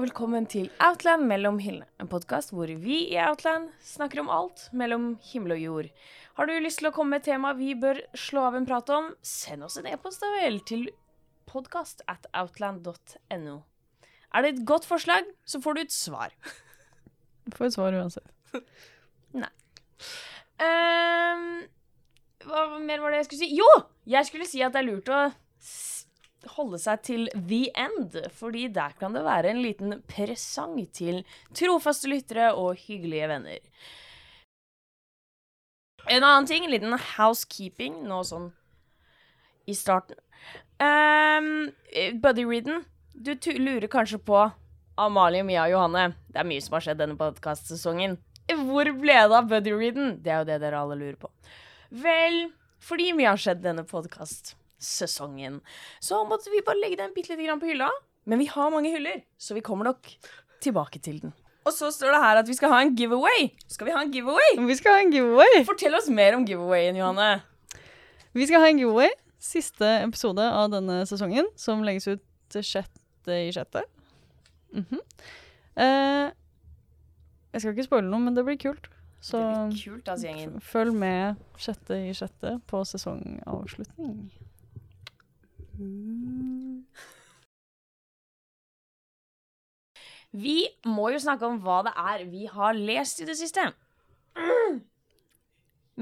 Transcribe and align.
og 0.00 0.06
velkommen 0.06 0.46
til 0.48 0.70
Outland 0.80 1.26
mellom 1.28 1.58
hyllene. 1.60 1.84
En 2.00 2.08
podkast 2.08 2.54
hvor 2.56 2.70
vi 2.80 3.02
i 3.12 3.18
Outland 3.20 3.66
snakker 3.84 4.22
om 4.22 4.30
alt 4.32 4.62
mellom 4.72 5.18
himmel 5.28 5.52
og 5.52 5.60
jord. 5.60 5.88
Har 6.38 6.48
du 6.48 6.54
lyst 6.56 6.80
til 6.80 6.88
å 6.88 6.92
komme 6.96 7.18
med 7.18 7.20
et 7.20 7.26
tema 7.28 7.50
vi 7.58 7.74
bør 7.76 8.00
slå 8.16 8.46
av 8.48 8.56
en 8.56 8.64
prat 8.64 8.88
om, 8.96 9.10
send 9.20 9.66
oss 9.66 9.76
en 9.76 9.90
e-post 9.90 10.24
da 10.24 10.30
vel 10.38 10.56
til 10.64 10.86
podkast 11.50 12.00
at 12.08 12.24
outland.no. 12.32 13.58
Er 14.32 14.46
det 14.46 14.54
et 14.54 14.64
godt 14.72 14.88
forslag, 14.88 15.28
så 15.44 15.60
får 15.60 15.76
du 15.76 15.82
et 15.82 15.92
svar. 15.92 16.32
Du 17.44 17.58
får 17.58 17.68
et 17.68 17.76
svar 17.76 18.00
uansett. 18.00 18.32
Ehm, 20.60 21.44
hva 22.44 22.64
mer 22.80 23.00
var 23.00 23.12
det 23.12 23.20
jeg 23.22 23.28
skulle 23.30 23.44
si? 23.44 23.54
Jo! 23.56 23.68
Jeg 24.08 24.28
skulle 24.28 24.48
si 24.48 24.60
at 24.64 24.72
det 24.72 24.80
er 24.80 24.88
lurt 24.90 25.12
å 25.12 25.20
holde 26.56 26.78
seg 26.80 27.02
til 27.06 27.26
the 27.34 27.66
end, 27.78 28.16
fordi 28.36 28.68
der 28.72 28.94
kan 28.98 29.16
det 29.16 29.24
være 29.26 29.52
en 29.52 29.62
liten 29.64 29.98
presang 30.08 30.78
til 30.96 31.22
trofaste 31.56 32.08
lyttere 32.10 32.52
og 32.54 32.78
hyggelige 32.80 33.28
venner. 33.28 33.58
En 36.08 36.24
annen 36.24 36.48
ting, 36.48 36.64
en 36.64 36.72
liten 36.72 36.96
housekeeping 37.16 38.00
nå 38.08 38.22
sånn 38.24 38.50
i 39.68 39.76
starten. 39.76 40.16
Um, 40.80 41.68
Buddy 42.22 42.46
Reeden, 42.48 42.84
du 43.12 43.34
lurer 43.60 43.86
kanskje 43.92 44.18
på 44.24 44.46
Amalie, 45.00 45.44
Mia 45.44 45.66
og 45.66 45.74
Johanne. 45.74 46.06
Det 46.32 46.40
er 46.40 46.48
mye 46.48 46.64
som 46.64 46.76
har 46.76 46.86
skjedd 46.86 47.02
denne 47.02 47.18
podkastsesongen. 47.20 48.16
Hvor 48.50 48.88
ble 48.98 49.18
det 49.20 49.36
av 49.36 49.50
Buddy 49.50 49.74
Reeden? 49.76 50.16
Det 50.24 50.32
er 50.32 50.40
jo 50.42 50.48
det 50.48 50.58
dere 50.64 50.80
alle 50.80 50.98
lurer 50.98 51.20
på. 51.20 51.30
Vel, 52.02 52.42
fordi 52.82 53.12
mye 53.16 53.30
har 53.30 53.40
skjedd 53.40 53.62
denne 53.64 53.84
podkastsesongen, 54.80 55.60
så 56.00 56.24
måtte 56.24 56.50
vi 56.50 56.62
bare 56.64 56.80
legge 56.80 56.96
den 56.96 57.12
bitte 57.14 57.32
lite 57.32 57.46
grann 57.46 57.60
på 57.60 57.66
hylla. 57.66 57.90
Men 58.24 58.38
vi 58.38 58.46
har 58.46 58.70
mange 58.70 58.90
hyller, 58.90 59.22
så 59.38 59.54
vi 59.54 59.60
kommer 59.60 59.84
nok 59.84 60.06
tilbake 60.60 60.98
til 60.98 61.20
den. 61.20 61.32
Og 61.64 61.72
så 61.72 61.90
står 61.92 62.12
det 62.12 62.22
her 62.22 62.36
at 62.36 62.48
vi 62.48 62.54
skal 62.54 62.70
ha 62.70 62.80
en 62.80 62.94
giveaway. 62.96 63.50
Skal 63.68 63.86
vi 63.86 63.92
ha 63.92 64.02
en 64.02 64.12
giveaway? 64.12 64.66
Vi 64.66 64.76
skal 64.76 64.92
ha 64.92 65.00
en 65.00 65.12
giveaway! 65.12 65.64
Fortell 65.64 65.94
oss 65.94 66.08
mer 66.08 66.34
om 66.36 66.46
giveawayen, 66.46 66.96
Johanne. 66.96 67.42
Vi 68.32 68.46
skal 68.46 68.60
ha 68.60 68.68
en 68.68 68.78
giveaway. 68.78 69.10
Siste 69.40 69.86
episode 70.04 70.42
av 70.42 70.70
denne 70.70 71.06
sesongen, 71.08 71.48
som 71.56 71.84
legges 71.84 72.08
ut 72.08 72.24
til 72.50 72.64
sjette 72.64 73.36
i 73.48 73.52
sjette. 73.52 73.82
-hmm. 74.72 75.00
eh, 75.76 76.32
jeg 77.52 77.60
skal 77.60 77.72
ikke 77.72 77.84
spoile 77.84 78.10
noe, 78.10 78.20
men 78.20 78.34
det 78.34 78.44
blir 78.44 78.56
kult. 78.56 78.88
Så 79.20 79.36
det 79.38 79.72
blir 79.72 79.82
kult, 79.84 80.08
altså, 80.08 80.26
gjengen. 80.26 80.60
følg 80.60 80.94
med 80.94 81.34
sjette 81.58 81.94
i 82.08 82.12
sjette 82.14 82.60
på 82.66 82.84
sesongavslutning. 82.84 84.30
Vi 90.30 90.68
må 90.86 91.08
jo 91.10 91.18
snakke 91.18 91.46
om 91.48 91.58
hva 91.64 91.80
det 91.88 91.92
er 91.98 92.24
vi 92.30 92.46
har 92.50 92.76
lest 92.76 93.22
i 93.22 93.26
det 93.26 93.36
siste. 93.38 93.64
Mm. 94.38 94.80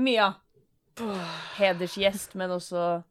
Mia. 0.05 0.33
Hedersgjest, 1.57 2.35
men 2.37 2.51
også 2.51 3.03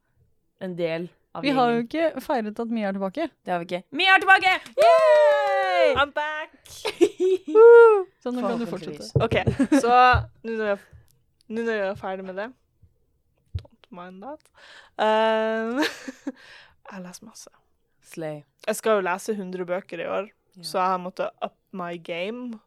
en 0.62 0.76
del 0.78 1.08
av 1.34 1.46
Vi 1.46 1.54
har 1.56 1.72
jo 1.74 1.86
ikke 1.86 2.12
feiret 2.22 2.60
at 2.60 2.74
Mia 2.74 2.92
er 2.92 2.98
tilbake. 2.98 3.30
Det 3.46 3.54
har 3.54 3.64
vi 3.64 3.70
ikke. 3.70 3.82
Mia 3.96 4.14
er 4.14 4.24
tilbake! 4.24 4.54
Yay! 4.84 5.96
I'm 5.96 6.14
back! 6.14 6.54
Så 8.22 8.32
nå 8.36 8.44
kan 8.44 8.60
du 8.60 8.68
fortsette. 8.70 9.10
OK, 9.24 9.40
så 9.82 9.98
nå 10.44 10.78
når 11.48 11.72
jeg 11.72 11.88
er 11.88 12.00
ferdig 12.00 12.26
med 12.28 12.36
det 12.42 12.52
Don't 13.90 13.96
mind 13.96 14.24
that. 14.24 14.42
Um, 15.00 15.80
jeg 16.92 17.02
lest 17.04 17.24
masse. 17.24 17.50
Slay. 18.04 18.42
Jeg 18.68 18.76
skal 18.76 18.92
jo 19.00 19.06
lese 19.08 19.32
100 19.36 19.66
bøker 19.66 20.00
i 20.00 20.08
år, 20.08 20.30
Ja. 20.58 20.64
så 20.64 20.80
jeg 20.80 20.88
har 20.88 20.98
måttet 20.98 21.30
up 21.46 21.56
my 21.72 21.98
game. 22.04 22.60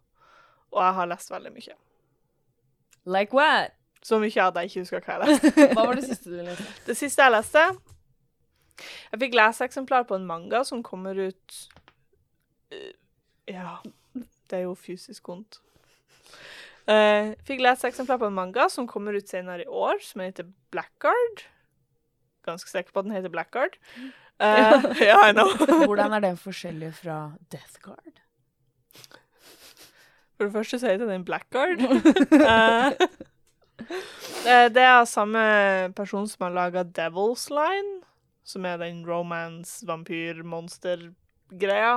Og 0.72 0.82
jeg 0.84 0.94
har 0.94 1.06
lest 1.06 1.30
veldig 1.30 1.52
mye. 1.52 1.74
Like 3.06 3.34
what? 3.34 3.72
Så 4.02 4.18
mye 4.18 4.30
at 4.46 4.54
jeg 4.56 4.64
ikke 4.70 4.80
husker 4.80 5.00
hva 5.04 5.16
jeg 5.18 5.20
leste. 5.28 5.66
Hva 5.74 5.86
var 5.86 5.94
det 5.98 6.04
siste 6.06 6.30
du 6.30 6.36
leste? 6.44 6.66
Det 6.86 6.96
siste 6.96 7.22
jeg 7.22 7.32
leste 7.34 7.64
Jeg 9.12 9.20
fikk 9.20 9.34
leseeksemplar 9.36 10.06
på 10.08 10.14
en 10.16 10.24
manga 10.28 10.62
som 10.64 10.82
kommer 10.82 11.18
ut 11.20 11.56
eh, 12.72 12.92
Ja, 13.48 13.76
det 14.14 14.56
er 14.60 14.62
jo 14.68 14.74
fysisk 14.78 15.28
vondt. 15.28 15.58
Uh, 16.90 17.36
fikk 17.46 17.62
leseeksemplar 17.62 18.18
på 18.18 18.26
en 18.26 18.34
manga 18.34 18.66
som 18.72 18.88
kommer 18.90 19.14
ut 19.14 19.28
senere 19.30 19.62
i 19.62 19.70
år, 19.70 20.00
som 20.02 20.24
heter 20.24 20.48
Blackguard. 20.74 21.44
Ganske 22.48 22.70
sikker 22.70 22.92
på 22.92 23.02
at 23.02 23.06
den 23.06 23.14
heter 23.14 23.32
Blackguard. 23.32 23.78
Uh, 24.40 24.90
yeah, 24.98 25.22
I 25.28 25.32
know. 25.32 25.52
Hvordan 25.86 26.16
er 26.16 26.24
den 26.24 26.40
forskjellig 26.40 26.94
fra 26.98 27.32
Death 27.52 27.78
Guard? 27.84 28.20
For 30.40 30.48
det 30.48 30.52
første 30.52 30.78
så 30.80 30.94
heter 30.94 31.06
den 31.06 31.24
Blackguard. 31.24 31.84
Eh, 33.80 34.52
eh, 34.52 34.66
det 34.68 34.82
er 34.84 35.06
samme 35.08 35.40
person 35.96 36.26
som 36.28 36.44
har 36.44 36.52
laga 36.52 36.82
Devil's 36.84 37.46
Line, 37.48 38.02
som 38.44 38.66
er 38.68 38.76
den 38.76 38.98
romance, 39.08 39.86
vampyr, 39.88 40.42
monster-greia. 40.44 41.94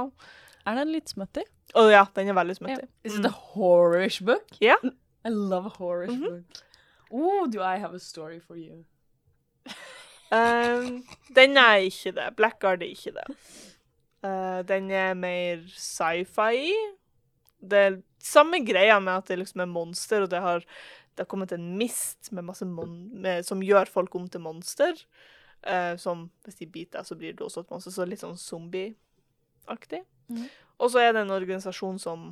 Er 0.65 0.79
den 0.79 0.93
litt 0.95 1.11
smutty? 1.11 1.43
Å 1.73 1.87
ja, 1.89 2.03
den 2.13 2.29
er 2.29 2.37
veldig 2.37 2.55
smutty. 2.59 2.87
Is 3.03 3.15
it 3.17 3.25
a 3.25 3.33
horrorish 3.33 4.21
book? 4.25 4.53
Ja. 4.61 4.77
I 5.25 5.29
love 5.29 5.71
a 5.71 5.73
horrorish 5.77 6.13
-hmm. 6.13 6.29
book. 6.29 6.63
Oh, 7.09 7.47
do 7.47 7.61
I 7.61 7.77
have 7.77 7.95
a 7.95 7.99
story 7.99 8.39
for 8.39 8.57
you? 8.57 8.85
um, 10.31 11.03
den 11.35 11.57
er 11.57 11.75
ikke 11.75 12.11
det. 12.11 12.35
Blackguard 12.35 12.81
er 12.81 12.85
ikke 12.85 13.11
det. 13.11 13.27
Uh, 14.23 14.67
den 14.67 14.91
er 14.91 15.13
mer 15.13 15.61
sci-fi. 15.67 16.73
Det 17.61 17.79
er 17.79 18.01
samme 18.23 18.65
greia 18.65 18.99
med 18.99 19.13
at 19.13 19.27
det 19.27 19.39
liksom 19.39 19.61
er 19.61 19.65
monster, 19.65 20.21
og 20.21 20.31
det 20.31 20.41
har, 20.41 20.59
det 21.13 21.25
har 21.25 21.25
kommet 21.25 21.51
en 21.51 21.77
mist 21.77 22.31
med 22.31 22.43
masse 22.43 22.65
mon 22.65 23.21
med, 23.21 23.43
som 23.43 23.61
gjør 23.63 23.85
folk 23.85 24.15
om 24.15 24.27
til 24.29 24.41
monster. 24.41 24.93
Uh, 25.67 25.97
som 25.97 26.31
hvis 26.43 26.55
de 26.55 26.67
biter 26.67 26.99
deg, 26.99 27.05
så 27.05 27.15
blir 27.15 27.33
du 27.33 27.43
også 27.43 27.59
et 27.63 27.71
monster. 27.71 27.91
Så 27.91 28.05
litt 28.05 28.19
sånn 28.23 28.37
zombie-aktig. 28.37 30.03
Mhm. 30.29 30.49
Og 30.83 30.91
så 30.91 30.99
er 30.99 31.13
det 31.13 31.21
en 31.23 31.31
organisasjon 31.31 31.99
som 32.01 32.31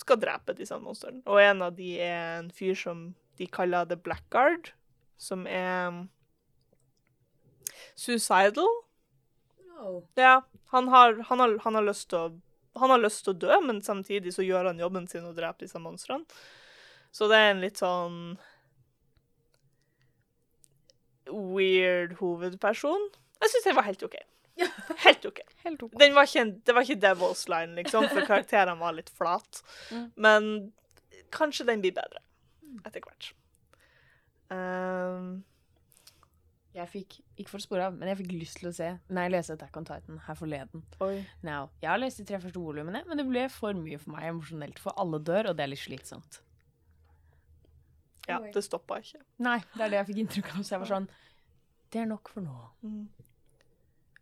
skal 0.00 0.20
drepe 0.20 0.54
disse 0.56 0.76
monstrene. 0.80 1.20
Og 1.26 1.40
en 1.42 1.62
av 1.62 1.74
de 1.76 1.98
er 2.00 2.38
en 2.38 2.50
fyr 2.50 2.74
som 2.78 3.10
de 3.36 3.46
kaller 3.46 3.88
The 3.88 3.96
Blackguard, 3.96 4.72
som 5.20 5.46
er 5.46 6.06
suicidal. 7.96 8.70
Oh. 9.80 10.02
Ja, 10.16 10.40
han 10.72 10.88
har, 10.88 11.18
han, 11.28 11.40
har, 11.40 11.58
han 11.64 11.74
har 11.74 11.84
lyst 11.84 12.08
til 12.12 12.18
å 12.18 12.30
han 12.78 12.92
har 12.92 13.00
lyst 13.02 13.24
til 13.26 13.34
å 13.34 13.40
dø, 13.42 13.56
men 13.66 13.80
samtidig 13.82 14.30
så 14.34 14.44
gjør 14.46 14.70
han 14.70 14.80
jobben 14.80 15.08
sin 15.10 15.26
og 15.26 15.34
dreper 15.34 15.66
disse 15.66 15.80
monstrene. 15.82 16.24
Så 17.10 17.26
det 17.30 17.38
er 17.40 17.48
en 17.50 17.62
litt 17.64 17.80
sånn 17.80 18.18
weird 21.30 22.14
hovedperson. 22.20 23.08
Jeg 23.42 23.52
syns 23.52 23.66
det 23.66 23.74
var 23.78 23.88
helt 23.88 24.04
OK. 24.06 24.14
Helt 25.04 25.26
OK. 25.26 25.38
Helt 25.64 25.82
ok. 25.86 25.94
Den 26.00 26.14
var 26.16 26.26
ikke 26.28 26.44
det 26.66 26.74
var 26.76 26.86
ikke 26.86 27.00
Devil's 27.04 27.44
Line, 27.48 27.74
liksom, 27.78 28.08
for 28.12 28.26
karakterene 28.28 28.78
var 28.80 28.96
litt 28.96 29.10
flate. 29.16 29.62
Mm. 29.94 30.08
Men 30.16 30.50
kanskje 31.32 31.66
den 31.68 31.80
blir 31.84 31.94
bedre 31.96 32.20
etter 32.86 33.02
hvert. 33.04 33.32
Um, 34.50 35.40
Jeg 36.74 36.86
fikk, 36.90 37.16
ikke 37.38 37.50
for 37.50 37.58
å 37.58 37.64
spore 37.64 37.86
av, 37.88 37.96
men 37.98 38.10
jeg 38.10 38.18
fikk 38.20 38.32
lyst 38.34 38.60
til 38.60 38.68
å 38.70 38.74
se 38.74 38.88
Nei, 39.14 39.24
lese 39.30 39.54
Attack 39.56 39.74
on 39.78 39.86
Titan 39.88 40.20
her 40.26 40.36
forleden. 40.38 40.84
oi. 41.02 41.24
Now, 41.46 41.70
jeg 41.82 41.90
har 41.90 41.98
lest 41.98 42.20
de 42.22 42.26
tre 42.28 42.38
første 42.42 42.62
volumene, 42.62 43.02
men 43.08 43.18
det 43.18 43.26
ble 43.26 43.48
for 43.50 43.74
mye 43.74 43.98
for 43.98 44.14
meg 44.14 44.28
emosjonelt. 44.30 44.78
For 44.78 44.94
alle 44.98 45.18
dør, 45.18 45.50
og 45.50 45.58
det 45.58 45.64
er 45.66 45.72
litt 45.72 45.82
slitsomt. 45.82 46.38
Ja, 48.28 48.38
det 48.54 48.62
stoppa 48.62 49.00
ikke. 49.02 49.18
Nei, 49.42 49.56
det 49.74 49.82
er 49.82 49.90
det 49.90 49.98
jeg 49.98 50.08
fikk 50.12 50.20
inntrykk 50.22 50.52
av. 50.54 50.62
Så 50.62 50.76
jeg 50.76 50.82
var 50.84 50.90
sånn 50.92 51.08
Det 51.90 52.02
er 52.04 52.06
nok 52.06 52.30
for 52.30 52.44
nå. 52.46 52.58
Mm. 52.86 53.08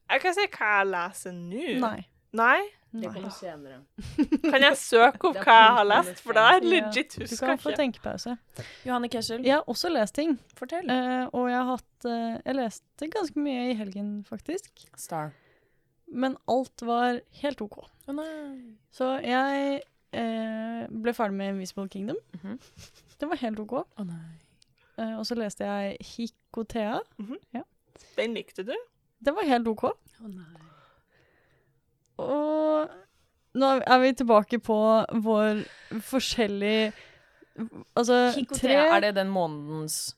Jeg 0.09 0.21
kan 0.25 0.35
si 0.37 0.47
hva 0.55 0.69
jeg 0.79 0.89
leser 0.95 1.33
nå. 1.37 1.65
Nei. 1.85 1.99
Nei? 2.39 2.59
Det 2.89 3.11
kommer 3.13 3.33
senere. 3.37 3.83
Kan 4.49 4.63
jeg 4.65 4.77
søke 4.81 5.29
opp 5.29 5.37
hva 5.45 5.57
jeg 5.61 5.73
har 5.77 5.85
lest? 5.91 6.23
For 6.25 6.33
det 6.37 6.45
er 6.45 6.65
Ja, 6.65 6.87
ikke. 7.03 7.27
Du 7.29 7.35
kan 7.37 7.61
få 7.61 7.75
tenkepause. 7.77 8.37
Johanne 8.87 9.11
Kessel, 9.13 9.45
Jeg 9.45 9.59
har 9.59 9.67
også 9.69 9.91
lest 9.93 10.15
ting. 10.17 10.39
fortell. 10.57 10.89
Uh, 10.89 11.29
og 11.37 11.51
jeg 11.51 11.59
har 11.59 11.69
hatt 11.75 12.09
uh, 12.09 12.41
Jeg 12.47 12.57
leste 12.57 13.11
ganske 13.13 13.45
mye 13.45 13.69
i 13.71 13.77
helgen, 13.77 14.25
faktisk. 14.25 14.87
Star. 14.97 15.35
Men 16.09 16.39
alt 16.49 16.81
var 16.89 17.21
helt 17.43 17.61
OK. 17.61 17.77
Å 18.09 18.17
nei. 18.17 18.27
Så 18.97 19.11
jeg 19.21 19.81
uh, 20.17 20.83
ble 20.89 21.13
ferdig 21.17 21.37
med 21.37 21.53
Invisible 21.59 21.89
Kingdom. 21.93 22.17
Mhm. 22.41 22.57
Det 23.21 23.29
var 23.29 23.37
helt 23.45 23.61
OK. 23.61 23.73
Å 23.85 24.05
nei. 24.09 24.25
Eh, 24.99 25.15
og 25.19 25.27
så 25.29 25.35
leste 25.39 25.67
jeg 25.67 25.97
Hikotea. 26.15 27.01
Den 28.17 28.35
likte 28.35 28.65
du? 28.67 28.73
Det 29.25 29.35
var 29.35 29.47
helt 29.49 29.67
OK. 29.71 29.85
Å 29.91 30.29
nei. 30.31 30.47
Og 32.19 33.59
nå 33.59 33.69
er 33.81 34.01
vi 34.03 34.13
tilbake 34.19 34.59
på 34.63 34.77
vår 35.25 35.65
forskjellig 36.07 36.93
Altså 37.99 38.17
Hikotea, 38.37 38.59
tre 38.61 38.75
er 38.97 39.01
det 39.09 39.15
den 39.19 39.31
månedens 39.35 40.15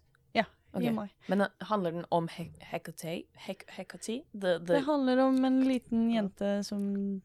Ok. 0.70 0.84
i 0.86 0.90
mai. 0.94 1.08
Men 1.26 1.40
eh, 1.42 1.48
handler 1.66 1.90
den 1.96 2.04
om 2.14 2.28
He- 2.30 2.52
Hecate? 2.62 3.16
The, 3.34 4.20
the, 4.38 4.58
Det 4.68 4.82
handler 4.86 5.18
om 5.24 5.40
en 5.48 5.56
liten 5.66 6.04
jente 6.12 6.50
som 6.62 6.84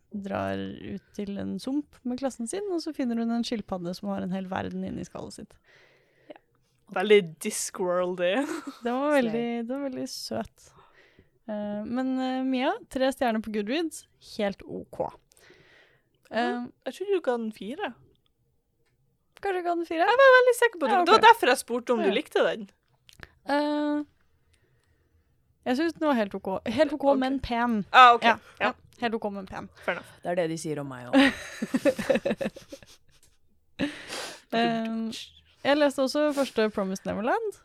drar 0.09 0.57
ut 0.57 1.03
til 1.13 1.37
en 1.37 1.59
sump 1.61 1.99
med 2.09 2.17
klassen 2.23 2.49
sin, 2.49 2.65
og 2.73 2.81
så 2.81 2.89
finner 2.97 3.21
hun 3.21 3.29
en 3.35 3.45
skilpadde 3.45 3.93
som 3.93 4.09
har 4.09 4.25
en 4.25 4.33
hel 4.33 4.47
verden 4.49 4.81
inni 4.87 5.05
skallet 5.05 5.37
sitt. 5.37 5.53
Veldig 6.97 7.19
Discworldy. 7.45 8.31
Det 8.81 8.95
var 8.97 9.13
veldig, 9.19 9.45
det 9.67 9.69
var 9.75 9.85
veldig 9.91 10.07
søt. 10.09 10.71
Eh, 11.47 11.83
men 11.85 12.13
eh, 12.19 12.41
Mia, 12.47 12.71
tre 12.89 13.11
stjerner 13.13 13.43
på 13.45 13.51
Goodreads, 13.53 14.05
helt 14.37 14.63
OK. 14.65 15.01
Uh, 16.31 16.65
Jeg 16.87 16.93
tror 16.97 17.11
du 17.11 17.19
ga 17.21 17.35
den 17.37 17.51
fire. 17.53 17.91
kanskje 19.41 19.59
jeg 19.59 19.65
ga 19.67 19.75
den 19.77 19.85
fire? 19.85 20.07
Jeg 20.09 20.19
var 20.21 20.31
veldig 20.39 20.55
sikker 20.57 20.79
på 20.79 20.85
det. 20.87 20.91
Ja, 20.93 21.01
okay. 21.01 21.05
Det 21.05 21.13
var 21.13 21.25
derfor 21.27 21.51
jeg 21.51 21.57
spurte 21.61 21.93
om 21.93 21.99
Ja. 22.01 22.05
du 22.09 22.15
likte 22.15 22.45
den. 22.47 22.63
Uh, 23.45 24.05
jeg 25.65 25.77
syns 25.77 25.93
den 25.93 26.07
var 26.07 26.17
helt 26.17 26.33
OK. 26.35 26.49
Helt 26.65 26.93
OK, 26.93 27.03
okay. 27.03 27.19
men 27.19 27.39
pen. 27.39 27.85
Ah, 27.93 28.13
okay. 28.15 28.33
Ja, 28.59 28.67
Ja. 28.67 28.71
Helt 29.01 29.13
OK, 29.17 29.29
men 29.33 29.45
pen. 29.45 29.69
Det 29.85 30.31
er 30.31 30.35
det 30.35 30.49
de 30.49 30.57
sier 30.57 30.79
om 30.79 30.87
meg 30.89 31.09
òg. 31.11 31.15
Eh, 34.55 35.11
jeg 35.65 35.75
leste 35.75 35.99
også 36.05 36.29
første 36.31 36.69
Promised 36.71 37.03
Neverland. 37.05 37.57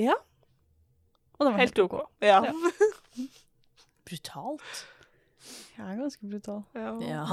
Ja. 0.00 0.16
Og 1.38 1.44
den 1.46 1.52
var 1.52 1.60
Helt 1.60 1.78
OK. 1.78 1.94
Ja. 2.24 2.40
Ja. 2.48 2.52
Brutalt. 4.06 4.86
Jeg 5.78 5.86
er 5.92 5.96
ganske 5.98 6.28
brutal. 6.30 6.62
ja. 6.74 6.92
Ja. 7.00 7.24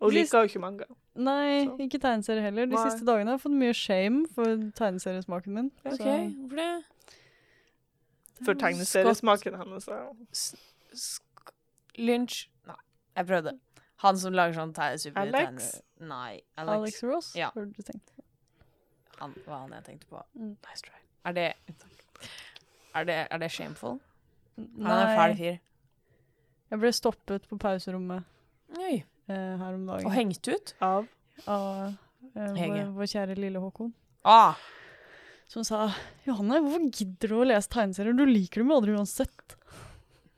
Og 0.00 0.10
liker 0.12 0.38
jo 0.42 0.48
ikke 0.50 0.58
manga. 0.60 0.84
Nei, 1.16 1.64
Så. 1.64 1.76
ikke 1.80 1.98
tegneserier 2.02 2.42
heller. 2.42 2.66
De 2.66 2.74
Nei. 2.74 2.90
siste 2.90 3.06
dagene 3.06 3.30
har 3.30 3.38
jeg 3.38 3.42
fått 3.46 3.54
mye 3.56 3.72
shame 3.74 4.26
for 4.34 4.44
tegneseriesmaken 4.76 5.54
min. 5.54 5.70
OK, 5.84 5.96
Så 5.96 6.02
hvorfor 6.02 6.56
det? 6.56 6.84
For 8.44 8.54
tegneseriesmaken 8.60 9.54
hennes. 9.56 9.86
Ja. 9.88 10.10
Lynch 11.96 12.48
Nei, 12.66 12.76
jeg 13.16 13.26
prøvde. 13.30 13.54
Han 14.04 14.18
som 14.20 14.34
lager 14.36 14.58
sånn 14.58 14.74
te- 14.76 14.98
supertegner... 15.00 15.46
Alex? 15.56 15.80
Nei. 16.04 16.42
Alex, 16.60 16.76
Alex. 16.76 17.02
Ross, 17.08 17.30
Ja. 17.38 17.48
har 17.54 17.64
du 17.64 17.82
tenkt. 17.82 18.12
Han 19.20 19.32
var 19.46 19.62
han 19.64 19.72
jeg 19.78 19.84
tenkte 19.86 20.06
på. 20.10 20.20
Mm. 20.36 20.56
Nice 20.66 20.82
try. 20.84 20.98
Er 21.24 21.32
det 21.32 21.46
Er 22.94 23.04
det, 23.04 23.16
er 23.30 23.38
det 23.38 23.50
shameful? 23.50 23.98
Nei, 24.56 24.86
Han 24.88 24.98
er 24.98 25.10
en 25.10 25.18
fæl 25.18 25.36
fyr. 25.38 25.58
jeg 26.70 26.80
ble 26.82 26.92
stoppet 26.96 27.44
på 27.50 27.58
pauserommet 27.60 28.24
Oi. 28.78 29.02
eh, 29.28 29.56
her 29.60 29.74
om 29.76 29.84
dagen 29.86 30.06
Og 30.08 30.12
hengt 30.16 30.48
ut? 30.48 30.74
Av 30.80 31.06
av 31.46 31.66
eh, 31.90 31.92
vår, 32.34 32.56
Hege. 32.56 32.86
vår 32.96 33.10
kjære 33.12 33.36
lille 33.36 33.60
Håkon. 33.60 33.92
Ah, 34.24 34.54
Som 35.48 35.62
sa 35.68 35.90
Johanne, 36.26 36.58
hvorfor 36.64 36.88
gidder 36.90 37.28
du 37.28 37.36
å 37.38 37.44
lese 37.46 37.68
tegneserier? 37.70 38.16
Du 38.16 38.24
liker 38.26 38.62
dem 38.64 38.72
jo 38.72 38.78
aldri 38.80 38.96
uansett. 38.96 39.56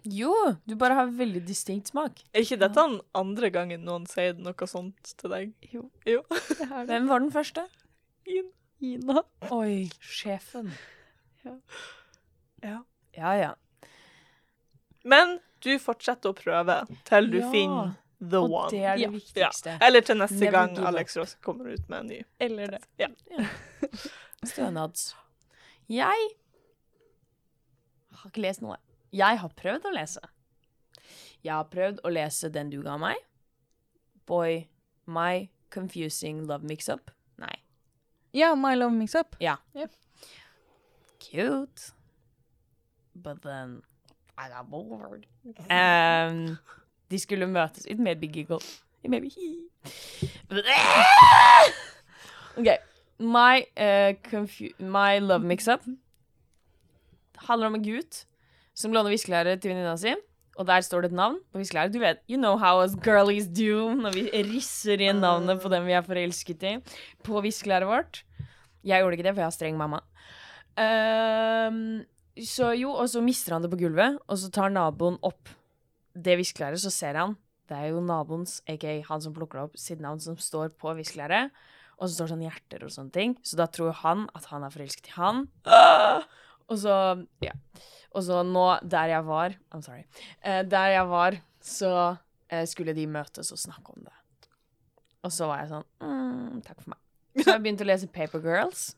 jo, 0.08 0.32
du 0.66 0.74
bare 0.76 0.94
har 0.98 1.06
veldig 1.12 1.44
distinkt 1.46 1.88
smak. 1.92 2.20
Er 2.34 2.42
ikke 2.44 2.58
dette 2.60 2.74
den 2.82 2.98
andre 3.14 3.50
gangen 3.54 3.84
noen 3.86 4.04
sier 4.10 4.34
noe 4.34 4.66
sånt 4.68 5.14
til 5.16 5.30
deg? 5.32 5.54
Jo. 5.72 5.86
Jo. 6.06 6.22
Det 6.28 6.66
er 6.66 6.84
det. 6.84 6.86
Hvem 6.90 7.08
var 7.08 7.20
den 7.24 7.30
første? 7.32 7.64
Fin. 8.26 8.50
Ina. 8.82 9.22
Oi, 9.50 9.88
sjefen. 10.00 10.70
Ja. 11.44 11.54
Ja, 13.16 13.32
ja. 13.38 13.54
Men 15.04 15.38
du 15.60 15.78
fortsetter 15.78 16.30
å 16.32 16.36
prøve 16.36 16.86
til 17.04 17.30
du 17.30 17.38
Ja. 17.38 17.50
finner 17.50 17.94
the 18.20 18.36
Og 18.40 18.50
one. 18.50 18.70
det 18.70 18.82
er 18.84 18.96
det 18.96 19.02
Ja. 19.02 19.10
viktigste. 19.10 19.78
Eller 19.80 20.00
til 20.00 20.16
neste 20.16 20.34
Never 20.40 20.50
gang. 20.66 20.78
Alex 20.86 21.16
Ross 21.16 21.34
kommer 21.42 21.72
ut 21.72 21.88
med 21.88 21.98
en 22.00 22.06
ny. 22.06 22.24
Eller 22.40 22.66
det. 22.66 22.82
Stønads. 24.44 25.14
Jeg 25.88 26.28
har 28.12 28.30
ikke 28.30 28.42
lest 28.42 28.60
noe. 28.62 28.76
Jeg 29.12 29.38
har 29.38 29.48
prøvd 29.48 29.84
å 29.88 29.92
lese. 29.94 30.20
Jeg 31.44 31.52
har 31.54 31.64
prøvd 31.64 32.00
å 32.04 32.10
lese 32.12 32.50
den 32.52 32.70
du 32.70 32.82
ga 32.82 32.96
meg. 32.98 33.16
Boy, 34.26 34.68
My 35.06 35.48
Confusing 35.70 36.46
Love 36.46 36.64
Mix-Up. 36.64 37.10
Nei. 37.38 37.62
Ja, 38.32 38.54
My 38.54 38.74
Love 38.74 38.92
Mix-Up. 38.92 39.36
Ja. 39.40 39.56
Cute. 41.20 41.92
But 43.14 43.42
then 43.42 43.82
I 44.38 44.48
got 44.48 44.70
bored. 44.70 45.26
Um, 45.70 46.56
de 47.10 47.18
skulle 47.18 47.46
møtes. 47.46 47.86
It 47.90 47.98
may 47.98 48.14
be 48.14 48.26
giggle. 48.26 48.60
It 49.02 49.10
may 49.10 49.20
be 49.20 49.28
he. 49.28 49.68
OK. 52.58 52.76
My, 53.18 53.64
uh, 53.76 54.14
my 54.78 55.18
Love 55.18 55.44
Mix-Up 55.44 55.82
handler 57.48 57.66
om 57.66 57.74
en 57.78 57.82
gutt 57.82 58.24
som 58.78 58.92
låner 58.94 59.10
viskelæret 59.10 59.62
til 59.62 59.72
venninna 59.72 59.96
si. 59.98 60.14
Og 60.58 60.66
der 60.66 60.82
står 60.82 61.02
det 61.02 61.12
et 61.12 61.18
navn 61.18 61.38
på 61.52 61.60
viskelæret. 61.62 61.94
Du 61.94 62.00
vet, 62.02 62.18
you 62.30 62.38
know 62.38 62.56
how 62.58 62.82
us 62.82 62.94
girlies 63.02 63.46
do 63.46 63.94
når 63.94 64.14
vi 64.14 64.24
risser 64.34 64.98
inn 65.02 65.20
navnet 65.22 65.62
på 65.62 65.70
dem 65.70 65.86
vi 65.86 65.94
er 65.94 66.06
forelsket 66.06 66.64
i, 66.66 66.72
på 67.26 67.42
viskelæret 67.44 67.86
vårt. 67.86 68.22
Jeg 68.84 69.02
gjorde 69.02 69.18
ikke 69.18 69.26
det, 69.26 69.34
for 69.34 69.42
jeg 69.42 69.46
har 69.46 69.54
streng 69.54 69.78
mamma. 69.78 70.00
Ehm, 70.78 72.02
så 72.46 72.72
jo, 72.78 72.92
og 72.94 73.08
så 73.10 73.22
mister 73.24 73.56
han 73.56 73.64
det 73.64 73.70
på 73.72 73.80
gulvet, 73.80 74.18
og 74.28 74.38
så 74.40 74.50
tar 74.54 74.72
naboen 74.74 75.18
opp 75.26 75.50
det 76.18 76.38
viskelæret, 76.40 76.80
så 76.82 76.90
ser 76.90 77.18
han 77.18 77.36
Det 77.68 77.76
er 77.76 77.90
jo 77.92 78.00
naboens, 78.00 78.62
aka 78.64 78.94
han 79.04 79.20
som 79.20 79.34
plukker 79.36 79.58
det 79.58 79.64
opp, 79.68 79.74
sitt 79.76 80.00
navn 80.00 80.20
som 80.24 80.38
står 80.40 80.70
på 80.80 80.94
viskelæret. 80.96 81.52
Og 81.98 82.06
så 82.08 82.14
står 82.14 82.24
det 82.24 82.32
sånn 82.32 82.44
hjerter 82.46 82.84
og 82.86 82.92
sånne 82.94 83.12
ting. 83.12 83.34
Så 83.44 83.58
da 83.60 83.66
tror 83.68 83.92
han 84.00 84.22
at 84.38 84.46
han 84.48 84.64
er 84.64 84.72
forelsket 84.72 85.10
i 85.10 85.16
han. 85.18 85.42
Og 86.68 86.78
så, 86.80 86.94
ja. 87.44 87.52
Og 88.16 88.24
så 88.24 88.40
nå, 88.44 88.64
der 88.84 89.12
jeg 89.12 89.24
var 89.24 89.54
I'm 89.72 89.84
sorry. 89.84 90.06
Eh, 90.40 90.62
der 90.68 90.94
jeg 90.94 91.08
var, 91.08 91.36
så 91.64 91.92
eh, 92.48 92.64
skulle 92.68 92.92
de 92.96 93.06
møtes 93.08 93.52
og 93.52 93.60
snakke 93.60 93.92
om 93.92 94.04
det. 94.04 94.16
Og 95.24 95.34
så 95.34 95.48
var 95.50 95.62
jeg 95.62 95.70
sånn 95.72 95.86
mm, 96.00 96.62
Takk 96.64 96.82
for 96.82 96.94
meg. 96.94 97.00
Så 97.38 97.50
jeg 97.50 97.62
begynte 97.64 97.84
å 97.84 97.88
lese 97.88 98.08
Paper 98.12 98.44
Girls. 98.44 98.88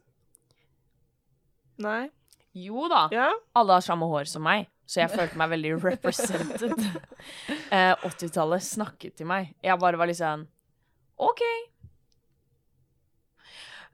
Nei? 1.80 2.10
Jo 2.56 2.88
da, 2.90 3.04
Ja? 3.14 3.28
alle 3.54 3.76
har 3.78 3.84
samme 3.84 4.06
hår 4.10 4.24
som 4.26 4.42
meg, 4.42 4.66
så 4.86 5.04
jeg 5.04 5.10
følte 5.12 5.38
meg 5.38 5.50
veldig 5.52 5.74
represented. 5.84 6.80
Eh, 7.70 7.94
80-tallet 8.02 8.64
snakket 8.66 9.14
til 9.20 9.28
meg. 9.30 9.52
Jeg 9.62 9.78
bare 9.78 9.98
var 10.00 10.10
sånn 10.16 10.40
OK. 11.22 11.42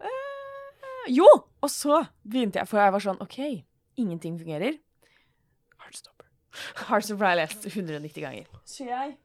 Eh, 0.01 1.11
jo! 1.13 1.27
Og 1.61 1.71
så 1.73 1.99
begynte 2.25 2.61
jeg, 2.63 2.69
for 2.71 2.81
jeg 2.81 2.95
var 2.95 3.05
sånn 3.05 3.21
OK, 3.21 3.39
ingenting 4.01 4.39
fungerer. 4.41 4.79
Heartstopper. 5.83 6.29
Heartstopper 6.89 7.29
har 7.29 7.37
jeg 7.37 7.43
lest 7.45 7.69
190 7.75 8.25
ganger. 8.25 8.49
Så 8.65 8.87
jeg 8.89 9.17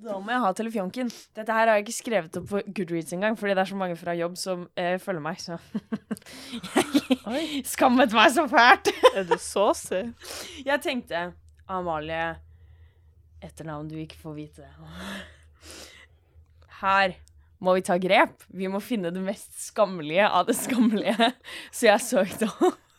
da 0.00 0.16
må 0.16 0.32
jeg 0.32 0.42
ha 0.42 0.50
telefjonken. 0.56 1.10
Dette 1.36 1.54
her 1.54 1.68
har 1.68 1.78
jeg 1.78 1.86
ikke 1.86 1.96
skrevet 1.96 2.36
opp 2.40 2.46
på 2.48 2.62
Goodreads 2.76 3.12
engang, 3.16 3.36
fordi 3.38 3.56
det 3.56 3.62
er 3.64 3.70
så 3.70 3.78
mange 3.78 3.96
fra 4.00 4.14
jobb 4.16 4.36
som 4.40 4.64
eh, 4.80 4.96
følger 5.02 5.24
meg, 5.24 5.40
så 5.42 5.58
Jeg 7.30 7.64
skammet 7.68 8.14
meg 8.16 8.32
så 8.34 8.46
fælt. 8.50 8.92
Er 9.16 9.26
du 9.28 9.36
saucy? 9.40 10.06
Jeg 10.64 10.80
tenkte 10.84 11.30
Amalie 11.70 12.36
Etternavn 13.44 13.88
du 13.90 13.96
ikke 14.00 14.18
får 14.20 14.36
vite. 14.36 14.68
Her 16.80 17.16
må 17.60 17.76
vi 17.76 17.84
ta 17.84 17.98
grep. 18.00 18.40
Vi 18.56 18.68
må 18.72 18.80
finne 18.80 19.12
det 19.12 19.22
mest 19.24 19.52
skammelige 19.68 20.28
av 20.28 20.48
det 20.48 20.56
skammelige. 20.56 21.32
Så 21.72 21.90
jeg 21.90 22.06
søkte 22.08 22.48
opp 22.56 22.89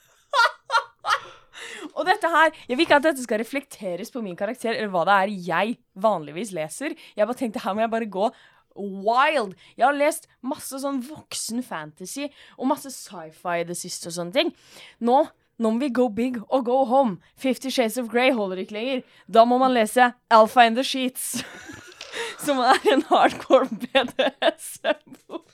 Og 1.96 2.08
dette 2.08 2.30
her 2.32 2.52
Jeg 2.68 2.78
vil 2.78 2.86
ikke 2.86 3.00
at 3.02 3.10
dette 3.10 3.24
skal 3.24 3.42
reflekteres 3.42 4.12
på 4.14 4.24
min 4.24 4.38
karakter, 4.40 4.74
eller 4.76 4.92
hva 4.94 5.04
det 5.08 5.18
er 5.18 5.36
jeg 5.50 5.78
vanligvis 6.02 6.54
leser. 6.56 6.96
Jeg 7.16 7.28
bare 7.28 7.40
tenkte 7.40 7.64
her 7.64 7.76
må 7.76 7.86
jeg 7.86 7.94
bare 7.94 8.10
gå 8.12 8.32
wild. 8.76 9.56
Jeg 9.76 9.86
har 9.86 9.98
lest 9.98 10.28
masse 10.46 10.80
sånn 10.80 11.02
voksen 11.04 11.64
fantasy 11.66 12.30
og 12.58 12.70
masse 12.72 12.92
sci-fi 12.94 13.62
i 13.62 13.68
det 13.68 13.78
siste 13.80 14.08
og 14.12 14.18
sånne 14.18 14.36
ting. 14.38 14.56
Nå 15.04 15.26
nå 15.62 15.70
må 15.70 15.84
vi 15.84 15.92
go 15.94 16.08
big 16.10 16.40
og 16.50 16.66
go 16.66 16.86
home. 16.90 17.20
Fifty 17.38 17.70
Shades 17.70 17.98
of 18.02 18.10
Grey 18.10 18.32
holder 18.34 18.64
ikke 18.64 18.74
lenger. 18.74 19.04
Da 19.30 19.46
må 19.46 19.60
man 19.62 19.76
lese 19.76 20.14
Alpha 20.34 20.66
in 20.66 20.74
the 20.74 20.84
Sheets. 20.84 21.44
Som 22.46 22.58
er 22.66 22.82
en 22.90 23.06
hardcore 23.12 23.70
BDSM-bok. 23.70 25.48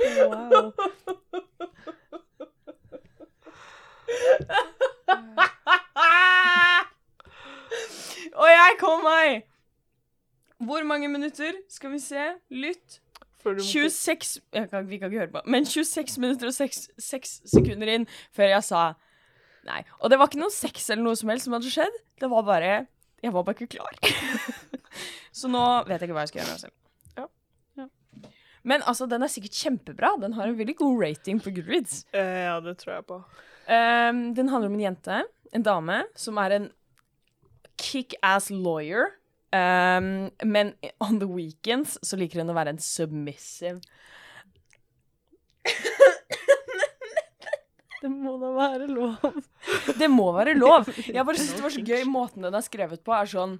Wow. 0.00 0.72
Og 8.34 8.48
jeg 8.50 8.76
kom 8.80 9.02
meg! 9.04 9.42
Hvor 10.64 10.82
mange 10.86 11.08
minutter? 11.12 11.52
Skal 11.70 11.90
vi 11.92 11.98
se. 12.02 12.22
Lytt. 12.50 13.00
Før 13.42 13.50
du 13.58 13.62
må- 13.62 13.68
26 13.68 14.40
jeg 14.54 14.70
kan, 14.70 14.88
Vi 14.88 14.98
kan 14.98 15.10
ikke 15.12 15.18
høre 15.20 15.32
på. 15.32 15.40
Men 15.46 15.64
26 15.66 16.18
minutter 16.20 16.46
og 16.48 16.54
6, 16.54 16.88
6 16.98 17.40
sekunder 17.50 17.86
inn 17.92 18.06
før 18.32 18.48
jeg 18.54 18.62
sa 18.64 18.92
nei. 19.66 19.82
Og 20.00 20.10
det 20.10 20.18
var 20.18 20.26
ikke 20.30 20.40
noe 20.40 20.50
sex 20.54 20.90
eller 20.90 21.02
noe 21.04 21.16
som 21.16 21.28
helst 21.28 21.44
som 21.44 21.52
hadde 21.56 21.70
skjedd. 21.70 21.92
Det 22.20 22.30
var 22.30 22.42
bare 22.42 22.86
Jeg 23.22 23.32
var 23.32 23.42
bare 23.44 23.54
ikke 23.54 23.66
klar. 23.76 23.92
Så 25.32 25.48
nå 25.48 25.84
vet 25.88 26.00
jeg 26.00 26.08
ikke 26.08 26.14
hva 26.16 26.20
jeg 26.24 26.28
skal 26.32 26.40
gjøre 26.40 26.48
med 26.48 26.54
meg 26.54 26.60
selv. 26.64 26.74
Ja. 27.18 27.26
Ja. 27.82 27.86
Men 28.62 28.82
altså, 28.86 29.06
den 29.10 29.22
er 29.22 29.26
sikkert 29.32 29.52
kjempebra. 29.60 30.10
Den 30.20 30.32
har 30.36 30.44
en 30.48 30.58
veldig 30.58 30.76
god 30.76 31.02
rating 31.02 31.40
på 31.42 31.50
Goodreads. 31.56 32.04
Eh, 32.14 32.44
ja, 32.46 32.60
det 32.60 32.76
tror 32.78 32.92
jeg 32.94 33.04
på. 33.08 33.18
Um, 33.64 34.34
den 34.36 34.50
handler 34.52 34.68
om 34.68 34.76
en 34.76 34.86
jente, 34.86 35.20
en 35.52 35.64
dame, 35.64 36.02
som 36.18 36.38
er 36.42 36.56
en 36.58 36.70
kick-ass 37.80 38.50
lawyer. 38.52 39.14
Um, 39.54 40.30
men 40.42 40.74
on 41.00 41.20
the 41.20 41.28
weekends 41.30 41.98
så 42.02 42.18
liker 42.18 42.42
hun 42.42 42.50
å 42.50 42.56
være 42.56 42.74
en 42.74 42.82
submissive. 42.82 43.80
Det 48.04 48.10
må 48.12 48.34
da 48.36 48.50
være 48.52 48.86
lov. 48.90 49.36
Det 49.96 50.08
må 50.12 50.26
være 50.36 50.52
lov. 50.58 50.90
Jeg 51.08 51.24
bare 51.24 51.38
synes 51.38 51.54
det 51.56 51.64
var 51.64 51.72
så 51.72 51.84
gøy. 51.88 52.02
Måten 52.18 52.44
den 52.44 52.58
er 52.58 52.64
skrevet 52.66 53.00
på, 53.00 53.14
er 53.16 53.30
sånn 53.30 53.54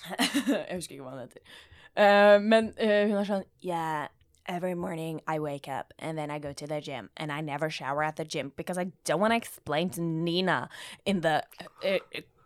Jeg 0.48 0.78
husker 0.78 0.94
ikke 0.96 1.04
hva 1.04 1.18
den 1.18 1.26
heter. 1.26 1.58
Uh, 1.90 2.38
men 2.40 2.70
uh, 2.78 3.02
hun 3.10 3.18
er 3.20 3.28
sånn 3.28 3.44
Yeah, 3.66 4.08
every 4.50 4.74
morning 4.74 5.20
I 5.26 5.38
wake 5.38 5.68
up 5.68 5.94
and 5.98 6.18
then 6.18 6.30
I 6.30 6.38
go 6.40 6.52
to 6.52 6.66
the 6.66 6.80
gym 6.80 7.08
and 7.16 7.30
I 7.30 7.40
never 7.40 7.70
shower 7.70 8.02
at 8.02 8.16
the 8.16 8.24
gym 8.24 8.52
because 8.56 8.76
I 8.76 8.86
don't 9.04 9.20
want 9.20 9.32
to 9.32 9.36
explain 9.36 9.90
to 9.90 10.00
Nina 10.02 10.68
in 11.06 11.20
the 11.20 11.44
uh, 11.86 11.98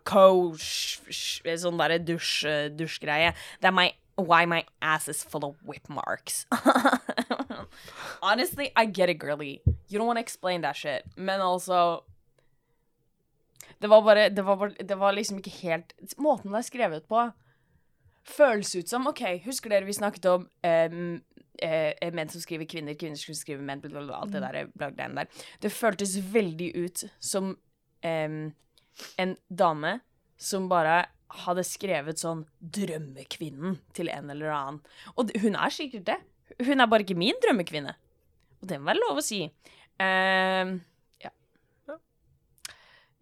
co 0.05 0.53
sh 0.53 1.01
sh 1.09 1.41
sånn 1.41 1.81
derre 1.81 1.97
dusj, 1.97 2.45
uh, 2.45 2.69
dusjgreie 2.69 3.33
that 3.61 3.73
my 3.73 3.93
why 4.15 4.45
my 4.45 4.63
ass 4.81 5.09
is 5.09 5.23
full 5.23 5.43
of 5.43 5.55
whip 5.65 5.89
marks. 5.89 6.45
Honestly, 8.21 8.71
I 8.75 8.85
get 8.85 9.09
it, 9.09 9.19
girly. 9.19 9.61
You 9.89 9.97
don't 9.99 10.07
want 10.07 10.17
to 10.17 10.21
explain 10.21 10.61
that 10.61 10.77
shit. 10.77 11.03
Men 11.17 11.41
altså 11.41 12.03
Det 13.81 13.89
var 13.89 14.01
bare 14.01 14.29
Det 14.29 14.45
var, 14.45 14.69
det 14.69 14.99
var 14.99 15.11
liksom 15.11 15.37
ikke 15.37 15.57
helt 15.63 15.93
Måten 16.17 16.51
det 16.51 16.61
er 16.61 16.69
skrevet 16.69 17.07
på, 17.09 17.31
føles 18.23 18.75
ut 18.75 18.89
som 18.89 19.07
OK, 19.07 19.21
husker 19.45 19.69
dere 19.69 19.85
vi 19.85 19.93
snakket 19.93 20.25
om 20.25 20.47
um, 20.63 21.21
eh, 21.63 22.11
menn 22.15 22.31
som 22.31 22.43
skriver 22.43 22.67
kvinner, 22.69 22.97
kvinner 22.99 23.19
som 23.19 23.37
skriver 23.37 23.63
menn, 23.65 23.81
bla, 23.83 23.91
bla, 23.93 24.05
bla, 24.07 24.21
alt 24.23 24.35
det 24.35 24.43
der 24.43 24.71
blaggreiene 24.73 25.23
der. 25.23 25.47
Det 25.63 25.73
føltes 25.73 26.17
veldig 26.33 26.71
ut 26.75 27.05
som 27.19 27.53
eh, 28.05 28.51
en 29.21 29.35
dame 29.49 29.99
som 30.37 30.69
bare 30.71 31.05
hadde 31.45 31.65
skrevet 31.67 32.21
sånn 32.21 32.45
'Drømmekvinnen' 32.61 33.79
til 33.95 34.09
en 34.13 34.31
eller 34.31 34.51
annen. 34.53 34.81
Og 35.15 35.31
hun 35.41 35.55
er 35.55 35.73
sikkert 35.73 36.05
det. 36.11 36.19
Hun 36.63 36.79
er 36.79 36.87
bare 36.87 37.03
ikke 37.05 37.17
min 37.17 37.37
drømmekvinne. 37.43 37.95
Og 38.61 38.69
det 38.69 38.79
må 38.79 38.91
være 38.91 39.03
lov 39.03 39.19
å 39.19 39.25
si. 39.25 39.41
Ja. 39.99 41.31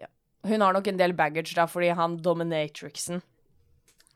ja. 0.01 0.09
Hun 0.49 0.65
har 0.65 0.73
nok 0.75 0.89
en 0.89 0.99
del 0.99 1.13
baggage, 1.17 1.55
da, 1.57 1.67
fordi 1.69 1.93
han 1.93 2.17
dominatrixen 2.17 3.21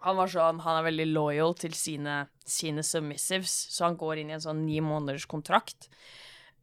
Han 0.06 0.18
var 0.18 0.30
sånn, 0.30 0.62
han 0.62 0.80
er 0.80 0.88
veldig 0.90 1.08
loyal 1.10 1.56
til 1.58 1.74
sine, 1.74 2.28
sine 2.48 2.84
submissives, 2.84 3.54
så 3.76 3.90
han 3.90 3.98
går 4.00 4.22
inn 4.22 4.32
i 4.32 4.38
en 4.38 4.44
sånn 4.44 4.66
ni 4.66 4.80
måneders 4.84 5.28
kontrakt 5.30 5.90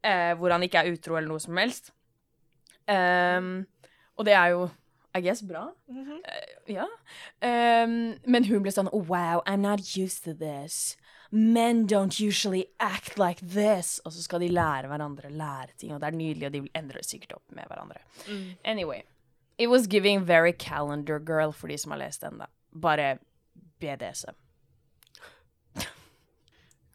eh, 0.05 0.33
hvor 0.39 0.55
han 0.55 0.65
ikke 0.65 0.83
er 0.83 0.95
utro 0.95 1.19
eller 1.19 1.33
noe 1.33 1.43
som 1.43 1.61
helst. 1.61 1.93
Um, 2.85 3.65
og 4.19 4.27
det 4.29 4.35
er 4.37 4.51
jo 4.53 4.67
I 5.15 5.23
guess 5.23 5.45
bra. 5.47 5.69
Eh, 5.89 6.75
ja. 6.75 6.89
Um, 7.39 8.17
men 8.27 8.49
hun 8.49 8.65
ble 8.65 8.73
sånn 8.75 8.91
oh, 8.91 9.07
Wow, 9.07 9.45
I'm 9.47 9.63
not 9.63 9.95
used 9.97 10.25
to 10.27 10.35
this. 10.35 10.97
Men 11.31 11.87
don't 11.87 12.19
usually 12.21 12.67
act 12.79 13.17
like 13.19 13.41
this. 13.41 14.01
Og 14.05 14.13
så 14.15 14.25
skal 14.27 14.45
de 14.45 14.51
lære 14.53 14.91
hverandre 14.91 15.31
lære 15.31 15.79
ting, 15.79 15.95
og 15.95 16.03
det 16.03 16.11
er 16.11 16.19
nydelig, 16.19 16.49
og 16.49 16.55
de 16.55 16.63
vil 16.67 16.79
endre 16.79 17.01
det 17.01 17.09
sikkert 17.09 17.39
opp 17.39 17.55
med 17.55 17.71
hverandre. 17.71 18.03
Anyway. 18.65 19.03
It 19.57 19.71
was 19.71 19.87
giving 19.87 20.25
very 20.27 20.53
calendar 20.53 21.21
girl 21.21 21.53
for 21.53 21.71
de 21.71 21.79
som 21.79 21.95
har 21.95 22.03
lest 22.03 22.27
den, 22.27 22.41
da. 22.43 22.51
Bare 22.75 23.19
BDSM. 23.79 24.35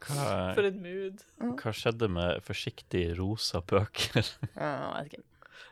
Hva, 0.10 0.54
For 0.58 0.66
et 0.68 0.78
mood. 0.82 1.24
hva 1.62 1.74
skjedde 1.76 2.08
med 2.12 2.40
forsiktig 2.46 3.04
rosa 3.20 3.62
bøker? 3.62 4.26
Jeg 4.26 4.94
vet 4.96 5.12
ikke. 5.14 5.26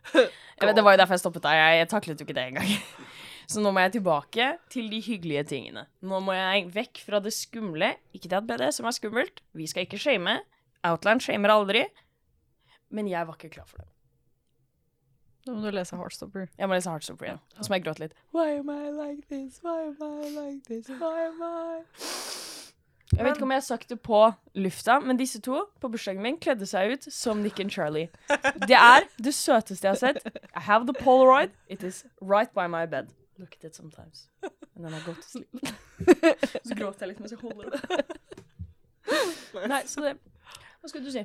Jeg 0.58 0.65
vet, 0.70 0.75
det 0.77 0.84
var 0.86 0.96
jo 0.96 1.00
derfor 1.01 1.13
jeg 1.17 1.22
stoppet 1.22 1.44
deg. 1.44 1.53
Jeg, 1.60 1.74
jeg 1.82 1.88
taklet 1.91 2.22
jo 2.22 2.25
ikke 2.25 2.36
det 2.38 2.44
engang. 2.50 2.70
Så 3.51 3.62
nå 3.63 3.70
må 3.75 3.84
jeg 3.84 3.94
tilbake 3.98 4.48
til 4.74 4.88
de 4.91 4.98
hyggelige 5.06 5.44
tingene. 5.51 5.84
Nå 6.03 6.17
må 6.25 6.34
jeg 6.36 6.65
vekk 6.74 7.01
fra 7.06 7.20
det 7.24 7.32
skumle. 7.36 7.91
Ikke 8.17 8.32
det 8.32 8.39
at 8.39 8.48
BDSM 8.50 8.88
er 8.89 8.96
skummelt. 8.98 9.44
Vi 9.56 9.67
skal 9.70 9.86
ikke 9.86 10.00
shame. 10.01 10.39
Outland 10.88 11.22
shamer 11.24 11.53
aldri. 11.53 11.86
Men 12.89 13.08
jeg 13.12 13.27
var 13.29 13.38
ikke 13.38 13.53
klar 13.60 13.70
for 13.70 13.84
det. 13.84 13.88
Da 15.48 15.53
må 15.56 15.63
du 15.63 15.72
lese 15.77 15.96
Heartstopper. 15.96 16.50
Jeg 16.58 16.67
må 16.67 16.75
lese 16.75 16.91
Heartstopper 16.91 17.29
igjen. 17.29 17.39
Så 17.62 17.70
må 17.72 17.77
jeg 17.79 17.86
gråte 17.88 18.03
litt. 18.08 18.17
Why 18.36 18.58
am 18.58 18.74
I 18.74 18.89
like 18.91 19.24
this? 19.29 19.62
Why 19.63 19.88
am 19.88 20.01
I 20.01 20.34
like 20.36 20.65
this? 20.67 20.89
Why 21.00 21.29
am 21.29 21.41
I 21.44 22.47
Jeg 23.16 23.24
vet 23.24 23.38
ikke 23.38 23.46
om 23.48 23.52
jeg 23.54 23.62
har 23.62 23.66
sagt 23.66 23.90
det 23.90 24.00
på 24.04 24.18
lufta, 24.60 24.98
men 25.00 25.18
disse 25.18 25.40
to 25.42 25.62
på 25.80 25.90
bursdagen 25.94 26.22
min 26.22 26.36
kledde 26.44 26.68
seg 26.68 26.92
ut 26.92 27.06
som 27.14 27.40
Nick 27.40 27.60
and 27.64 27.72
Charlie. 27.72 28.10
Det 28.68 28.76
er 28.76 29.08
det 29.24 29.34
søteste 29.34 29.88
jeg 29.88 29.94
har 29.96 30.02
sett. 30.02 30.28
I 30.52 30.60
have 30.68 30.86
the 30.90 30.94
polaroid. 30.94 31.56
It 31.72 31.84
is 31.88 32.04
right 32.22 32.52
by 32.54 32.68
my 32.68 32.86
bed. 32.86 33.14
Look 33.40 33.56
at 33.56 33.64
it 33.64 33.76
sometimes. 33.76 34.28
And 34.76 34.84
then 34.84 34.94
I 34.94 35.00
go 35.06 35.14
to 35.14 35.22
sleep. 35.22 35.48
Så 36.66 36.76
gråter 36.76 37.06
jeg 37.06 37.14
litt 37.14 37.24
mens 37.24 37.32
jeg 37.32 37.40
holder 37.42 37.70
det. 37.72 38.06
Nei, 39.72 39.82
så 39.88 40.04
det 40.04 40.18
Hva 40.82 40.90
skulle 40.92 41.06
du 41.08 41.14
si? 41.14 41.24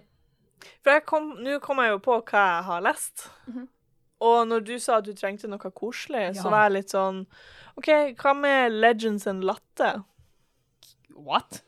For 0.84 0.94
jeg 0.94 1.02
kom, 1.08 1.32
nå 1.42 1.58
kom 1.64 1.82
jeg 1.82 1.90
jo 1.96 1.98
på 2.04 2.20
hva 2.20 2.44
jeg 2.46 2.66
har 2.68 2.84
lest. 2.86 3.26
Og 4.22 4.46
når 4.46 4.62
du 4.68 4.76
sa 4.78 5.00
at 5.00 5.08
du 5.08 5.12
trengte 5.18 5.50
noe 5.50 5.72
koselig, 5.74 6.28
så 6.38 6.46
var 6.52 6.68
jeg 6.68 6.76
litt 6.76 6.94
sånn 6.94 7.24
OK, 7.74 7.90
hva 8.22 8.34
med 8.38 8.76
Legends 8.78 9.26
and 9.26 9.42
Latte? 9.44 9.96
What? 11.16 11.62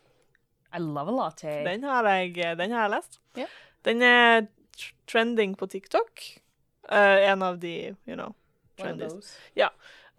I 0.75 0.81
love 0.83 1.13
a 1.13 1.15
latte. 1.15 1.59
Den 1.67 1.85
har 1.87 2.09
jeg, 2.11 2.35
den 2.59 2.75
har 2.75 2.89
jeg 2.89 2.95
lest. 2.97 3.21
Yeah. 3.39 3.53
Den 3.87 4.03
er 4.03 4.47
trending 5.11 5.55
på 5.59 5.69
TikTok. 5.71 6.25
Uh, 6.91 7.21
en 7.31 7.43
av 7.43 7.61
de, 7.63 7.95
you 8.09 8.17
know, 8.17 8.35
trendies. 8.81 9.35
Ja. 9.57 9.71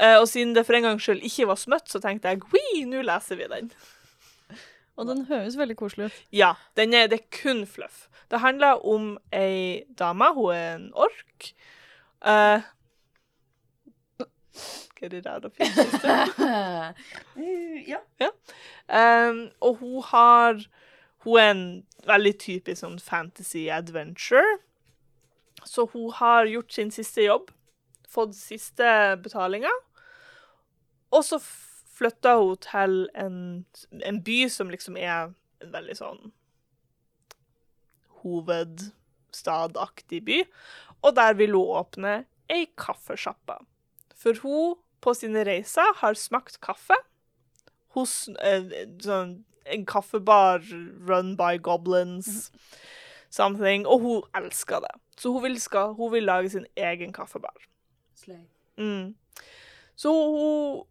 Uh, 0.01 0.17
og 0.21 0.27
siden 0.31 0.55
det 0.55 0.65
for 0.67 0.77
en 0.77 0.88
gangs 0.88 1.05
skyld 1.05 1.24
ikke 1.25 1.50
var 1.51 1.59
smøtt, 1.59 1.89
så 1.91 2.01
tenkte 2.03 2.31
jeg 2.31 2.43
«Hui, 2.51 2.83
nå 2.89 3.03
leser 3.05 3.39
vi 3.39 3.50
den. 3.51 3.69
Og 4.97 5.09
den 5.09 5.25
høres 5.27 5.57
veldig 5.59 5.75
koselig 5.79 6.07
ut. 6.07 6.19
Ja, 6.31 6.53
den 6.79 6.93
er, 6.95 7.09
det 7.12 7.19
er 7.19 7.41
kun 7.41 7.65
fluff. 7.67 8.05
Det 8.31 8.39
handler 8.39 8.79
om 8.88 9.17
ei 9.35 9.83
dame, 10.00 10.31
hun 10.38 10.53
er 10.55 10.69
en 10.77 10.85
ork. 10.95 11.50
Uh, 12.24 12.63
Get 14.95 15.03
er 15.03 15.09
det 15.09 15.24
der, 15.24 15.39
da? 15.39 15.50
ja. 17.88 17.97
ja. 18.19 19.29
Um, 19.29 19.51
og 19.62 19.75
hun 19.75 20.03
har 20.03 20.65
Hun 21.25 21.39
er 21.39 21.51
en 21.51 21.85
veldig 22.05 22.39
typisk 22.39 22.83
sånn 22.83 23.00
fantasy 23.01 23.65
adventure. 23.74 24.59
Så 25.65 25.88
hun 25.89 26.12
har 26.13 26.45
gjort 26.45 26.74
sin 26.74 26.91
siste 26.93 27.21
jobb, 27.25 27.50
fått 28.09 28.35
siste 28.38 29.17
betalinga, 29.24 29.71
og 31.09 31.25
så 31.25 31.39
flytta 31.97 32.35
hun 32.38 32.57
til 32.62 33.09
en, 33.17 33.65
en 34.05 34.24
by 34.24 34.50
som 34.53 34.69
liksom 34.69 34.97
er 35.01 35.33
en 35.63 35.74
veldig 35.74 35.97
sånn 35.97 36.31
hovedstadaktig 38.21 40.21
by, 40.25 40.43
og 41.01 41.15
der 41.17 41.33
vil 41.41 41.57
hun 41.57 41.74
åpne 41.81 42.25
ei 42.51 42.67
kaffesjappe. 42.77 43.57
For 44.15 44.38
hun 44.43 44.77
på 45.03 45.13
sine 45.17 45.43
reiser 45.48 45.91
har 46.01 46.17
smakt 46.17 46.60
kaffe 46.65 46.98
hos 47.95 48.25
eh, 48.43 48.72
sånn, 49.03 49.38
en 49.65 49.86
kaffebar 49.88 50.63
run 51.07 51.34
by 51.39 51.57
goblins, 51.63 52.50
something, 53.34 53.86
og 53.89 54.01
hun 54.03 54.25
elsker 54.38 54.84
det. 54.84 54.93
Så 55.19 55.31
hun 55.34 55.45
vil, 55.45 55.60
skal, 55.62 55.95
hun 55.98 56.12
vil 56.13 56.27
lage 56.27 56.51
sin 56.53 56.67
egen 56.75 57.13
kaffebar. 57.15 57.55
Mm. 58.77 59.15
Så 59.95 60.12
hun, 60.12 60.84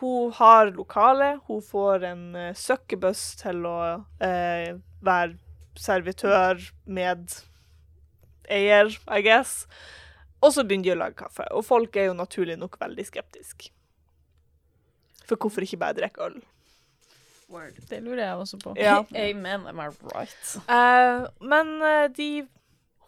hun 0.00 0.32
har 0.32 0.72
lokale, 0.74 1.36
hun 1.46 1.62
får 1.62 2.08
en 2.10 2.24
uh, 2.36 2.50
søkkebuss 2.56 3.30
til 3.42 3.64
å 3.68 3.78
uh, 4.02 4.72
være 5.04 5.36
servitør 5.78 6.60
med 6.84 7.30
eier, 8.50 8.90
I 9.08 9.22
guess. 9.22 9.66
Og 10.40 10.52
så 10.54 10.64
begynner 10.64 10.90
de 10.90 10.94
å 10.94 11.00
lage 11.00 11.18
kaffe. 11.18 11.46
Og 11.56 11.64
folk 11.66 11.96
er 11.98 12.10
jo 12.10 12.18
naturlig 12.18 12.58
nok 12.58 12.78
veldig 12.80 13.06
skeptiske. 13.06 13.72
For 15.28 15.36
hvorfor 15.36 15.66
ikke 15.66 15.80
bare 15.80 15.98
drikke 15.98 16.28
øl? 16.28 16.38
Det 17.88 18.02
lurer 18.04 18.22
jeg 18.26 18.34
også 18.36 18.58
på. 18.62 18.74
Ja. 18.76 19.00
Amen, 19.28 19.66
am 19.66 19.80
I 19.80 19.88
right? 20.12 20.56
Uh, 20.68 21.28
men 21.40 21.82
eh, 21.82 22.10
de 22.16 22.46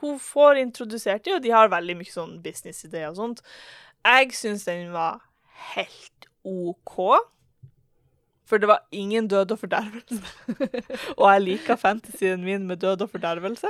Hun 0.00 0.16
får 0.18 0.56
introdusert 0.56 1.24
dem, 1.24 1.34
og 1.36 1.42
de 1.44 1.50
har 1.52 1.68
veldig 1.68 1.98
mye 1.98 2.08
sånn 2.08 2.38
businessidéer 2.40 3.10
og 3.10 3.18
sånt. 3.18 3.42
Jeg 4.00 4.30
syns 4.32 4.64
den 4.64 4.94
var 4.94 5.18
helt 5.74 6.24
OK. 6.40 6.94
For 8.48 8.56
det 8.56 8.70
var 8.70 8.86
ingen 8.96 9.28
død 9.28 9.52
og 9.52 9.60
fordervelse. 9.60 10.22
og 11.20 11.26
jeg 11.28 11.42
liker 11.44 11.76
fantasien 11.76 12.40
min 12.40 12.64
med 12.66 12.80
død 12.80 13.04
og 13.04 13.12
fordervelse. 13.12 13.68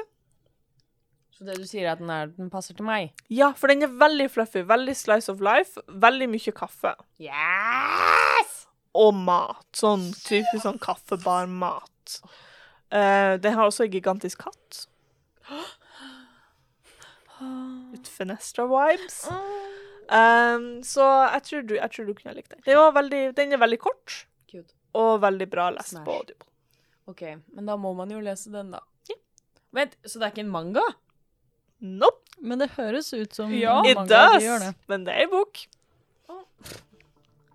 Så 1.40 1.46
det 1.48 1.54
du 1.56 1.62
sier 1.64 1.86
er 1.86 1.94
at 1.94 2.00
den, 2.02 2.10
er, 2.12 2.28
den 2.36 2.50
passer 2.52 2.76
til 2.76 2.84
meg? 2.84 3.14
Ja, 3.32 3.54
for 3.56 3.72
den 3.72 3.86
er 3.86 3.88
veldig 3.96 4.26
fluffy. 4.28 4.60
Veldig 4.68 4.92
slice 4.92 5.32
of 5.32 5.40
life. 5.40 5.80
Veldig 5.88 6.28
mye 6.28 6.52
kaffe. 6.52 6.92
Yes! 7.16 8.50
Og 8.92 9.14
mat. 9.16 9.64
Sånn 9.72 10.04
typisk 10.20 10.66
sånn 10.66 10.76
kaffebarmat. 10.84 12.18
Uh, 12.92 13.40
den 13.40 13.56
har 13.56 13.64
også 13.64 13.86
en 13.86 13.96
gigantisk 13.96 14.44
katt. 14.44 14.84
Litt 17.94 18.12
Fenestra-vibes. 18.18 19.22
Um, 20.12 20.70
så 20.84 21.08
jeg 21.38 21.44
tror, 21.48 21.68
du, 21.72 21.76
jeg 21.80 21.96
tror 21.96 22.12
du 22.12 22.16
kunne 22.20 22.36
likt 22.36 22.52
den. 22.52 22.64
Den, 22.68 22.84
var 22.84 22.98
veldig, 23.00 23.26
den 23.40 23.56
er 23.56 23.64
veldig 23.64 23.80
kort 23.80 24.24
Cute. 24.50 24.74
og 24.92 25.22
veldig 25.24 25.48
bra 25.48 25.72
lest 25.72 25.94
Smash. 25.94 26.04
på 26.04 26.20
audible. 26.20 26.52
OK, 27.08 27.30
men 27.56 27.70
da 27.72 27.80
må 27.80 27.96
man 27.96 28.12
jo 28.12 28.20
lese 28.20 28.52
den, 28.52 28.74
da. 28.76 28.84
Ja. 29.08 29.16
Vent, 29.78 29.96
så 30.04 30.20
det 30.20 30.28
er 30.28 30.34
ikke 30.34 30.44
en 30.44 30.52
manga? 30.52 30.84
Nope, 31.80 32.26
Men 32.42 32.58
det 32.58 32.70
høres 32.76 33.12
ut 33.12 33.34
som 33.34 33.52
Ja. 33.52 33.74
mange 33.82 33.94
does, 34.08 34.38
De 34.40 34.46
gjør 34.46 34.58
det. 34.60 34.74
men 34.88 35.04
det 35.04 35.14
er 35.14 35.22
en 35.24 35.30
bok. 35.30 35.58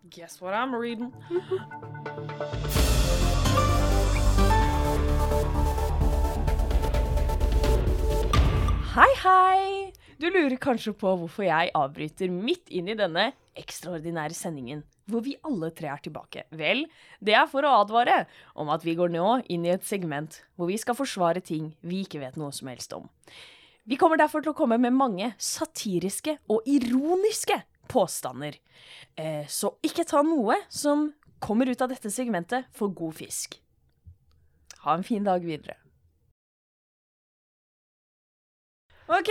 Guess 0.09 0.41
what 0.41 0.53
I'm 0.53 0.73
reading. 0.73 1.11
Hei, 8.95 9.11
hei! 9.19 9.91
Du 10.21 10.29
lurer 10.31 10.55
kanskje 10.63 10.93
på 10.95 11.11
hvorfor 11.19 11.43
jeg 11.43 11.71
avbryter 11.75 12.31
midt 12.31 12.69
inn 12.71 12.87
i 12.87 12.95
denne 12.95 13.25
ekstraordinære 13.59 14.35
sendingen, 14.37 14.83
hvor 15.11 15.23
vi 15.25 15.33
alle 15.47 15.67
tre 15.75 15.89
er 15.91 15.99
tilbake. 16.05 16.45
Vel, 16.55 16.85
det 17.19 17.35
er 17.35 17.49
for 17.51 17.67
å 17.67 17.73
advare 17.81 18.21
om 18.55 18.71
at 18.71 18.85
vi 18.87 18.95
går 18.95 19.11
nå 19.11 19.25
inn 19.51 19.67
i 19.67 19.73
et 19.75 19.83
segment 19.87 20.39
hvor 20.55 20.71
vi 20.71 20.77
skal 20.79 20.95
forsvare 20.95 21.43
ting 21.43 21.73
vi 21.83 22.05
ikke 22.05 22.21
vet 22.23 22.39
noe 22.39 22.55
som 22.55 22.71
helst 22.71 22.95
om. 22.95 23.09
Vi 23.85 23.97
kommer 24.01 24.17
derfor 24.17 24.41
til 24.41 24.49
å 24.49 24.57
komme 24.57 24.79
med 24.81 24.95
mange 24.97 25.27
satiriske 25.37 26.39
og 26.49 26.65
ironiske 26.65 27.59
påstander. 27.91 28.57
Eh, 29.13 29.45
så 29.45 29.75
ikke 29.85 30.07
ta 30.09 30.23
noe 30.25 30.57
som 30.73 31.11
kommer 31.43 31.69
ut 31.69 31.81
av 31.85 31.91
dette 31.93 32.09
segmentet 32.09 32.65
for 32.73 32.89
god 32.89 33.13
fisk. 33.19 33.59
Ha 34.85 34.95
en 34.97 35.05
fin 35.05 35.25
dag 35.25 35.45
videre. 35.45 35.77
OK, 39.05 39.29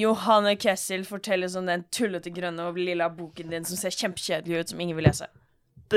Johanne 0.00 0.54
Kessel, 0.56 1.04
fortell 1.04 1.44
oss 1.44 1.58
om 1.60 1.68
den 1.68 1.84
tullete 1.92 2.32
grønne 2.32 2.70
og 2.70 2.80
lilla 2.80 3.10
boken 3.12 3.52
din 3.52 3.68
som 3.68 3.76
ser 3.76 3.92
kjempekjedelig 3.92 4.62
ut, 4.62 4.72
som 4.72 4.80
ingen 4.80 4.96
vil 4.96 5.10
lese. 5.10 5.28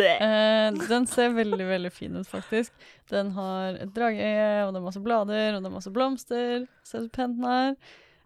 Eh, 0.02 0.88
den 0.90 1.08
ser 1.08 1.34
veldig, 1.36 1.66
veldig 1.68 1.92
fin 1.92 2.16
ut, 2.16 2.28
faktisk. 2.28 2.74
Den 3.12 3.32
har 3.32 3.80
et 3.84 3.92
drageøye, 3.96 4.66
og 4.66 4.74
det 4.74 4.80
er 4.80 4.86
masse 4.86 5.02
blader, 5.04 5.56
og 5.56 5.62
det 5.62 5.70
er 5.70 5.76
masse 5.76 5.92
blomster. 5.94 6.66
Ser 6.84 7.06
så 7.06 7.10
pen 7.14 7.36
den 7.38 7.50
er. 7.50 7.76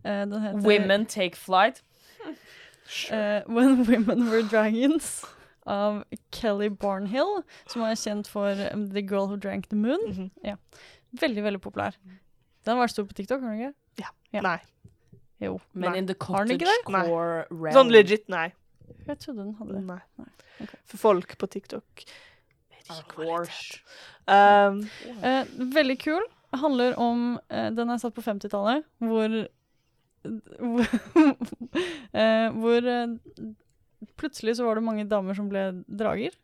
Eh, 0.03 0.23
den 0.31 0.41
heter 0.41 0.67
Women 0.67 1.05
take 1.05 1.35
flight. 1.35 1.83
eh, 3.11 3.41
When 3.47 3.83
Women 3.83 4.29
Were 4.29 4.43
Dragons 4.43 5.25
av 5.67 6.03
Kelly 6.31 6.69
Barnhill, 6.69 7.43
som 7.67 7.83
er 7.83 7.97
kjent 7.99 8.29
for 8.31 8.55
um, 8.71 8.87
The 8.93 9.03
Girl 9.03 9.27
Who 9.27 9.35
Drank 9.35 9.67
the 9.69 9.75
Moon. 9.75 9.99
Mhm. 10.07 10.57
Veldig, 11.19 11.43
veldig 11.43 11.61
populær. 11.61 11.95
Den 12.65 12.75
har 12.75 12.83
vært 12.83 12.91
stor 12.91 13.05
på 13.07 13.15
TikTok, 13.15 13.41
har 13.41 13.51
den 13.55 13.59
ikke? 13.59 13.73
Ja. 14.33 14.41
Nei. 14.43 14.57
Jo. 15.39 15.59
Men 15.73 15.91
Nei. 15.91 15.97
in 15.97 16.07
the 16.07 16.15
cottage 16.15 16.65
core 16.85 17.45
realm. 17.49 17.75
Sånn 17.75 17.91
legit, 17.93 18.27
nei. 18.29 18.49
Jeg 19.07 19.19
trodde 19.23 19.43
den 19.43 19.53
hadde 19.59 19.77
det. 19.77 19.83
nei. 19.87 20.27
ok. 20.63 20.73
For 20.93 20.97
folk 21.09 21.37
på 21.39 21.49
TikTok 21.57 22.07
course. 23.11 23.81
Um, 24.27 24.87
Eh, 25.23 25.45
veldig 25.75 25.99
kul. 25.99 26.23
Handler 26.55 26.95
om 26.99 27.39
uh, 27.51 27.69
Den 27.75 27.89
er 27.91 27.99
satt 27.99 28.15
på 28.15 28.23
50-tallet, 28.23 28.85
hvor 29.07 29.33
eh, 32.15 32.47
hvor 32.55 32.87
plutselig 34.19 34.57
så 34.57 34.65
var 34.67 34.75
det 34.75 34.85
mange 34.87 35.05
damer 35.07 35.37
som 35.37 35.49
ble 35.51 35.69
drager. 35.87 36.35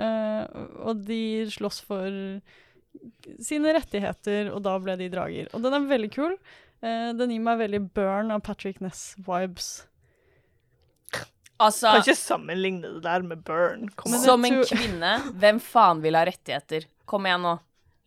Eh, 0.00 0.42
og 0.82 1.04
de 1.06 1.46
slåss 1.52 1.82
for 1.86 2.08
sine 3.44 3.74
rettigheter, 3.76 4.50
og 4.54 4.62
da 4.66 4.74
ble 4.82 4.96
de 4.98 5.10
drager. 5.12 5.50
Og 5.54 5.62
den 5.62 5.76
er 5.76 5.90
veldig 5.90 6.10
kul. 6.14 6.34
Eh, 6.82 7.10
den 7.18 7.34
gir 7.34 7.44
meg 7.44 7.60
veldig 7.62 7.82
Burn 7.94 8.34
av 8.34 8.42
Patrick 8.46 8.80
Ness-vibes. 8.82 9.70
Altså, 11.58 11.90
kan 11.90 12.04
ikke 12.04 12.14
sammenligne 12.14 12.92
det 12.94 13.02
der 13.02 13.24
med 13.26 13.42
Burn. 13.46 13.88
Som 14.22 14.46
en 14.46 14.60
kvinne, 14.62 15.14
hvem 15.42 15.58
faen 15.62 16.02
vil 16.04 16.14
ha 16.14 16.22
rettigheter? 16.28 16.86
Kom 17.08 17.26
igjen 17.26 17.42
nå. 17.42 17.56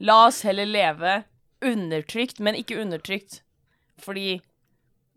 La 0.08 0.22
oss 0.30 0.42
heller 0.48 0.70
leve 0.70 1.18
undertrykt, 1.62 2.40
men 2.40 2.58
ikke 2.58 2.80
undertrykt. 2.82 3.42
Fordi 4.02 4.40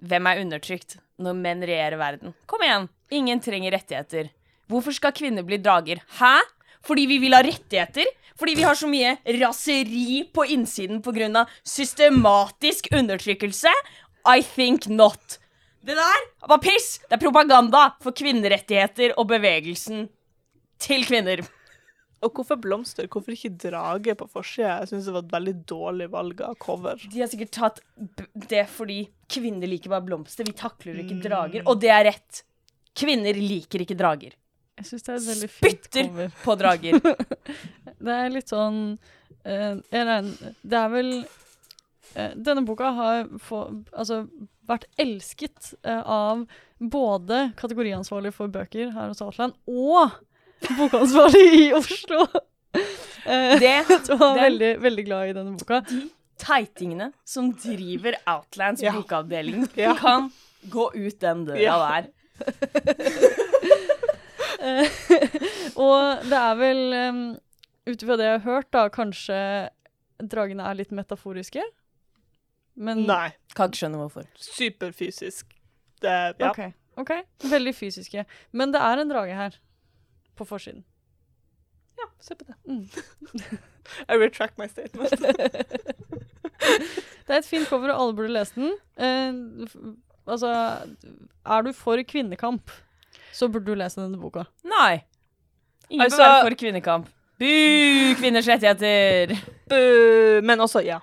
hvem 0.04 0.26
er 0.28 0.42
undertrykt 0.42 0.98
når 1.22 1.38
menn 1.38 1.62
regjerer 1.64 2.00
verden? 2.00 2.34
Kom 2.50 2.64
igjen. 2.66 2.90
Ingen 3.14 3.40
trenger 3.44 3.76
rettigheter. 3.76 4.32
Hvorfor 4.68 4.96
skal 4.96 5.14
kvinner 5.16 5.46
bli 5.46 5.60
drager? 5.62 6.02
Hæ? 6.18 6.36
Fordi 6.84 7.06
vi 7.08 7.20
vil 7.22 7.36
ha 7.36 7.40
rettigheter? 7.44 8.08
Fordi 8.36 8.56
vi 8.58 8.66
har 8.66 8.74
så 8.76 8.88
mye 8.90 9.14
raseri 9.40 10.24
på 10.34 10.44
innsiden 10.50 11.00
pga. 11.02 11.46
systematisk 11.62 12.88
undertrykkelse? 12.92 13.70
I 14.26 14.42
think 14.42 14.88
not. 14.88 15.38
Det 15.84 15.96
der 15.98 16.22
var 16.48 16.60
piss! 16.64 16.98
Det 17.08 17.18
er 17.18 17.22
propaganda 17.22 17.82
for 18.02 18.16
kvinnerettigheter 18.16 19.12
og 19.20 19.28
bevegelsen 19.28 20.06
til 20.80 21.04
kvinner. 21.08 21.42
Og 22.24 22.32
hvorfor 22.32 22.56
blomster? 22.56 23.04
Hvorfor 23.12 23.34
ikke 23.34 23.50
drage 23.66 24.14
på 24.16 24.24
forsida? 24.32 24.78
Jeg 24.80 24.88
syns 24.94 25.04
det 25.10 25.12
var 25.12 25.26
et 25.26 25.34
veldig 25.34 25.54
dårlig 25.68 26.06
valg 26.14 26.40
av 26.46 26.54
cover. 26.62 26.96
De 27.12 27.20
har 27.20 27.28
sikkert 27.28 27.52
tatt 27.52 27.82
b- 28.00 28.24
det 28.48 28.62
fordi 28.72 29.02
kvinner 29.28 29.68
liker 29.68 29.92
bare 29.92 30.06
blomster. 30.06 30.48
Vi 30.48 30.54
takler 30.56 31.02
ikke 31.02 31.18
drager. 31.26 31.66
Og 31.68 31.82
det 31.84 31.92
er 31.92 32.06
rett. 32.08 32.40
Kvinner 32.96 33.36
liker 33.36 33.84
ikke 33.84 33.98
drager. 34.00 34.32
Jeg 34.80 34.88
syns 34.88 35.04
det 35.04 35.12
er 35.12 35.20
et 35.20 35.28
veldig 35.34 35.50
fint 35.52 35.84
Spytter 35.84 36.08
cover. 36.08 36.32
på 36.46 36.56
drager. 36.58 36.96
Det 38.04 38.12
er 38.20 38.32
litt 38.34 38.50
sånn 38.50 38.80
regner, 39.44 40.26
Det 40.64 40.76
er 40.80 40.88
vel 40.92 41.12
Denne 42.14 42.62
boka 42.66 42.90
har 42.94 43.24
få, 43.42 43.64
altså, 43.92 44.22
vært 44.68 44.84
elsket 45.02 45.72
eh, 45.84 46.02
av 46.06 46.44
både 46.80 47.52
kategoriansvarlig 47.58 48.32
for 48.36 48.48
bøker 48.48 48.92
her 48.94 49.08
hos 49.10 49.20
Outland 49.24 49.54
og 49.66 50.10
bokansvarlig 50.78 51.46
i 51.68 51.72
Oslo. 51.76 52.26
Eh, 53.24 53.54
Det, 53.56 53.86
som 54.04 54.18
var 54.20 54.34
den- 54.36 54.42
veldig, 54.44 54.70
veldig 54.82 55.04
glad 55.06 55.28
i 55.30 55.32
denne 55.32 55.52
boka. 55.56 55.78
de 55.88 56.02
teitingene 56.42 57.06
som 57.24 57.52
driver 57.56 58.16
Outlands 58.28 58.82
Ja. 58.84 58.92
bokavdeling, 58.92 59.62
Ja. 59.80 59.94
kan 59.96 60.26
gå 60.68 60.90
ut 60.94 61.20
den 61.22 61.46
døra 61.46 61.56
Ja. 61.62 61.76
der. 61.78 62.10
Eh, 64.64 64.86
og 65.76 66.26
det 66.28 66.38
er 66.40 66.54
vel, 66.60 66.82
um, 67.08 67.22
ut 67.88 68.02
ifra 68.04 68.16
det 68.20 68.28
jeg 68.28 68.38
har 68.40 68.44
hørt, 68.44 68.68
da, 68.72 68.84
kanskje 68.92 69.38
dragene 70.24 70.64
er 70.70 70.78
litt 70.78 70.92
metaforiske. 70.94 71.64
Men 72.76 73.04
Nei. 73.06 73.30
Kan 73.54 73.70
ikke 73.70 73.78
skjønne 73.84 73.98
hvorfor. 74.00 74.24
Superfysisk. 74.40 75.46
Det 76.02 76.14
Ja. 76.40 76.50
OK. 76.50 76.58
ok, 76.96 77.10
Veldig 77.50 77.74
fysiske. 77.74 78.24
Men 78.52 78.72
det 78.74 78.80
er 78.82 78.98
en 79.02 79.08
drage 79.10 79.34
her. 79.34 79.58
På 80.36 80.44
forsiden. 80.44 80.82
ja, 81.98 82.08
se 82.20 82.34
på 82.34 82.44
det. 82.44 82.54
Mm. 82.66 82.88
I 84.10 84.16
retract 84.18 84.58
my 84.58 84.66
statement. 84.66 85.10
Det 87.24 87.32
er 87.32 87.38
et 87.40 87.46
fint 87.48 87.68
cover, 87.68 87.88
og 87.92 88.00
alle 88.02 88.14
burde 88.16 88.32
lese 88.32 88.54
den. 88.56 88.72
Eh, 89.00 89.66
altså, 90.26 90.50
er 91.46 91.62
du 91.64 91.72
for 91.72 92.00
kvinnekamp, 92.08 92.70
så 93.32 93.48
burde 93.48 93.66
du 93.66 93.74
lese 93.78 94.00
denne 94.00 94.18
boka. 94.20 94.44
Nei. 94.64 95.02
Ingen 95.90 96.04
Altså- 96.04 96.18
bør 96.20 96.28
være 96.34 96.44
for 96.50 96.56
kvinnekamp. 96.60 97.08
Bu 97.38 97.48
kvinners 98.20 98.48
rettigheter! 98.48 99.34
Bu, 99.68 100.40
Men 100.46 100.60
også, 100.60 100.80
ja. 100.84 100.98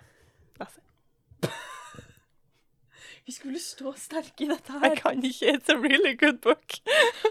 Vi 3.31 3.35
skulle 3.37 3.59
stå 3.63 3.93
sterke 3.95 4.43
i 4.43 4.47
dette 4.49 4.73
her. 4.75 4.89
Jeg 4.89 4.97
kan 4.99 5.21
ikke. 5.23 5.51
It's 5.53 5.71
a 5.71 5.77
really 5.79 6.17
good 6.19 6.41
book. 6.43 6.73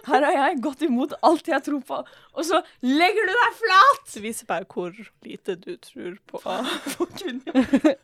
Her 0.06 0.24
har 0.24 0.32
jeg 0.32 0.62
gått 0.64 0.80
imot 0.86 1.12
alt 1.28 1.50
jeg 1.50 1.60
tror 1.66 1.82
på, 1.84 1.98
og 2.32 2.46
så 2.48 2.62
legger 2.80 3.28
du 3.28 3.32
deg 3.36 3.58
flat! 3.58 4.06
Det 4.14 4.22
viser 4.24 4.48
bare 4.48 4.64
hvor 4.64 4.96
lite 5.26 5.58
du 5.60 5.74
tror 5.76 6.16
på. 6.30 6.40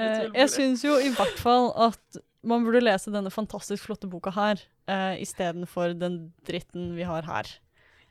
Eh, 0.00 0.28
jeg 0.36 0.46
syns 0.52 0.84
jo 0.84 0.94
i 1.02 1.08
hvert 1.12 1.38
fall 1.42 1.66
at 1.82 2.18
man 2.46 2.62
burde 2.62 2.80
lese 2.84 3.10
denne 3.12 3.32
fantastisk 3.34 3.88
flotte 3.88 4.08
boka 4.08 4.30
her, 4.32 4.60
uh, 4.88 5.16
istedenfor 5.18 5.96
den 5.98 6.18
dritten 6.46 6.92
vi 6.94 7.04
har 7.08 7.26
her. 7.26 7.50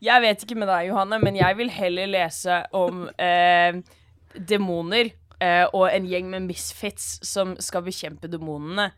Jeg 0.03 0.21
vet 0.25 0.43
ikke 0.43 0.57
med 0.59 0.69
deg, 0.69 0.89
Johanne, 0.91 1.21
men 1.23 1.39
jeg 1.39 1.57
vil 1.57 1.71
heller 1.71 2.11
lese 2.11 2.59
om 2.75 3.07
uh, 3.07 3.79
demoner 4.51 5.07
eh, 5.07 5.28
og 5.73 5.85
en 5.87 6.07
gjeng 6.09 6.27
med 6.31 6.47
misfits 6.49 7.19
som 7.23 7.53
skal 7.63 7.85
bekjempe 7.85 8.27
demonene. 8.31 8.89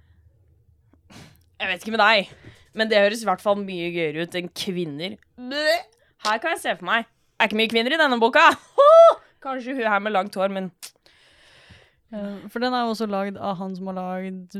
Jeg 1.62 1.70
vet 1.70 1.84
ikke 1.84 1.94
med 1.94 2.02
deg, 2.02 2.32
men 2.74 2.90
det 2.90 3.02
høres 3.04 3.22
i 3.22 3.28
hvert 3.30 3.44
fall 3.44 3.60
mye 3.62 3.92
gøyere 3.94 4.26
ut 4.26 4.38
enn 4.40 4.50
kvinner. 4.58 5.20
Bleh. 5.38 5.84
Her 6.26 6.42
kan 6.42 6.56
jeg 6.56 6.64
se 6.64 6.74
for 6.80 6.88
meg. 6.90 7.06
Er 7.38 7.50
ikke 7.50 7.60
mye 7.60 7.70
kvinner 7.70 7.94
i 7.94 8.02
denne 8.02 8.18
boka. 8.22 8.48
Kanskje 9.46 9.78
hun 9.78 9.86
her 9.86 10.02
med 10.02 10.14
langt 10.18 10.38
hår, 10.38 10.50
men 10.54 10.72
Eh, 12.12 12.48
for 12.52 12.60
den 12.64 12.76
er 12.76 12.86
jo 12.86 12.94
også 12.94 13.08
lagd 13.10 13.40
av 13.40 13.58
han 13.62 13.76
som 13.78 13.88
har 13.92 14.00
lagd 14.00 14.58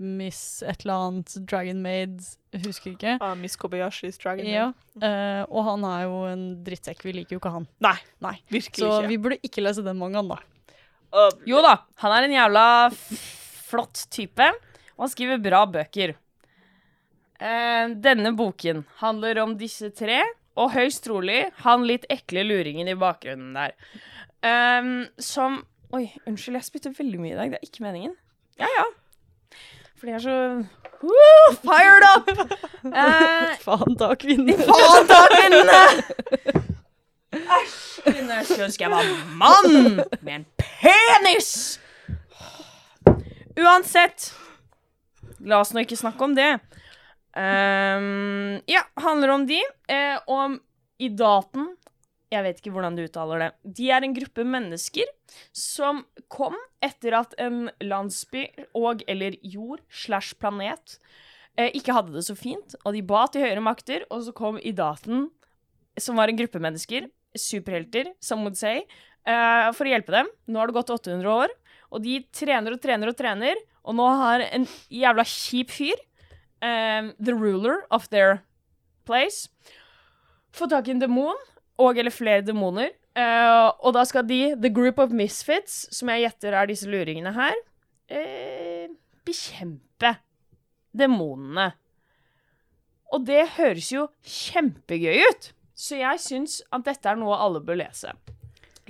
Miss 0.00 0.62
et 0.64 0.86
eller 0.86 0.96
annet, 0.96 1.32
Dragon 1.44 1.80
Maid, 1.84 2.22
husker 2.64 2.94
ikke. 2.94 3.18
Ah, 3.20 3.34
Miss 3.36 3.58
Kobayashis 3.60 4.16
Dragon. 4.22 4.46
Ja, 4.48 4.70
uh, 5.02 5.42
og 5.52 5.66
han 5.66 5.82
er 5.84 6.06
jo 6.06 6.22
en 6.30 6.44
drittsekk. 6.64 7.02
Vi 7.04 7.12
liker 7.18 7.36
jo 7.36 7.40
ikke 7.42 7.52
han. 7.52 7.66
Nei, 7.84 7.98
Nei. 8.24 8.32
virkelig 8.48 8.80
Så 8.80 8.94
ikke. 8.94 9.10
vi 9.10 9.18
burde 9.20 9.38
ikke 9.44 9.66
lese 9.66 9.84
den 9.84 10.00
mangaen, 10.00 10.30
da. 10.32 10.38
Jo 11.48 11.60
da, 11.64 11.74
han 12.02 12.12
er 12.16 12.26
en 12.28 12.34
jævla 12.36 12.64
flott 13.70 14.04
type, 14.14 14.46
og 14.96 15.04
han 15.06 15.12
skriver 15.12 15.40
bra 15.42 15.64
bøker. 15.70 16.14
Eh, 17.40 17.86
denne 18.04 18.34
boken 18.36 18.84
handler 19.00 19.40
om 19.42 19.56
disse 19.58 19.90
tre, 19.96 20.20
og 20.60 20.72
høyst 20.74 21.04
trolig 21.06 21.44
han 21.64 21.86
litt 21.88 22.04
ekle 22.12 22.42
luringen 22.44 22.90
i 22.90 22.96
bakgrunnen 22.98 23.54
der. 23.56 23.74
Ehm, 24.46 24.94
som 25.18 25.62
Oi, 25.90 26.04
unnskyld, 26.22 26.54
jeg 26.54 26.66
spytter 26.68 26.92
veldig 26.94 27.18
mye 27.18 27.32
i 27.32 27.38
dag. 27.38 27.50
Det 27.50 27.58
er 27.58 27.66
ikke 27.66 27.82
meningen. 27.82 28.12
Ja, 28.60 28.68
ja. 28.70 28.84
Fordi 29.98 30.12
jeg 30.12 30.20
er 30.20 30.22
så 30.22 30.36
Woo, 31.02 31.54
fired 31.64 32.06
up! 32.12 32.30
Eh, 32.90 33.56
Faen 33.60 33.96
ta 34.00 34.12
kvinnene! 34.16 34.54
faen 34.64 35.08
ta 35.10 35.18
kvinnene! 35.32 35.80
Æsj, 37.30 38.02
kvinner. 38.06 38.42
Skulle 38.46 38.66
ønske 38.66 38.84
jeg 38.86 38.92
var 38.92 39.10
mann 39.38 40.00
med 40.20 40.32
en 40.34 40.46
penis! 40.58 41.78
Uansett. 43.60 44.30
La 45.46 45.60
oss 45.62 45.72
nå 45.74 45.84
ikke 45.84 45.98
snakke 45.98 46.26
om 46.26 46.34
det. 46.36 46.52
Um, 47.30 48.58
ja, 48.66 48.82
handler 48.98 49.34
om 49.36 49.46
de. 49.46 49.60
Eh, 49.86 50.18
om 50.26 50.58
i 50.98 51.08
daten 51.14 51.76
Jeg 52.30 52.42
vet 52.42 52.58
ikke 52.58 52.72
hvordan 52.74 52.96
du 52.98 53.04
uttaler 53.04 53.42
det. 53.42 53.48
De 53.78 53.86
er 53.90 54.04
en 54.06 54.14
gruppe 54.14 54.44
mennesker 54.46 55.08
som 55.56 56.04
kom 56.30 56.54
etter 56.82 57.16
at 57.18 57.34
en 57.42 57.64
landsby 57.82 58.44
og 58.78 59.02
eller 59.10 59.34
jord 59.42 59.82
slash 59.90 60.36
planet 60.38 60.98
eh, 61.58 61.70
ikke 61.74 61.94
hadde 61.96 62.14
det 62.14 62.22
så 62.28 62.36
fint, 62.38 62.76
og 62.84 62.94
de 62.94 63.02
ba 63.02 63.24
til 63.26 63.42
høyere 63.42 63.64
makter, 63.64 64.04
og 64.14 64.22
så 64.26 64.34
kom 64.36 64.60
Idaten, 64.62 65.26
som 65.98 66.22
var 66.22 66.30
en 66.30 66.38
gruppe 66.38 66.62
mennesker, 66.62 67.08
superhelter, 67.36 68.10
some 68.20 68.44
would 68.46 68.58
say, 68.58 68.84
uh, 69.28 69.70
for 69.76 69.86
å 69.86 69.92
hjelpe 69.92 70.14
dem. 70.14 70.30
Nå 70.48 70.60
har 70.60 70.70
det 70.70 70.78
gått 70.78 70.92
800 70.94 71.30
år, 71.30 71.54
og 71.90 72.04
de 72.04 72.20
trener 72.34 72.76
og 72.76 72.82
trener 72.82 73.10
og 73.10 73.18
trener, 73.18 73.60
og 73.86 73.96
nå 73.98 74.06
har 74.20 74.44
en 74.50 74.66
jævla 74.92 75.24
kjip 75.26 75.72
fyr, 75.74 76.00
eh, 76.62 77.10
the 77.18 77.34
ruler 77.34 77.80
of 77.90 78.08
their 78.12 78.42
place, 79.08 79.48
fått 80.52 80.70
tak 80.74 80.88
i 80.88 80.94
en 80.94 81.02
demon, 81.02 81.38
og 81.80 81.98
eller 81.98 82.12
flere 82.12 82.44
demoner, 82.44 82.92
uh, 83.16 83.72
og 83.80 83.94
da 83.96 84.04
skal 84.04 84.26
de, 84.28 84.54
the 84.60 84.70
group 84.70 85.00
of 85.00 85.14
misfits, 85.16 85.86
som 85.96 86.10
jeg 86.12 86.26
gjetter 86.26 86.54
er 86.54 86.68
disse 86.68 86.88
luringene 86.90 87.32
her, 87.34 87.56
uh, 88.12 88.90
bekjempe 89.26 90.18
demonene. 90.92 91.70
Og 93.10 93.24
det 93.26 93.42
høres 93.56 93.88
jo 93.90 94.06
kjempegøy 94.22 95.24
ut. 95.30 95.50
Så 95.80 95.96
jeg 96.00 96.20
syns 96.20 96.58
at 96.76 96.84
dette 96.84 97.08
er 97.08 97.16
noe 97.20 97.38
alle 97.40 97.62
bør 97.64 97.78
lese. 97.80 98.12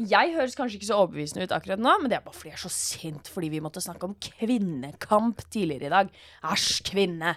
Jeg 0.00 0.32
høres 0.32 0.54
kanskje 0.56 0.78
ikke 0.78 0.88
så 0.88 0.96
overbevisende 1.02 1.44
ut 1.44 1.52
akkurat 1.52 1.80
nå, 1.82 1.92
men 2.00 2.10
det 2.10 2.16
er 2.18 2.24
bare 2.24 2.34
fordi 2.34 2.50
jeg 2.54 2.56
er 2.56 2.62
så 2.64 2.70
sint 2.72 3.28
fordi 3.30 3.50
vi 3.52 3.60
måtte 3.62 3.82
snakke 3.84 4.08
om 4.08 4.14
kvinnekamp 4.22 5.42
tidligere 5.52 5.90
i 5.90 5.92
dag. 5.92 6.10
Æsj, 6.50 6.80
kvinne. 6.88 7.34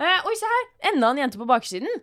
Eh, 0.00 0.26
oi, 0.26 0.34
se 0.40 0.48
her! 0.50 0.66
Enda 0.90 1.12
en 1.14 1.20
jente 1.22 1.38
på 1.40 1.46
baksiden. 1.48 2.00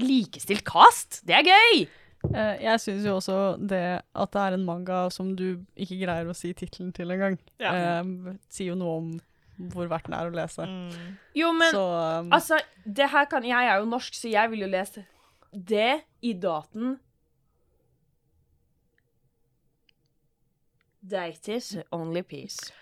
Likestilt 0.00 0.64
cast. 0.68 1.20
Det 1.28 1.36
er 1.38 1.46
gøy! 1.46 1.86
Eh, 2.32 2.54
jeg 2.64 2.80
syns 2.82 3.04
jo 3.06 3.16
også 3.20 3.36
det 3.60 3.82
at 4.02 4.32
det 4.34 4.42
er 4.42 4.56
en 4.56 4.64
manga 4.66 5.04
som 5.14 5.30
du 5.38 5.60
ikke 5.78 5.98
greier 6.02 6.28
å 6.28 6.34
si 6.36 6.50
tittelen 6.56 6.92
til 6.96 7.12
engang, 7.14 7.36
Ja. 7.62 8.00
eh, 8.00 8.36
sier 8.50 8.72
jo 8.72 8.78
noe 8.80 8.96
om 9.00 9.10
hvor 9.72 9.88
verdt 9.88 10.08
den 10.10 10.16
er 10.18 10.28
å 10.28 10.34
lese. 10.34 10.66
Mm. 10.68 11.12
Jo, 11.38 11.52
men 11.56 11.70
Så 11.72 11.82
um, 11.82 12.32
Altså, 12.32 12.58
det 12.84 13.06
her 13.08 13.24
kan 13.24 13.42
Jeg 13.46 13.68
er 13.70 13.78
jo 13.80 13.86
norsk, 13.88 14.12
så 14.12 14.28
jeg 14.28 14.50
vil 14.52 14.66
jo 14.66 14.68
lese 14.68 15.04
det 15.56 16.04
i 16.22 16.32
daten. 16.32 17.00
Deities 21.10 21.76
only 21.90 22.22
peace. 22.22 22.72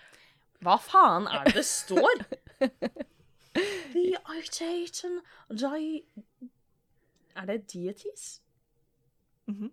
Hva 0.65 0.75
faen 0.81 1.27
er 1.29 1.45
det 1.45 1.59
det 1.59 1.65
står? 1.65 2.25
The 3.95 4.17
itation 4.39 5.21
di... 5.49 6.03
Er 7.35 7.45
det 7.45 7.73
deities? 7.73 8.41
-hmm. 9.47 9.71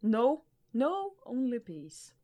No. 0.00 0.44
No, 0.72 1.14
only 1.26 1.58
peace. 1.58 2.14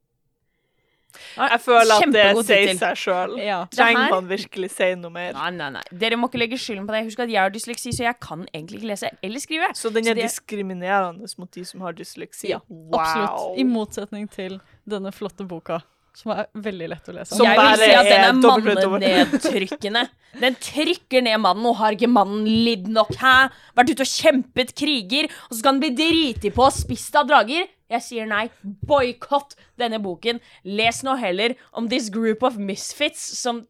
Jeg 1.37 1.61
føler 1.61 1.95
at 1.97 2.13
det 2.13 2.47
sier 2.47 2.73
seg 2.79 2.97
sjøl. 2.97 3.37
ja. 3.43 3.59
Trenger 3.73 4.11
man 4.11 4.29
virkelig 4.29 4.71
si 4.71 4.95
noe 4.95 5.11
mer? 5.11 5.33
Nei, 5.33 5.51
nei, 5.57 5.71
nei. 5.79 5.83
Dere 5.93 6.17
må 6.21 6.29
ikke 6.31 6.39
legge 6.43 6.59
skylden 6.61 6.87
på 6.89 6.93
det. 6.97 7.05
Husk 7.11 7.19
at 7.27 7.31
jeg 7.33 7.41
har 7.41 7.51
dysleksi, 7.51 7.93
så 7.97 8.07
jeg 8.09 8.19
kan 8.21 8.47
egentlig 8.55 8.81
ikke 8.83 8.91
lese 8.93 9.11
eller 9.23 9.39
skrive. 9.41 9.73
Så 9.75 9.93
den 9.93 10.05
Så 10.05 10.11
er 10.11 10.15
det- 10.15 10.25
diskriminerende 10.31 11.29
mot 11.39 11.51
de 11.51 11.65
som 11.65 11.81
har 11.81 11.93
dysleksi? 11.93 12.49
Ja, 12.49 12.59
wow. 12.69 13.01
Absolutt. 13.01 13.59
I 13.59 13.65
motsetning 13.65 14.31
til 14.31 14.61
denne 14.89 15.13
flotte 15.13 15.47
boka, 15.47 15.81
som 16.17 16.33
er 16.33 16.47
veldig 16.65 16.87
lett 16.89 17.09
å 17.11 17.15
lese. 17.15 17.37
Som 17.37 17.45
jeg 17.45 17.59
vil 17.61 17.83
si 17.83 17.89
at 17.93 18.09
den 18.09 18.23
er 18.25 18.37
mannenedtrykkende. 18.41 20.05
Den 20.41 20.57
trykker 20.65 21.25
ned 21.27 21.43
mannen, 21.45 21.67
og 21.69 21.77
har 21.81 21.97
ikke 21.97 22.09
mannen 22.09 22.47
lidd 22.49 22.89
nok? 22.93 23.13
Hæ? 23.21 23.35
Vært 23.77 23.93
ute 23.93 24.07
og 24.07 24.13
kjempet 24.13 24.73
kriger, 24.77 25.29
og 25.47 25.53
så 25.53 25.61
skal 25.61 25.75
han 25.75 25.83
bli 25.85 25.93
driti 25.97 26.53
på 26.57 26.65
og 26.65 26.73
spist 26.77 27.19
av 27.21 27.29
drager? 27.29 27.69
Jeg 27.93 28.03
sier 28.03 28.31
nei. 28.31 28.47
Boikott 28.89 29.55
denne 29.79 30.01
boken. 30.03 30.41
Les 30.65 31.03
nå 31.07 31.19
heller 31.21 31.55
om 31.77 31.91
this 31.93 32.09
group 32.13 32.43
of 32.47 32.57
misfits 32.57 33.23
som 33.37 33.67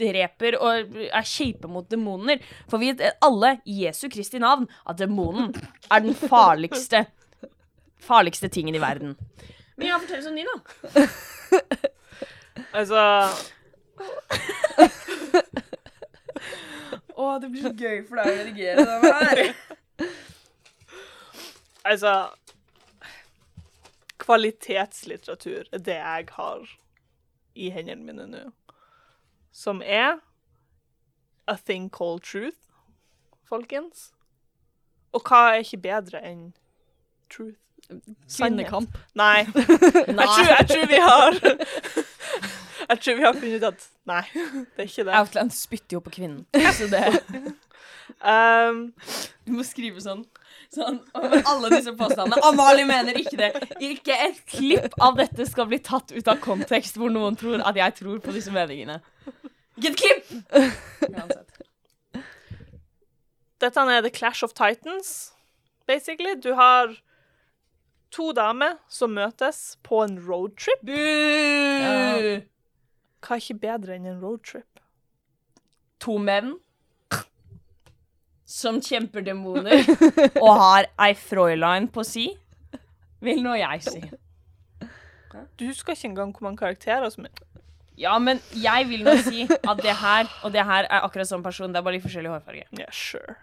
dreper 0.00 0.56
og 0.56 0.96
er 1.04 1.28
kjipe 1.28 1.68
mot 1.68 1.84
demoner. 1.92 2.40
For 2.72 2.80
vi 2.80 2.94
vet 2.94 3.20
alle 3.24 3.58
Jesu 3.68 4.06
Kristi 4.08 4.40
navn 4.40 4.64
at 4.88 4.98
demonen 5.02 5.52
er 5.92 6.04
den 6.04 6.16
farligste 6.16 7.04
farligste 8.00 8.48
tingen 8.48 8.74
i 8.74 8.80
verden. 8.80 9.18
Men 9.80 9.88
ja, 9.88 9.98
fortell 9.98 10.20
oss 10.20 10.26
om 10.26 10.36
din, 10.36 10.46
da. 10.46 10.60
Altså 12.76 13.00
Å, 17.16 17.38
det 17.40 17.48
blir 17.48 17.62
så 17.64 17.72
gøy 17.72 18.04
for 18.04 18.20
deg 18.20 18.28
å 18.28 18.36
redigere 18.36 18.84
det 18.84 19.00
her. 19.16 19.40
Altså 21.90 22.12
Kvalitetslitteratur 24.20 25.64
er 25.72 25.80
det 25.88 25.96
jeg 25.96 26.28
har 26.36 26.60
i 27.56 27.72
hendene 27.72 28.04
mine 28.04 28.28
nå. 28.28 28.52
Som 29.50 29.80
er 29.80 30.20
A 31.48 31.56
Thing 31.56 31.88
Called 31.88 32.20
Truth, 32.28 32.68
folkens. 33.48 34.12
Og 35.16 35.24
hva 35.24 35.54
er 35.54 35.64
ikke 35.64 35.80
bedre 35.88 36.20
enn 36.20 36.52
truth? 37.32 37.69
Kvinnekamp. 38.36 38.98
Nei. 39.18 39.46
Jeg 39.54 40.16
tror, 40.16 40.50
jeg 40.50 40.66
tror 40.70 40.86
vi 40.90 41.00
har 41.04 41.38
Jeg 42.90 43.00
tror 43.00 43.16
vi 43.16 43.24
har 43.24 43.36
funnet 43.38 43.56
ut 43.62 43.66
at 43.68 43.88
nei, 44.10 44.22
det 44.74 44.84
er 44.84 44.88
ikke 44.88 45.04
det. 45.06 45.14
Outland 45.14 45.52
spytter 45.54 45.98
jo 45.98 46.04
på 46.04 46.14
kvinnen. 46.20 46.46
Så 46.76 46.90
det 46.90 47.04
Um, 48.20 48.90
Du 49.46 49.54
må 49.54 49.64
skrive 49.64 50.02
sånn. 50.02 50.24
Sånn, 50.74 50.98
alle 51.16 51.70
disse 51.72 51.94
påstandene. 51.96 52.42
Amalie 52.44 52.84
mener 52.84 53.16
ikke 53.16 53.38
det. 53.38 53.48
Ikke 53.80 54.16
et 54.26 54.42
klipp 54.50 54.92
av 55.00 55.16
dette 55.18 55.46
skal 55.48 55.70
bli 55.70 55.78
tatt 55.82 56.12
ut 56.12 56.28
av 56.28 56.42
kontekst 56.42 56.98
hvor 57.00 57.10
noen 57.10 57.38
tror 57.38 57.62
at 57.64 57.78
jeg 57.80 57.96
tror 58.02 58.20
på 58.22 58.34
disse 58.34 58.52
meningene. 58.54 58.98
Ikke 59.78 59.94
et 59.94 59.98
klipp! 60.02 60.34
Uansett. 61.08 61.62
Dette 63.60 63.86
er 63.96 64.04
The 64.04 64.12
Clash 64.14 64.44
of 64.44 64.54
Titans, 64.54 65.32
basically. 65.88 66.36
Du 66.36 66.52
har 66.54 66.92
to 68.14 68.30
damer 68.36 68.78
som 68.90 69.14
møtes 69.14 69.76
på 69.86 70.02
en 70.04 70.18
roadtrip. 70.26 70.82
Ja. 70.88 72.40
Hva 73.20 73.36
er 73.36 73.42
ikke 73.44 73.60
bedre 73.62 73.96
enn 73.96 74.08
en 74.10 74.20
roadtrip? 74.22 74.66
To 76.00 76.16
menn 76.18 76.56
som 78.50 78.80
kjemper 78.82 79.22
demoner 79.22 79.84
og 80.44 80.50
har 80.58 80.88
ei 80.98 81.12
Fräulein 81.14 81.86
på 81.92 82.02
si, 82.06 82.26
vil 83.22 83.44
nå 83.44 83.54
jeg 83.60 83.84
si. 83.86 84.02
Du 85.60 85.68
husker 85.68 85.94
ikke 85.94 86.08
engang 86.08 86.32
hvor 86.34 86.48
mange 86.48 86.58
karakterer 86.58 87.06
som 87.12 87.28
er 87.28 87.44
Ja, 88.00 88.16
men 88.18 88.40
jeg 88.56 88.88
vil 88.88 89.04
nå 89.06 89.14
si 89.22 89.44
at 89.44 89.84
det 89.84 89.94
her 90.00 90.26
og 90.42 90.54
det 90.56 90.64
her 90.66 90.88
er 90.88 91.04
akkurat 91.04 91.28
sånn 91.28 91.44
person, 91.44 91.70
det 91.70 91.78
er 91.78 91.86
bare 91.86 91.98
litt 91.98 92.06
forskjellig 92.06 92.32
hårfarge. 92.32 92.66
Ja, 92.80 92.88
sure. 92.90 93.36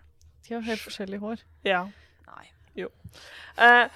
De 0.47 0.55
har 0.55 0.65
helt 0.65 0.81
forskjellig 0.81 1.19
hår. 1.21 1.43
Ja. 1.67 1.85
Nei. 2.27 2.45
Eh, 3.57 3.89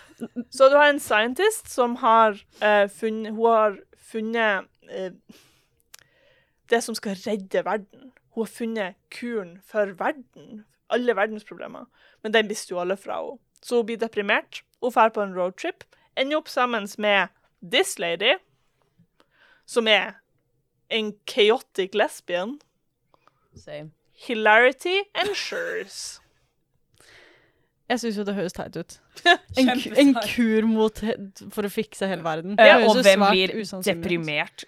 så 0.50 0.70
du 0.70 0.76
har 0.76 0.90
en 0.90 1.00
scientist 1.00 1.70
som 1.70 1.96
har 2.02 2.40
eh, 2.64 2.88
funnet 2.90 3.36
Hun 3.36 3.46
har 3.46 3.78
funnet 3.98 4.66
eh, 4.90 5.12
det 6.70 6.84
som 6.84 6.96
skal 6.96 7.16
redde 7.28 7.66
verden. 7.66 8.12
Hun 8.34 8.46
har 8.46 8.52
funnet 8.52 8.96
kuren 9.12 9.62
for 9.68 9.94
verden. 10.00 10.66
Alle 10.90 11.16
verdens 11.16 11.44
problemer. 11.44 11.86
Men 12.24 12.34
den 12.34 12.48
blir 12.48 12.66
jo 12.70 12.80
alle 12.80 12.98
fra 12.98 13.20
henne. 13.22 13.40
Så 13.62 13.76
hun 13.76 13.86
blir 13.86 13.98
deprimert. 13.98 14.64
Hun 14.82 14.92
drar 14.92 15.10
på 15.10 15.22
en 15.22 15.36
roadtrip. 15.36 15.84
Ender 16.18 16.38
opp 16.38 16.50
sammen 16.50 16.88
med 16.98 17.28
this 17.62 18.00
lady, 18.00 18.36
som 19.66 19.88
er 19.88 20.14
en 20.90 21.14
chaotic 21.28 21.94
lesbian. 21.94 22.60
Same. 23.56 23.92
Hilarity 24.28 25.04
ensures. 25.16 26.22
Jeg 27.92 28.00
syns 28.00 28.18
jo 28.22 28.24
det 28.28 28.36
høres 28.38 28.56
teit 28.56 28.78
ut. 28.80 28.98
En, 29.60 29.70
en 30.00 30.14
kur 30.24 30.68
mot 30.70 31.02
for 31.52 31.68
å 31.68 31.72
fikse 31.72 32.08
hele 32.08 32.24
verden. 32.24 32.56
Ja, 32.60 32.78
og 32.88 33.02
hvem 33.04 33.26
blir 33.28 33.52
deprimert? 33.84 34.64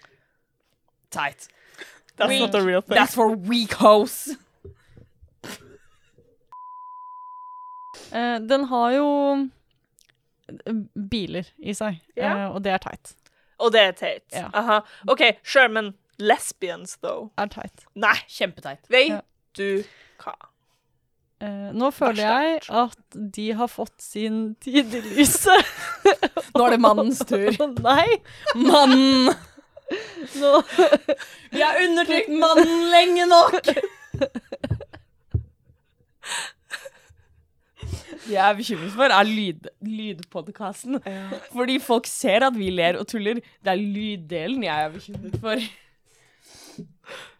Teit. 1.14 1.46
That's 2.18 2.28
Weak. 2.30 2.40
not 2.44 2.54
a 2.54 2.60
real 2.62 2.82
thing. 2.82 2.96
That's 2.98 3.14
for 3.16 3.32
weak 3.34 3.72
hoes. 3.80 4.34
Uh, 8.14 8.38
den 8.46 8.64
har 8.70 8.90
jo 8.94 9.08
eh, 10.48 10.74
biler 11.10 11.48
i 11.58 11.74
seg, 11.74 11.96
yeah. 12.18 12.44
uh, 12.50 12.54
og 12.54 12.62
det 12.66 12.74
er 12.76 12.82
teit. 12.84 13.14
Og 13.58 13.72
det 13.74 13.80
er 13.88 13.94
teit. 13.98 14.26
Ja. 14.34 14.48
Aha. 14.54 14.80
OK, 15.10 15.22
sure, 15.42 15.68
men 15.72 15.94
lesbians, 16.22 16.96
though? 17.02 17.30
Er 17.40 17.50
teit. 17.50 17.86
Nei, 17.98 18.14
Kjempeteit. 18.30 18.84
vet 18.92 19.08
Ja. 19.16 19.20
du 19.58 19.82
hva? 20.22 20.34
Eh, 21.44 21.70
nå 21.76 21.90
føler 21.92 22.22
jeg 22.24 22.60
at 22.72 23.16
de 23.36 23.46
har 23.58 23.68
fått 23.68 23.96
sin 24.00 24.54
tid 24.64 24.94
i 24.96 25.02
lyset. 25.04 25.72
Nå 26.54 26.62
er 26.66 26.76
det 26.76 26.80
mannens 26.80 27.20
tur. 27.30 27.50
Nei! 27.84 28.06
Mannen! 28.56 29.34
Nå 30.40 30.50
Vi 31.52 31.60
har 31.60 31.76
undertrykt 31.82 32.30
mannen 32.32 32.86
lenge 32.94 33.26
nok! 33.28 33.68
Det 38.24 38.32
jeg 38.32 38.40
er 38.40 38.54
bekymret 38.56 38.92
for, 38.94 39.12
er 39.12 39.28
lyd, 39.28 39.66
lydpodkasten. 39.84 40.96
Fordi 41.52 41.74
folk 41.84 42.06
ser 42.08 42.46
at 42.46 42.56
vi 42.56 42.70
ler 42.72 42.96
og 42.96 43.04
tuller. 43.10 43.42
Det 43.60 43.72
er 43.74 43.82
lyddelen 43.82 44.64
jeg 44.64 44.86
er 44.86 44.94
bekymret 44.94 45.36
for. 45.42 45.60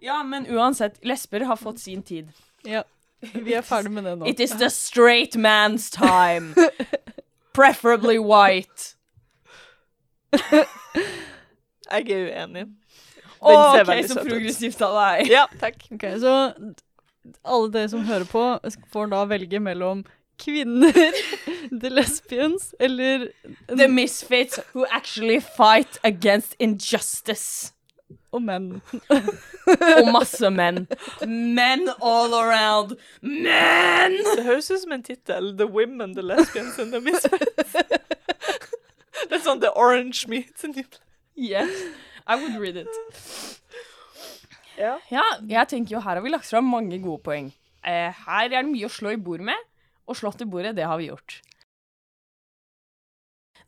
Ja, 0.04 0.18
men 0.28 0.44
uansett, 0.52 0.98
lesber 1.08 1.46
har 1.48 1.56
fått 1.56 1.80
sin 1.80 2.04
tid. 2.04 2.28
Ja. 2.68 2.84
Vi 3.46 3.52
er 3.56 3.64
ferdig 3.66 3.92
med 3.92 4.04
det 4.08 4.16
nå. 4.20 4.26
It 4.30 4.40
is 4.40 4.50
the 4.60 4.70
straight 4.70 5.36
man's 5.36 5.90
time. 5.90 6.54
Preferably 7.58 8.18
white. 8.18 8.94
Jeg 11.94 12.10
er 12.10 12.24
uenig. 12.30 12.64
Å, 13.44 13.52
ser 13.52 13.84
OK, 13.84 13.88
veldig 13.90 14.08
så 14.08 14.14
søt 14.16 14.24
ut. 14.24 14.30
progressivt 14.32 14.82
av 14.86 14.94
deg. 14.98 15.30
Ja, 15.30 15.44
takk. 15.60 15.84
Ok, 15.94 16.04
Så 16.22 16.32
alle 17.44 17.70
dere 17.74 17.90
som 17.92 18.04
hører 18.08 18.26
på, 18.28 18.44
får 18.92 19.10
da 19.12 19.22
velge 19.28 19.60
mellom 19.62 20.02
kvinner, 20.40 20.96
the 21.70 21.90
lesbians, 21.92 22.72
eller 22.80 23.28
The 23.68 23.86
misfits 23.88 24.58
who 24.72 24.86
actually 24.90 25.38
fight 25.40 25.98
against 26.02 26.56
injustice. 26.58 27.73
Og 28.34 28.42
menn. 28.44 28.68
Og 29.98 30.10
masse 30.12 30.50
menn. 30.52 30.84
Men 31.24 31.86
all 32.02 32.34
around. 32.36 32.96
Men! 33.22 34.18
Det 34.34 34.44
høres 34.44 34.70
ut 34.70 34.82
som 34.82 34.92
en 34.96 35.04
tittel. 35.06 35.54
The 35.56 35.68
Women, 35.70 36.12
The 36.18 36.24
Lesbians 36.26 36.78
and 36.82 36.92
The 36.92 37.00
Misfits. 37.00 37.72
det 39.28 39.38
er 39.38 39.44
sånn 39.44 39.62
The 39.62 39.72
Orange 39.72 40.28
Meat. 40.28 40.66
Yes, 41.34 41.70
I 42.26 42.36
would 42.36 42.58
read 42.60 42.76
it. 42.82 42.92
Ja. 44.78 44.98
Ja, 45.08 45.24
jeg 45.46 45.70
tenker 45.70 45.96
jo 45.96 46.02
her 46.02 46.18
har 46.18 46.24
vi 46.24 46.32
lagt 46.34 46.50
fram 46.50 46.68
mange 46.68 46.98
gode 47.02 47.22
poeng. 47.24 47.52
Eh, 47.84 48.10
her 48.26 48.44
er 48.50 48.60
det 48.60 48.68
mye 48.68 48.88
å 48.88 48.92
slå 48.92 49.14
i 49.14 49.20
bord 49.20 49.44
med, 49.44 49.58
og 50.08 50.18
slått 50.18 50.42
i 50.44 50.48
bordet, 50.48 50.74
det 50.76 50.86
har 50.88 50.98
vi 51.00 51.08
gjort. 51.10 51.40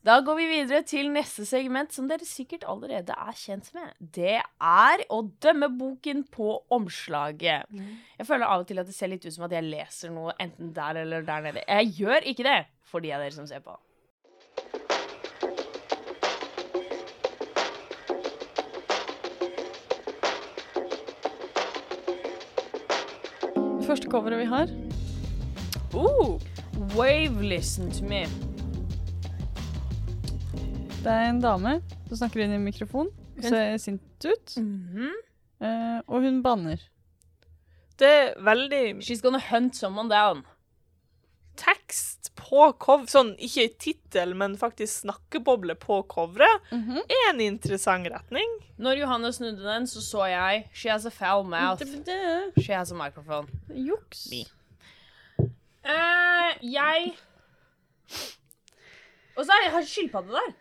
Da 0.07 0.21
går 0.23 0.37
vi 0.39 0.45
videre 0.47 0.85
til 0.87 1.09
neste 1.11 1.43
segment, 1.43 1.91
som 1.91 2.05
dere 2.07 2.23
sikkert 2.23 2.61
allerede 2.71 3.11
er 3.11 3.33
kjent 3.35 3.65
med. 3.75 3.89
Det 3.99 4.37
er 4.39 5.01
å 5.11 5.17
dømme 5.43 5.67
boken 5.75 6.21
på 6.31 6.53
omslaget. 6.71 7.67
Jeg 8.15 8.27
føler 8.29 8.47
av 8.47 8.63
og 8.63 8.69
til 8.69 8.79
at 8.79 8.87
det 8.87 8.95
ser 8.95 9.11
litt 9.11 9.27
ut 9.27 9.35
som 9.35 9.43
at 9.49 9.57
jeg 9.57 9.67
leser 9.67 10.15
noe 10.15 10.31
enten 10.39 10.71
der 10.71 11.01
eller 11.03 11.27
der 11.27 11.43
nede. 11.49 11.65
Jeg 11.67 11.91
gjør 11.99 12.31
ikke 12.31 12.47
det, 12.47 12.55
for 12.87 13.03
de 13.03 13.11
av 13.11 13.25
dere 13.25 13.35
som 13.35 13.51
ser 13.51 13.59
på. 13.59 13.75
Det 23.75 23.87
første 23.91 24.07
coveret 24.11 24.39
vi 24.45 24.51
har, 24.55 24.71
Oh, 25.95 26.39
wave 26.95 27.41
listen 27.41 27.91
to 27.91 28.05
me. 28.05 28.23
Det 31.03 31.13
er 31.13 31.29
en 31.29 31.39
dame 31.43 31.77
som 32.09 32.17
snakker 32.19 32.43
inn 32.43 32.51
i 32.55 32.59
en 32.59 32.65
mikrofon. 32.65 33.09
Hun 33.37 33.43
ser 33.45 33.77
sint 33.81 34.25
ut, 34.25 34.55
Mhm. 34.57 35.11
eh, 35.61 35.99
og 36.07 36.21
hun 36.23 36.41
banner. 36.43 36.77
Det 37.97 38.07
er 38.07 38.35
veldig 38.41 38.97
She's 39.01 39.21
gonna 39.21 39.39
hunt 39.39 39.75
someone 39.75 40.09
down. 40.09 40.43
tekst 41.57 42.29
på 42.35 42.67
cover, 42.77 43.07
sånn 43.09 43.31
ikke 43.41 43.63
tittel, 43.79 44.35
men 44.35 44.55
faktisk 44.57 45.01
snakkeboble 45.07 45.73
på 45.75 46.03
coveret, 46.07 46.59
Mhm. 46.71 46.97
er 47.09 47.29
en 47.33 47.39
interessant 47.41 48.05
retning. 48.07 48.47
Når 48.77 48.99
Johanne 48.99 49.31
snudde 49.33 49.63
den, 49.63 49.87
så 49.87 49.97
så 50.01 50.27
jeg 50.29 50.69
She 50.71 50.87
has 50.89 51.05
a 51.07 51.09
foul 51.09 51.43
mouth. 51.43 51.79
Det, 51.79 52.05
det, 52.05 52.63
She 52.63 52.71
has 52.73 52.91
a 52.91 52.95
microphone. 52.95 53.47
juks. 53.69 54.29
Me. 54.29 54.45
Eh, 55.83 56.57
jeg 56.61 57.15
Og 59.35 59.45
så 59.45 59.49
er 59.51 59.57
det, 59.57 59.65
jeg 59.65 59.71
har 59.71 59.81
skilpadde 59.81 60.27
der. 60.29 60.53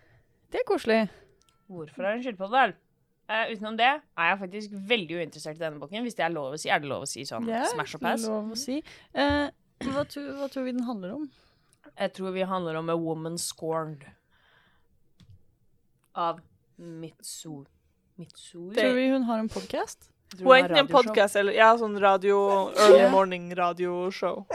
Det 0.56 0.62
er 0.62 0.68
koselig. 0.70 1.02
Hvorfor 1.68 2.00
er 2.02 2.14
det 2.14 2.16
en 2.16 2.22
skilpadde 2.24 2.56
der? 2.56 2.70
Eh, 3.28 3.50
utenom 3.52 3.74
det 3.76 3.88
er 3.90 4.28
jeg 4.30 4.38
faktisk 4.40 4.76
veldig 4.88 5.18
uinteressert 5.18 5.58
i 5.58 5.60
denne 5.60 5.80
boken. 5.82 6.00
Hvis 6.06 6.16
det 6.16 6.24
er 6.24 6.32
lov 6.32 6.54
å 6.56 6.60
si. 6.62 6.70
Er 6.72 6.80
det 6.80 6.88
lov 6.88 7.04
å 7.04 7.08
si 7.10 7.26
sånn 7.28 7.50
er 7.52 7.66
smash 7.74 7.98
og 7.98 8.04
pass? 8.06 8.24
lov 8.24 8.54
å 8.54 8.56
si. 8.56 8.78
Uh, 9.12 9.52
hva, 9.84 10.06
tror, 10.08 10.30
hva 10.38 10.48
tror 10.48 10.64
vi 10.64 10.72
den 10.72 10.86
handler 10.88 11.12
om? 11.18 11.28
Jeg 11.90 12.14
tror 12.16 12.32
vi 12.32 12.48
handler 12.48 12.80
om 12.80 12.88
A 12.88 12.96
Woman 12.96 13.36
Scorned. 13.36 14.08
Av 16.16 16.40
Mitsu. 16.80 17.66
Mitsu? 18.16 18.70
Tror 18.72 18.96
vi 18.96 19.08
hun 19.12 19.28
har 19.28 19.44
en 19.44 19.52
podkast? 19.52 20.08
Hun 20.38 20.48
er 20.54 20.62
enten 20.64 20.86
en 20.86 20.88
podkast 20.88 21.36
eller 21.36 21.60
ja, 21.60 21.74
sånn 21.76 22.00
radio, 22.00 22.38
early 22.72 23.10
morning 23.12 23.50
radioshow. 23.58 24.46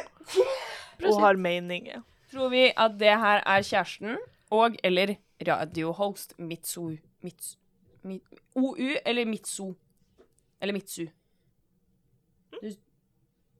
Og 1.05 1.21
har 1.21 1.37
meninger. 1.37 2.01
Tror 2.33 2.49
vi 2.49 2.71
at 2.73 2.97
det 2.97 3.13
her 3.21 3.45
er 3.45 3.67
kjæresten 3.67 4.17
og 4.49 4.81
eller 4.81 5.19
radiohost 5.47 6.39
Mitsu 6.39 6.97
Mitsu 7.21 7.61
mit, 8.03 8.23
OU 8.55 8.97
eller 9.05 9.25
Mitsu? 9.25 9.73
Eller 10.61 10.73
Mitsu? 10.73 11.05
Du, 12.51 12.69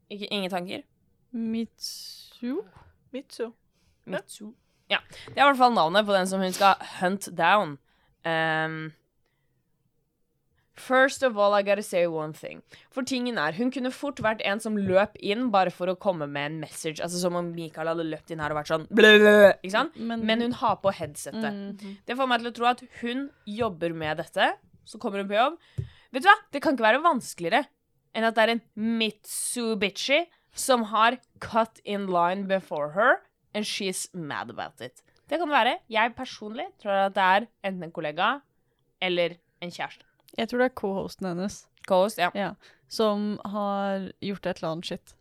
ikke, 0.09 0.25
ingen 0.25 0.49
tanker? 0.49 0.81
Mitsu? 1.31 2.61
Mitsu. 3.11 3.51
Mitsu. 4.05 4.53
Ja. 4.89 4.97
Det 5.09 5.37
er 5.37 5.45
i 5.45 5.47
hvert 5.47 5.57
fall 5.57 5.73
navnet 5.73 6.05
på 6.05 6.13
den 6.13 6.27
som 6.27 6.41
hun 6.41 6.51
skal 6.51 6.75
hunt 6.99 7.29
down. 7.37 7.77
Um, 8.25 8.91
First 10.81 11.21
of 11.27 11.37
all, 11.37 11.53
I 11.53 11.61
gotta 11.63 11.83
say 11.85 12.05
one 12.07 12.33
thing. 12.33 12.61
For 12.89 13.03
tingen 13.03 13.37
er, 13.37 13.51
hun 13.53 13.69
kunne 13.71 13.91
fort 13.93 14.17
vært 14.25 14.41
en 14.49 14.59
som 14.63 14.75
løp 14.77 15.15
inn 15.21 15.49
bare 15.53 15.69
for 15.71 15.87
å 15.91 15.95
komme 15.95 16.27
med 16.27 16.51
en 16.51 16.59
message. 16.63 16.99
Altså 17.05 17.19
Som 17.21 17.35
om 17.37 17.51
Mikael 17.53 17.87
hadde 17.91 18.05
løpt 18.09 18.31
inn 18.33 18.39
her 18.41 18.49
og 18.55 18.57
vært 18.63 18.71
sånn 18.73 18.87
ikke 19.63 19.71
sant? 19.75 19.95
Men- 19.99 20.25
Men 20.25 20.41
hun 20.41 20.51
har 20.53 20.77
på 20.77 20.91
headsetet. 20.93 21.53
-hmm. 21.53 21.97
Det 22.07 22.17
får 22.17 22.27
meg 22.27 22.39
til 22.41 22.51
å 22.51 22.55
tro 22.55 22.65
at 22.65 22.81
hun 23.01 23.29
jobber 23.45 23.93
med 23.93 24.17
dette. 24.17 24.53
Så 24.85 24.97
kommer 24.99 25.19
hun 25.19 25.27
på 25.29 25.35
jobb. 25.37 25.57
Vet 26.11 26.23
du 26.23 26.27
hva? 26.29 26.35
Det 26.51 26.61
kan 26.61 26.73
ikke 26.75 26.83
være 26.89 27.03
vanskeligere 27.03 27.65
enn 28.15 28.23
at 28.25 28.35
det 28.35 28.43
er 28.43 28.51
en 28.51 28.61
Mitsubishi 28.75 30.25
som 30.53 30.83
har 30.91 31.17
cut 31.39 31.79
in 31.85 32.07
line 32.07 32.47
before 32.47 32.89
her, 32.93 33.21
and 33.53 33.65
she's 33.65 34.07
mad 34.13 34.49
about 34.49 34.81
it. 34.81 35.01
Det 35.29 35.39
kan 35.39 35.47
det 35.47 35.55
være. 35.55 35.77
Jeg 35.89 36.15
personlig 36.15 36.65
tror 36.81 37.05
at 37.07 37.13
det 37.13 37.23
er 37.23 37.47
enten 37.63 37.83
en 37.83 37.91
kollega 37.91 38.41
eller 39.01 39.37
en 39.61 39.71
kjæreste. 39.71 40.03
Jeg 40.37 40.49
tror 40.49 40.59
det 40.63 40.69
er 40.71 40.75
co-hosten 40.79 41.27
hennes 41.27 41.65
Co-host, 41.87 42.19
ja. 42.21 42.29
ja, 42.37 42.53
som 42.87 43.39
har 43.45 44.11
gjort 44.21 44.45
et 44.45 44.59
eller 44.61 44.71
annet 44.75 44.85
shit. 44.85 45.15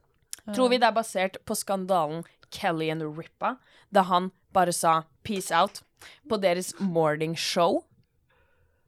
Tror 0.54 0.68
vi 0.72 0.78
det 0.80 0.88
er 0.88 0.96
basert 0.96 1.38
på 1.48 1.56
skandalen 1.56 2.24
Kelly 2.50 2.90
and 2.92 3.02
Rippa, 3.16 3.56
da 3.90 4.02
han 4.02 4.30
bare 4.52 4.72
sa 4.72 5.04
'peace 5.24 5.50
out' 5.50 5.82
på 6.28 6.40
deres 6.40 6.74
morning 6.80 7.36
show? 7.36 7.84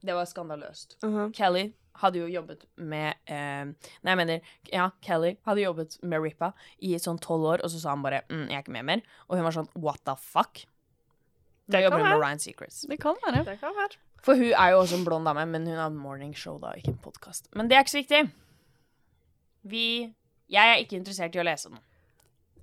Det 0.03 0.13
var 0.13 0.25
skandaløst. 0.25 0.97
Mhm. 1.03 1.31
Kelly 1.33 1.73
hadde 2.01 2.19
jo 2.19 2.27
jobbet 2.27 2.65
med 2.75 3.13
eh, 3.27 3.65
Nei, 4.03 4.11
jeg 4.11 4.17
mener 4.17 4.39
Ja, 4.71 4.89
Kelly 5.01 5.35
hadde 5.45 5.61
jobbet 5.61 5.97
med 6.03 6.21
Rippa 6.21 6.53
i 6.81 6.95
sånn 6.99 7.19
tolv 7.19 7.45
år, 7.45 7.63
og 7.63 7.69
så 7.71 7.79
sa 7.79 7.89
han 7.89 8.03
bare 8.03 8.21
mm, 8.29 8.47
'Jeg 8.49 8.57
er 8.57 8.63
ikke 8.63 8.71
med 8.71 8.85
mer'. 8.85 9.01
Og 9.29 9.37
hun 9.37 9.45
var 9.45 9.51
sånn 9.51 9.69
'What 9.75 10.03
the 10.05 10.15
fuck?' 10.15 10.65
Da 11.69 11.77
Det 11.77 11.83
jobber 11.85 11.97
kan 11.97 12.05
hun 12.05 12.19
med. 12.19 12.27
Ryan 12.27 12.39
Secrets. 12.39 12.81
Det 12.89 12.99
kan 12.99 13.15
være. 13.25 13.45
Det 13.45 13.59
kan 13.59 13.71
være. 13.71 13.97
For 14.23 14.39
hun 14.39 14.53
er 14.53 14.71
jo 14.71 14.79
også 14.79 14.99
en 14.99 15.05
blond 15.05 15.27
dame, 15.27 15.45
men 15.51 15.67
hun 15.67 15.79
har 15.79 15.89
morning 15.91 16.35
show, 16.37 16.55
da, 16.61 16.71
ikke 16.79 16.93
en 16.93 16.99
podkast. 17.03 17.49
Men 17.55 17.69
det 17.69 17.77
er 17.77 17.83
ikke 17.83 17.95
så 17.95 18.03
viktig. 18.03 18.21
Vi 19.63 20.13
Jeg 20.51 20.69
er 20.69 20.79
ikke 20.83 20.99
interessert 20.99 21.35
i 21.35 21.39
å 21.41 21.43
lese 21.47 21.71
den. 21.71 21.79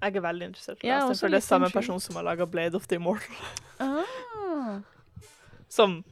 Jeg 0.01 0.17
er 0.17 0.23
veldig 0.25 0.47
interessert 0.47 0.79
i 0.79 0.87
å 0.87 0.89
Jeg 0.89 1.01
lese 1.01 1.09
den, 1.09 1.19
for 1.21 1.35
det 1.35 1.41
er 1.41 1.47
samme 1.47 1.71
person 1.73 2.01
som 2.01 2.17
har 2.17 2.25
laga 2.25 2.47
Blade 2.47 2.77
of 2.77 2.89
the 2.89 3.01
Immortal. 3.01 3.37
Ah. 3.81 4.81
Som 5.69 6.03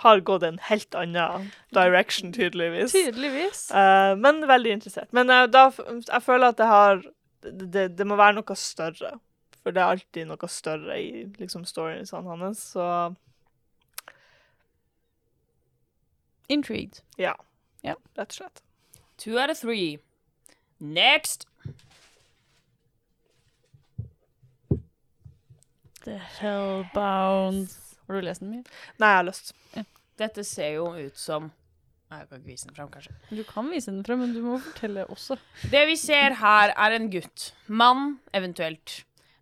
har 0.00 0.20
gått 0.24 0.44
en 0.46 0.58
helt 0.62 0.94
annen 0.96 1.50
direction, 1.74 2.32
tydeligvis. 2.32 2.92
Tydeligvis. 2.92 3.66
Uh, 3.74 4.16
men 4.16 4.40
veldig 4.48 4.76
interessert. 4.78 5.10
Men 5.12 5.28
uh, 5.28 5.44
da, 5.50 5.66
jeg 6.06 6.22
føler 6.24 6.54
at 6.54 6.60
det 6.60 6.68
har 6.70 7.02
det, 7.42 7.88
det, 7.98 8.06
må 8.06 8.16
være 8.20 8.38
noe 8.38 8.56
større. 8.56 9.18
For 9.60 9.76
det 9.76 9.82
er 9.82 9.96
alltid 9.96 10.30
noe 10.30 10.48
større 10.48 10.96
i 10.96 11.26
liksom, 11.40 11.66
storiesene 11.68 12.38
hans. 12.40 12.62
Så 12.72 12.86
Intrigued. 16.50 17.00
ja. 17.18 17.36
Ja. 17.82 17.94
Rett 18.18 18.34
og 18.34 18.36
slett. 18.36 18.62
Two 19.16 19.38
out 19.40 19.48
of 19.52 19.56
three. 19.60 19.98
Next. 20.80 21.46
The 26.04 26.16
Hellbound. 26.40 27.68
Har 28.06 28.14
du 28.14 28.20
lest 28.24 28.42
den 28.42 28.50
mye? 28.54 28.64
Nei, 29.00 29.10
jeg 29.12 29.18
har 29.20 29.26
lyst. 29.28 29.52
Dette 30.20 30.44
ser 30.44 30.74
jo 30.76 30.90
ut 30.96 31.16
som 31.16 31.50
Nei, 32.10 32.18
Jeg 32.24 32.26
kan 32.28 32.40
ikke 32.40 32.50
vise 32.50 32.66
den 32.66 32.74
fram, 32.74 32.88
kanskje. 32.90 33.12
Du 33.30 33.42
kan 33.46 33.68
vise 33.70 33.92
den 33.92 34.00
frem, 34.04 34.18
men 34.24 34.32
du 34.34 34.40
må 34.42 34.56
fortelle 34.58 35.04
også. 35.14 35.36
Det 35.70 35.84
vi 35.86 35.94
ser 35.94 36.34
her, 36.40 36.72
er 36.74 36.96
en 36.96 37.04
gutt, 37.12 37.52
mann 37.70 38.16
eventuelt, 38.34 38.96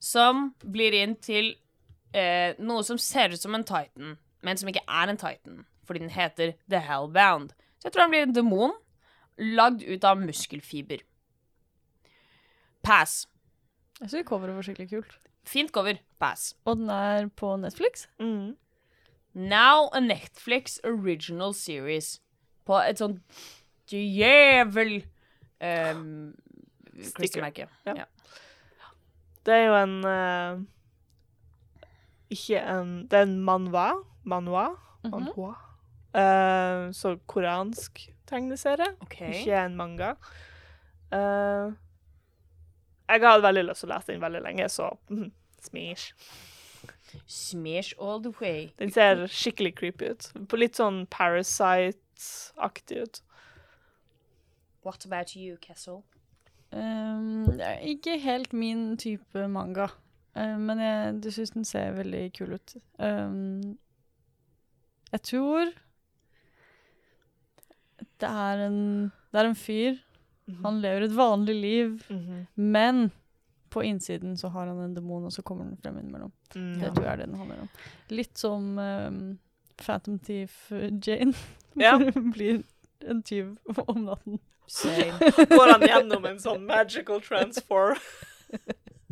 som 0.05 0.51
blir 0.61 0.93
inn 0.99 1.15
til 1.25 1.55
eh, 2.13 2.53
noe 2.61 2.85
som 2.85 3.01
ser 3.01 3.33
ut 3.33 3.41
som 3.41 3.57
en 3.57 3.65
Titan, 3.65 4.19
men 4.45 4.61
som 4.61 4.69
ikke 4.69 4.85
er 4.85 5.09
en 5.15 5.17
Titan, 5.17 5.63
fordi 5.89 6.05
den 6.05 6.13
heter 6.13 6.53
The 6.71 6.83
Hellbound. 6.85 7.55
Så 7.79 7.89
jeg 7.89 7.95
tror 7.95 8.07
han 8.07 8.13
blir 8.13 8.27
en 8.27 8.37
demon, 8.37 8.77
lagd 9.39 9.83
ut 9.87 10.05
av 10.05 10.21
muskelfiber. 10.21 11.03
Pass. 12.85 13.27
Jeg 14.01 14.13
syns 14.13 14.29
coveret 14.29 14.55
var 14.55 14.67
skikkelig 14.67 14.89
kult. 14.93 15.19
Fint 15.49 15.73
cover. 15.75 15.99
Pass. 16.21 16.53
Og 16.69 16.77
den 16.79 16.91
er 16.93 17.29
på 17.37 17.57
Netflix. 17.57 18.07
Mm. 18.21 18.57
Now 19.35 19.89
a 19.95 20.01
Netflix 20.01 20.79
original 20.85 21.55
series. 21.55 22.19
På 22.67 22.81
et 22.85 23.01
sånt 23.01 23.23
djevel 23.89 24.99
um, 25.63 26.35
klistremerke. 27.17 27.69
Ja. 27.87 27.95
Ja. 28.03 28.05
Det 29.47 29.55
er 29.55 29.65
jo 29.65 29.77
en 29.79 29.95
uh, 30.05 30.65
Ikke 32.29 32.61
en 32.61 32.91
Det 33.09 33.19
er 33.19 33.25
en 33.29 33.39
manhwa. 33.41 33.93
Manhwa. 34.25 34.69
Mhm. 35.05 35.11
manhwa. 35.15 35.55
Eh, 36.15 36.91
så 36.93 37.17
koreansk 37.27 38.09
tegneserie. 38.27 38.97
Okay. 39.01 39.41
Ikke 39.41 39.65
en 39.65 39.77
manga. 39.77 40.15
Uh, 41.13 41.73
jeg 43.09 43.23
hadde 43.25 43.43
veldig 43.43 43.65
lyst 43.65 43.81
til 43.81 43.89
å 43.89 43.95
lese 43.95 44.13
den 44.13 44.21
veldig 44.21 44.43
lenge, 44.45 44.67
så 44.69 44.91
mm, 45.09 45.31
smish. 45.65 46.11
Smash 47.25 47.95
all 48.01 48.21
the 48.23 48.33
way. 48.41 48.69
Den 48.79 48.93
ser 48.93 49.25
skikkelig 49.33 49.73
creepy 49.79 50.13
ut. 50.13 50.29
På 50.49 50.61
litt 50.61 50.77
sånn 50.77 51.07
Parasite-aktig 51.11 53.01
ut. 53.01 53.23
What 54.85 55.09
about 55.09 55.35
you, 55.37 55.57
Kessel? 55.61 56.03
Um, 56.69 57.49
det 57.57 57.65
er 57.65 57.81
ikke 57.89 58.19
helt 58.21 58.53
min 58.53 58.91
type 59.01 59.47
manga, 59.49 59.89
uh, 60.37 60.57
men 60.61 60.81
jeg 60.85 61.21
jeg 61.25 61.37
syns 61.39 61.55
den 61.57 61.65
ser 61.65 61.97
veldig 61.97 62.27
kul 62.37 62.53
ut. 62.59 62.77
Um, 63.01 63.79
jeg 65.09 65.23
tror 65.25 65.73
det 68.21 68.29
er 68.29 68.67
en 68.67 68.81
Det 69.33 69.41
er 69.41 69.49
en 69.51 69.55
fyr. 69.59 69.99
Han 70.65 70.79
lever 70.81 71.03
et 71.05 71.13
vanlig 71.17 71.55
liv, 71.61 72.03
Mhm. 72.09 72.47
men 72.57 73.11
på 73.71 73.83
innsiden 73.85 74.37
så 74.41 74.49
har 74.49 74.67
han 74.67 74.79
en 74.81 74.95
demon, 74.95 75.25
og 75.27 75.33
så 75.33 75.43
kommer 75.43 75.65
den 75.65 75.77
frem 75.77 75.99
innimellom. 75.99 76.33
Mm. 76.55 76.79
Det 76.81 76.95
tror 76.95 77.05
jeg 77.05 77.13
er 77.13 77.17
det 77.17 77.27
den 77.27 77.35
handler 77.37 77.61
om. 77.61 77.69
Litt 78.09 78.39
som 78.39 78.79
um, 78.79 79.39
Phantom 79.77 80.19
Thief 80.19 80.71
uh, 80.73 80.89
Jane. 81.07 81.35
Ja. 81.77 81.99
Blir 81.99 82.63
en 83.07 83.23
tyv 83.23 83.57
om 83.87 84.05
natten. 84.09 84.39
Går 85.53 85.71
han 85.73 85.81
gjennom 85.87 86.25
en 86.27 86.39
sånn 86.43 86.65
magical 86.67 87.21
transform? 87.21 88.01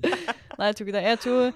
Nei, 0.03 0.67
jeg 0.71 0.77
tror 0.77 0.87
ikke 0.89 0.97
det. 0.97 1.05
Jeg 1.05 1.21
tror 1.21 1.53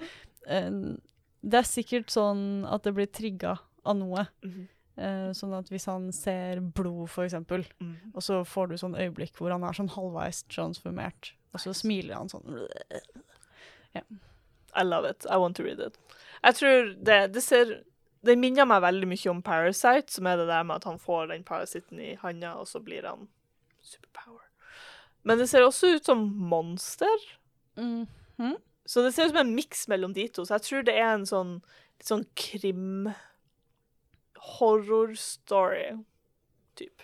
um, 0.47 1.01
Det 1.41 1.57
er 1.59 1.67
sikkert 1.67 2.13
sånn 2.13 2.45
at 2.69 2.83
det 2.85 2.93
blir 2.95 3.09
trigga 3.09 3.57
av 3.83 3.97
noe. 3.97 4.27
Mm 4.45 4.61
Eh, 4.61 4.67
sånn 5.37 5.53
at 5.57 5.69
hvis 5.71 5.85
han 5.89 6.11
ser 6.15 6.59
blod, 6.61 7.09
eksempel, 7.23 7.65
Mm. 7.81 7.95
og 8.13 8.21
så 8.21 8.41
får 8.45 8.69
du 8.69 8.75
sånn 8.77 8.95
øyeblikk 8.97 9.33
hvor 9.37 9.51
han 9.51 9.63
er 9.63 9.73
sånn 9.73 9.89
halvveis 9.95 10.43
transformert, 10.49 11.31
og 11.53 11.59
så 11.59 11.73
smiler 11.75 12.15
han 12.15 12.29
sånn 12.29 12.67
I 14.73 14.83
love 14.83 15.05
it. 15.09 15.25
I 15.29 15.35
want 15.37 15.57
to 15.57 15.63
read 15.63 15.79
it. 15.79 15.97
Jeg 16.43 16.55
tror 16.55 16.93
det, 17.03 17.33
det 17.33 17.43
ser 17.43 17.83
Det 18.23 18.37
minner 18.37 18.65
meg 18.69 18.83
veldig 18.83 19.07
mye 19.09 19.29
om 19.31 19.41
Parasite, 19.41 20.11
som 20.13 20.27
er 20.29 20.37
det 20.37 20.45
der 20.47 20.63
med 20.63 20.75
at 20.75 20.83
han 20.85 20.99
får 21.01 21.27
den 21.31 21.43
parasitten 21.43 21.99
i 21.99 22.11
handa, 22.21 22.51
og 22.53 22.67
så 22.69 22.77
blir 22.79 23.01
han 23.09 23.27
superpower. 23.81 24.43
Men 25.23 25.39
det 25.39 25.47
ser 25.49 25.65
også 25.65 25.95
ut 25.95 26.05
som 26.05 26.21
monster. 26.37 27.17
mm. 27.77 28.05
Så 28.85 29.01
det 29.03 29.13
ser 29.15 29.25
ut 29.25 29.33
som 29.33 29.41
en 29.41 29.55
miks 29.55 29.87
mellom 29.87 30.13
de 30.13 30.27
to. 30.27 30.45
Så 30.45 30.53
jeg 30.53 30.61
tror 30.67 30.83
det 30.85 30.95
er 30.99 31.13
en 31.15 31.25
sånn 31.25 31.61
sånn 32.01 32.25
krim 32.35 33.09
Typ. 36.75 37.03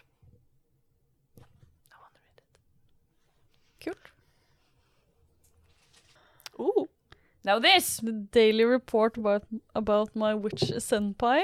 To 1.37 1.95
read 2.15 2.41
it. 2.41 2.59
Kult. 3.83 4.11
Ooh. 6.59 6.87
Now 7.43 7.59
this. 7.59 7.97
The 7.97 8.11
Daily 8.11 8.65
Report 8.65 9.17
about, 9.17 9.45
about 9.75 10.15
my 10.15 10.33
witch 10.33 10.71
senpai. 10.83 11.43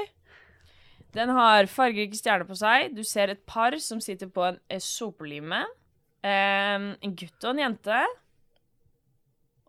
Den 1.14 1.30
har 1.30 1.70
fargerike 1.70 2.18
stjerner 2.18 2.50
på 2.50 2.58
seg. 2.58 2.96
Du 2.98 3.04
ser 3.06 3.30
et 3.30 3.46
par 3.46 3.78
som 3.78 4.02
sitter 4.02 4.32
på 4.34 4.48
en 4.50 4.60
sopelime. 4.82 5.62
Um, 6.24 6.94
en 7.04 7.16
gutt 7.20 7.46
og 7.46 7.54
en 7.54 7.62
jente. 7.68 8.04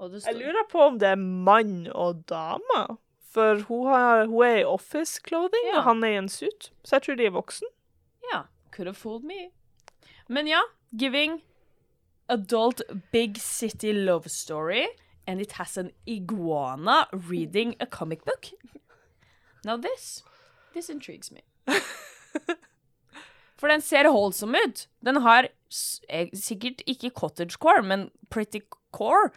Og 0.01 0.11
det 0.11 0.25
Jeg 0.25 0.39
lurer 0.41 0.67
på 0.71 0.81
om 0.89 0.99
det 0.99 1.13
er 1.13 1.21
mann 1.21 1.87
og 1.93 2.25
dame. 2.31 2.85
For 3.35 3.59
hun, 3.69 3.87
har, 3.91 4.27
hun 4.31 4.45
er 4.47 4.61
i 4.61 4.65
office 4.65 5.21
clothing, 5.27 5.65
Ja. 5.73 5.79
og 5.81 5.85
han 5.89 6.05
er 6.05 6.13
i 6.15 6.19
en 6.21 6.29
suit. 6.31 6.71
Så 6.85 6.97
jeg 6.97 7.03
tror 7.03 7.17
de 7.19 7.27
er 7.27 7.35
voksen. 7.35 7.67
Ja, 8.33 8.43
could 8.71 8.87
have 8.87 8.95
fooled 8.95 9.25
me. 9.27 9.51
Men 10.29 10.47
ja, 10.49 10.61
giving 10.97 11.41
adult 12.29 12.81
big 13.13 13.37
city 13.43 13.93
love 13.93 14.29
story, 14.31 14.87
and 15.27 15.41
it 15.41 15.53
has 15.59 15.77
an 15.77 15.91
iguana 16.07 17.07
reading 17.13 17.75
a 17.81 17.87
comic 17.87 18.25
book. 18.25 18.47
Now 19.65 19.77
this, 19.77 20.23
this 20.73 20.89
intrigues 20.89 21.33
me. 21.33 21.41
For 23.59 23.69
den 23.69 23.81
ser 23.83 24.09
holdsom 24.11 24.55
ut. 24.55 24.87
Den 25.05 25.17
har 25.25 25.49
eh, 26.09 26.29
sikkert 26.35 26.83
ikke 26.87 27.11
cottagecore, 27.11 27.83
men 27.83 28.11
pretty 28.31 28.61
core. 28.93 29.31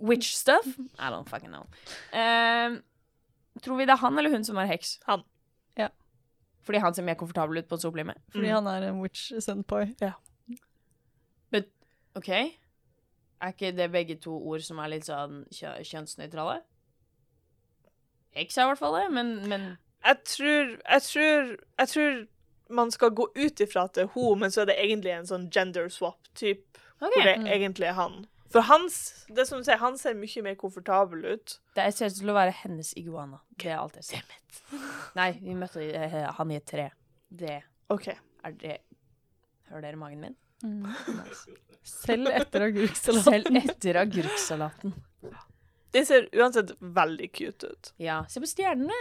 Witch 0.00 0.34
stuff. 0.36 0.66
I 0.98 1.10
don't 1.10 1.28
fucking 1.28 1.50
know. 1.50 1.66
Ehm, 2.12 2.82
tror 3.62 3.76
vi 3.76 3.84
det 3.84 3.92
er 3.92 3.96
han 4.04 4.18
eller 4.18 4.30
hun 4.30 4.44
som 4.44 4.56
er 4.56 4.66
heks? 4.66 4.98
Han. 5.06 5.22
Ja. 5.76 5.88
Fordi 6.62 6.78
han 6.78 6.94
ser 6.94 7.02
mer 7.02 7.14
komfortabel 7.14 7.58
ut 7.58 7.68
på 7.68 7.74
en 7.74 7.80
soplime? 7.80 8.14
Fordi 8.30 8.46
Mm. 8.46 8.54
han 8.54 8.66
er 8.66 8.88
en 8.88 9.00
witch 9.02 9.32
senpai. 9.40 9.94
OK? 12.16 12.28
Er 12.28 13.46
ikke 13.52 13.70
det 13.76 13.92
begge 13.92 14.16
to 14.18 14.32
ord 14.34 14.60
som 14.66 14.78
er 14.82 14.88
litt 14.88 15.04
sånn 15.06 15.44
kjø 15.54 15.76
kjønnsnøytrale? 15.86 16.56
Heks 18.34 18.58
er 18.58 18.62
i 18.66 18.66
hvert 18.72 18.78
fall 18.78 18.96
det, 18.98 19.12
men, 19.14 19.30
men 19.48 19.64
Jeg 20.04 20.16
tror, 20.24 20.74
jeg 20.90 21.02
tror 21.02 21.56
Jeg 21.78 21.88
tror 21.88 22.26
man 22.70 22.90
skal 22.90 23.10
gå 23.10 23.28
ut 23.36 23.60
ifra 23.60 23.84
at 23.84 23.94
det 23.94 24.02
er 24.02 24.10
hun, 24.14 24.38
men 24.40 24.50
så 24.50 24.60
er 24.60 24.66
det 24.66 24.76
egentlig 24.78 25.10
en 25.14 25.26
sånn 25.26 25.48
gender 25.50 25.88
swap-type. 25.88 26.78
okay. 27.00 27.10
Hvor 27.14 27.24
det 27.24 27.38
Mm. 27.38 27.46
egentlig 27.46 27.86
er 27.88 27.92
han. 27.92 28.26
For 28.50 28.66
hans, 28.66 29.26
det 29.30 29.44
som 29.46 29.60
du 29.60 29.64
sier, 29.66 29.78
han 29.78 29.96
ser 29.98 30.16
mye 30.18 30.42
mer 30.42 30.56
komfortabel 30.58 31.22
ut. 31.36 31.56
Det 31.76 31.84
ser 31.94 32.10
ut 32.10 32.16
til 32.18 32.32
å 32.32 32.34
være 32.34 32.54
hennes 32.64 32.92
iguana. 32.98 33.38
Det 33.54 33.70
er 33.70 33.78
alt 33.78 33.94
jeg 34.00 34.08
ser. 34.08 34.32
Nei, 35.18 35.28
vi 35.38 35.54
møtte 35.54 35.84
eh, 35.86 36.16
han 36.38 36.50
i 36.50 36.56
et 36.58 36.66
tre. 36.66 36.88
Det 37.30 37.60
OK. 37.94 38.08
er 38.10 38.56
det 38.58 38.78
Hører 39.70 39.84
dere 39.86 40.00
magen 40.00 40.24
min? 40.24 40.36
Selv 41.86 42.26
etter 42.34 42.64
agurksalaten. 42.66 43.22
Selv 43.22 43.56
etter 43.62 43.98
agurksalaten. 44.02 44.94
De 45.94 46.02
ser 46.06 46.26
uansett 46.34 46.72
veldig 46.80 47.28
cute 47.34 47.70
ut. 47.70 47.92
Ja, 48.02 48.24
se 48.30 48.42
på 48.42 48.50
stjernene! 48.50 48.98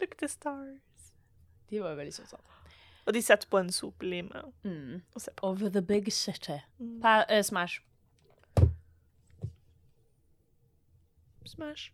Look 0.00 0.12
at 0.16 0.18
the 0.24 0.28
stars. 0.28 1.12
De 1.70 1.80
var 1.80 1.92
jo 1.94 2.00
veldig 2.00 2.14
søte. 2.16 2.40
Og 3.06 3.14
de 3.14 3.22
sitter 3.22 3.48
på 3.52 3.60
en 3.60 3.70
sopelime 3.72 4.42
Mm. 4.64 5.02
og 5.14 5.20
ser 5.22 5.32
på. 5.36 5.46
Over 5.52 5.68
the 5.70 5.82
big 5.82 6.08
city. 6.12 6.58
Mm. 6.80 7.00
Pa 7.04 7.18
eh, 7.28 7.42
Smash. 7.44 7.80
Smash. 11.48 11.90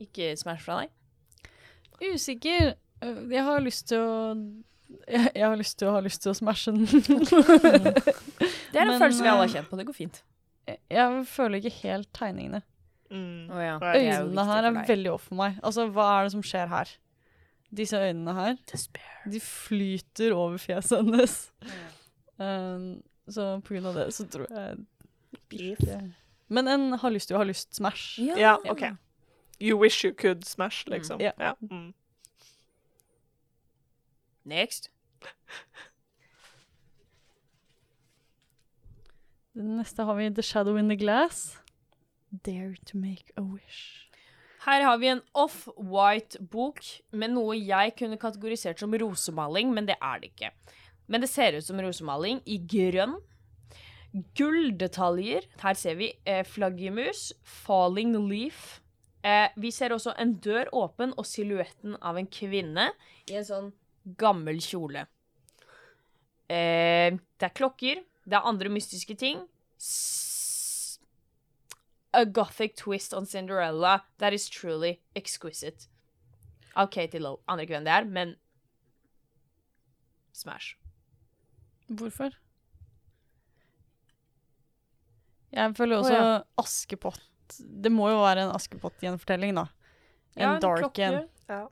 Ikke 0.00 0.30
Smash 0.36 0.62
fra 0.64 0.80
deg? 0.82 0.90
Usikker. 2.14 2.74
Øh, 3.02 3.20
Jeg 3.32 3.44
har 3.44 3.60
lyst 3.64 3.88
til 3.88 3.98
å 3.98 4.12
jeg, 5.10 5.30
jeg 5.40 5.46
har 5.48 5.56
lyst 5.58 5.78
til 5.80 5.88
å 5.88 5.94
ha 5.96 6.00
lyst 6.04 6.22
til 6.22 6.30
å 6.30 6.36
smashe 6.38 6.70
den. 6.72 6.86
Det 8.72 8.78
er 8.78 8.84
en 8.84 8.92
Men, 8.92 9.00
følelse 9.00 9.22
vi 9.24 9.28
alle 9.30 9.42
har 9.42 9.48
eh, 9.48 9.54
kjent 9.56 9.70
på. 9.70 9.78
Det 9.80 9.86
går 9.88 9.96
fint. 9.96 10.20
Jeg- 10.68 10.80
jeg 10.90 11.26
føler 11.30 11.58
ikke 11.62 11.74
helt 11.82 12.08
tegningene. 12.14 12.62
Mm. 13.10 13.50
Oh, 13.54 13.60
ja. 13.62 13.76
Øynene 13.78 14.44
her 14.48 14.64
er 14.66 14.78
veldig 14.88 15.10
off 15.12 15.28
for 15.28 15.38
meg. 15.38 15.58
Altså, 15.62 15.86
hva 15.94 16.06
er 16.20 16.24
det 16.26 16.32
som 16.34 16.42
skjer 16.42 16.66
her? 16.70 16.90
Disse 17.76 17.98
øynene 17.98 18.34
her, 18.34 18.56
Despair. 18.70 19.30
de 19.30 19.40
flyter 19.42 20.32
over 20.34 20.58
fjeset 20.58 21.02
hennes. 21.02 21.36
Um, 22.38 23.02
så 23.30 23.60
på 23.62 23.74
grunn 23.74 23.86
av 23.90 23.94
det 23.98 24.08
så 24.14 24.26
tror 24.30 24.46
jeg 24.50 24.76
ikke 25.50 26.00
Men 26.48 26.68
en 26.68 26.92
har 26.92 27.10
lyst 27.10 27.28
til 27.28 27.36
å 27.36 27.38
ha 27.42 27.46
lyst 27.48 27.74
smash. 27.74 28.20
Ja, 28.20 28.56
OK. 28.70 28.82
You 29.60 29.78
wish 29.80 30.04
you 30.04 30.12
could 30.14 30.44
smash, 30.44 30.86
liksom. 30.86 31.16
Mm. 31.18 31.22
yeah. 31.22 31.34
Ja. 31.40 31.54
Mm. 31.70 31.94
Next. 34.44 34.90
Den 39.56 39.76
neste 39.78 40.04
har 40.04 40.14
vi 40.14 40.28
The 40.30 40.42
Shadow 40.42 40.76
in 40.76 40.88
the 40.88 40.96
Glass. 40.96 41.58
Dare 42.44 42.76
to 42.86 42.98
make 42.98 43.32
a 43.36 43.42
wish. 43.42 44.06
Her 44.66 44.82
har 44.82 44.98
vi 44.98 45.08
en 45.08 45.22
off-white-bok 45.32 46.80
med 47.14 47.30
noe 47.32 47.54
jeg 47.56 47.94
kunne 47.98 48.18
kategorisert 48.18 48.80
som 48.82 48.92
rosemaling, 48.92 49.70
men 49.72 49.86
det 49.88 49.96
er 50.02 50.18
det 50.20 50.32
ikke. 50.34 50.50
Men 51.06 51.22
det 51.22 51.30
ser 51.30 51.56
ut 51.56 51.64
som 51.64 51.80
rosemaling 51.80 52.42
i 52.44 52.58
grønn. 52.58 53.14
Gulldetaljer. 54.38 55.46
Her 55.60 55.78
ser 55.78 55.98
vi 56.00 56.10
eh, 56.24 56.42
flaggermus, 56.46 57.30
falling 57.44 58.14
leaf. 58.28 58.80
Eh, 59.26 59.50
vi 59.60 59.72
ser 59.74 59.92
også 59.92 60.14
en 60.20 60.36
dør 60.42 60.70
åpen 60.76 61.12
og 61.18 61.26
silhuetten 61.28 61.98
av 62.00 62.18
en 62.20 62.28
kvinne 62.30 62.90
i 63.28 63.36
en 63.36 63.48
sånn 63.48 63.72
gammel 64.18 64.62
kjole. 64.62 65.06
Eh, 66.46 67.16
det 67.16 67.48
er 67.50 67.56
klokker, 67.58 68.04
det 68.24 68.38
er 68.38 68.48
andre 68.48 68.70
mystiske 68.72 69.18
ting. 69.18 69.42
S 69.82 70.16
a 72.16 72.24
gothic 72.24 72.76
twist 72.76 73.12
on 73.12 73.26
Cinderella 73.26 74.04
that 74.18 74.32
is 74.32 74.48
truly 74.48 75.00
exquisite. 75.14 75.86
Av 76.74 76.88
Katie 76.88 77.20
Lowe. 77.20 77.42
Aner 77.48 77.66
ikke 77.66 77.76
hvem 77.76 77.84
det 77.84 77.92
er, 77.92 78.08
men 78.08 78.34
Smash. 80.32 80.76
Hvorfor? 81.88 82.32
Jeg 85.56 85.76
føler 85.78 86.02
også 86.02 86.18
Å, 86.20 86.34
Askepott. 86.60 87.22
Det 87.56 87.92
må 87.94 88.10
jo 88.10 88.20
være 88.20 88.44
en 88.46 88.52
Askepott-gjenfortelling, 88.56 89.56
da. 89.56 89.66
En 90.36 90.60
dark 90.60 90.98
en. 91.00 91.22
Ja. 91.48 91.62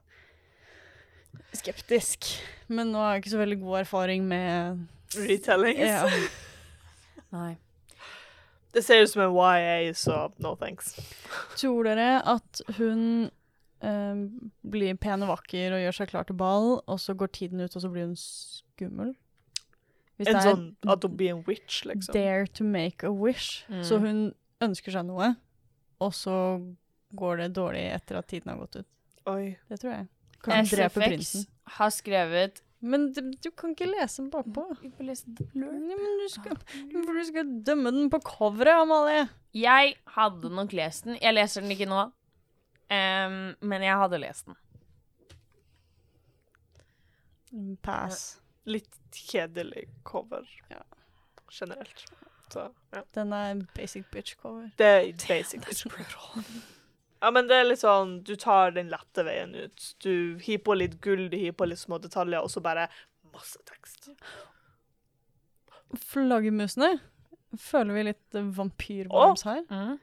Skeptisk. 1.55 2.31
Men 2.67 2.89
nå 2.91 3.03
har 3.03 3.15
jeg 3.15 3.25
ikke 3.25 3.35
så 3.35 3.43
veldig 3.43 3.59
god 3.61 3.81
erfaring 3.83 4.25
med 4.27 4.87
Retellings. 5.15 5.85
ja. 5.85 6.07
Nei. 7.35 7.53
Det 8.75 8.81
ser 8.83 9.05
ut 9.05 9.09
som 9.11 9.21
en 9.23 9.35
YA, 9.35 9.93
så 9.95 10.17
no 10.43 10.51
thanks. 10.59 10.95
Tror 11.55 11.87
dere 11.87 12.17
at 12.27 12.59
hun 12.75 13.29
eh, 13.79 14.23
blir 14.67 14.97
pen 14.99 15.23
og 15.23 15.31
vakker 15.31 15.77
og 15.77 15.83
gjør 15.83 15.95
seg 15.95 16.11
klar 16.11 16.27
til 16.27 16.35
ball, 16.39 16.81
og 16.83 16.99
så 16.99 17.15
går 17.15 17.31
tiden 17.37 17.63
ut, 17.63 17.71
og 17.71 17.85
så 17.85 17.91
blir 17.91 18.09
hun 18.09 18.17
skummel? 18.19 19.13
Hvis 20.15 20.31
En 20.31 20.39
sånn 20.39 20.65
at 20.87 21.03
hun 21.03 21.15
blir 21.19 21.33
en 21.33 21.43
witch, 21.47 21.83
liksom. 21.83 22.15
dare 22.15 22.47
to 22.47 22.63
make 22.63 23.03
a 23.03 23.11
wish. 23.11 23.65
Mm. 23.67 23.81
Så 23.83 23.99
hun 23.99 24.19
ønsker 24.63 24.95
seg 24.95 25.07
noe, 25.09 25.33
og 25.99 26.13
så 26.15 26.35
går 27.15 27.41
det 27.43 27.49
dårlig 27.57 27.83
etter 27.91 28.19
at 28.19 28.29
tiden 28.31 28.53
har 28.53 28.61
gått 28.63 28.79
ut. 28.81 28.87
Oi. 29.31 29.55
Det 29.69 29.79
tror 29.81 29.91
jeg. 29.91 30.07
Kan 30.45 30.67
SFX 30.67 30.95
prinsen. 30.99 31.45
har 31.79 31.89
skrevet 31.89 32.61
Men 32.85 33.07
du, 33.15 33.21
du 33.41 33.49
kan 33.57 33.71
ikke 33.73 33.87
lese 33.89 34.21
den 34.21 34.29
bakpå. 34.29 34.67
Lese. 35.01 35.25
Men 35.57 36.19
du 36.21 36.27
skal, 36.29 36.59
du 36.91 37.23
skal 37.25 37.55
dømme 37.65 37.89
den 37.95 38.11
på 38.13 38.19
coveret, 38.21 38.83
Amalie. 38.83 39.25
Jeg 39.57 39.95
hadde 40.13 40.51
nok 40.53 40.75
lest 40.75 41.07
den. 41.07 41.17
Jeg 41.17 41.33
leser 41.33 41.65
den 41.65 41.73
ikke 41.73 41.87
nå, 41.89 42.03
um, 42.91 43.39
men 43.65 43.87
jeg 43.87 43.97
hadde 44.03 44.21
lest 44.21 44.51
den. 44.51 44.59
Pass. 47.81 48.35
Litt 48.65 48.95
kjedelig 49.13 49.87
cover. 50.03 50.45
Ja. 50.71 50.81
Generelt. 51.51 52.05
Så, 52.53 52.67
ja. 52.93 53.03
Den 53.13 53.33
er 53.33 53.61
basic 53.75 54.05
bitch 54.13 54.35
cover. 54.41 54.69
Det 54.77 54.85
er 54.85 55.11
basic. 55.27 55.61
bitch 55.67 55.85
Ja, 57.21 57.31
men 57.31 57.47
det 57.49 57.57
er 57.57 57.65
litt 57.65 57.81
sånn 57.81 58.19
Du 58.27 58.35
tar 58.37 58.75
den 58.75 58.91
lette 58.93 59.23
veien 59.25 59.55
ut. 59.55 59.87
Du 60.03 60.37
hiver 60.43 60.63
på 60.67 60.77
litt 60.77 60.99
gull, 61.01 61.27
du 61.31 61.37
hiver 61.37 61.57
på 61.61 61.69
litt 61.69 61.81
små 61.81 61.97
detaljer, 62.01 62.41
og 62.45 62.51
så 62.53 62.61
bare 62.61 62.87
masse 63.33 63.61
tekst. 63.67 64.11
Flaggermusene. 65.95 66.97
Føler 67.61 67.93
vi 67.95 68.03
litt 68.09 68.35
eh, 68.35 68.49
her? 69.47 69.63
Mm. 69.69 69.97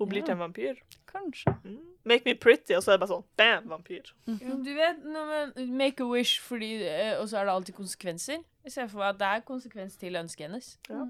Hun 0.00 0.08
blir 0.08 0.20
Ja. 0.22 0.26
til 0.26 0.32
en 0.36 0.42
vampyr. 0.44 0.82
Kanskje. 1.10 1.54
Mm. 1.64 1.89
Make 2.04 2.24
me 2.24 2.34
pretty, 2.34 2.72
og 2.72 2.82
så 2.82 2.92
er 2.92 2.96
det 2.96 3.02
bare 3.02 3.12
sånn 3.12 3.26
bam, 3.36 3.66
vampyr. 3.68 4.12
Du 4.26 4.70
vet 4.72 5.02
når 5.04 5.26
man 5.28 5.72
make 5.76 6.00
a 6.00 6.06
wish, 6.08 6.40
fordi, 6.40 6.70
eh, 6.88 7.12
og 7.20 7.28
så 7.28 7.40
er 7.40 7.44
det 7.48 7.54
alltid 7.54 7.76
konsekvenser. 7.76 8.40
Jeg 8.64 8.72
ser 8.72 8.88
for 8.88 9.02
meg 9.02 9.14
at 9.14 9.20
det 9.20 9.28
er 9.28 9.44
konsekvens 9.48 9.98
til 10.00 10.16
ønsket 10.16 10.46
hennes. 10.46 10.70
Ja. 10.88 11.04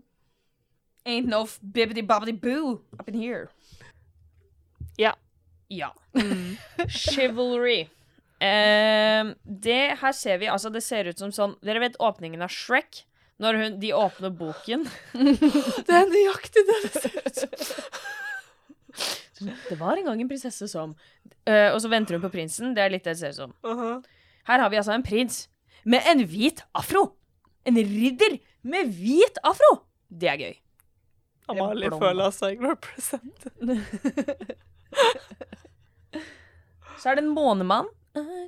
Ain't 1.07 1.31
no 1.31 1.45
bibbidi 1.63 2.03
bobbidi 2.07 2.35
boo 2.37 2.81
up 2.99 3.09
in 3.09 3.15
here. 3.15 3.47
Ja. 4.99 5.15
Ja. 5.71 5.89
Chivalry. 6.89 7.87
Um, 8.41 9.35
det 9.45 9.99
her 10.01 10.13
ser 10.13 10.39
vi, 10.41 10.47
altså 10.47 10.71
det 10.73 10.83
ser 10.83 11.11
ut 11.11 11.19
som 11.21 11.29
sånn 11.29 11.59
Dere 11.61 11.83
vet 11.83 11.99
åpningen 12.01 12.41
av 12.41 12.49
Shrek? 12.49 13.03
Når 13.41 13.57
hun, 13.57 13.77
de 13.81 13.93
åpner 13.97 14.33
boken. 14.37 14.83
Det 15.87 15.95
er 15.97 16.09
nøyaktig 16.11 16.65
det 16.69 16.75
det 16.85 16.91
ser 16.93 17.15
ut 17.25 17.39
som. 17.39 17.55
Det 19.41 19.79
var 19.81 19.97
en 19.97 20.05
gang 20.05 20.21
en 20.21 20.29
prinsesse 20.29 20.69
som 20.69 20.93
uh, 21.49 21.69
Og 21.73 21.81
så 21.83 21.89
venter 21.89 22.17
hun 22.17 22.25
på 22.25 22.33
prinsen. 22.33 22.75
Det 22.77 22.83
er 22.85 22.93
litt 22.93 23.05
det 23.07 23.15
det 23.17 23.21
ser 23.23 23.35
ut 23.35 23.41
som. 23.43 23.55
Uh-huh. 23.65 24.01
Her 24.49 24.65
har 24.65 24.71
vi 24.73 24.81
altså 24.81 24.93
en 24.97 25.07
prins 25.07 25.49
med 25.85 26.05
en 26.09 26.25
hvit 26.29 26.61
afro. 26.77 27.17
En 27.65 27.77
ridder 27.77 28.39
med 28.63 28.93
hvit 28.97 29.39
afro. 29.45 29.73
Det 30.09 30.29
er 30.29 30.37
gøy. 30.41 30.55
Amalie 31.51 31.91
føler 31.91 32.31
seg 32.35 32.61
represented. 32.63 33.81
Så 37.01 37.11
er 37.11 37.17
det 37.17 37.25
en 37.25 37.33
månemann. 37.33 37.89
Uh, 38.17 38.45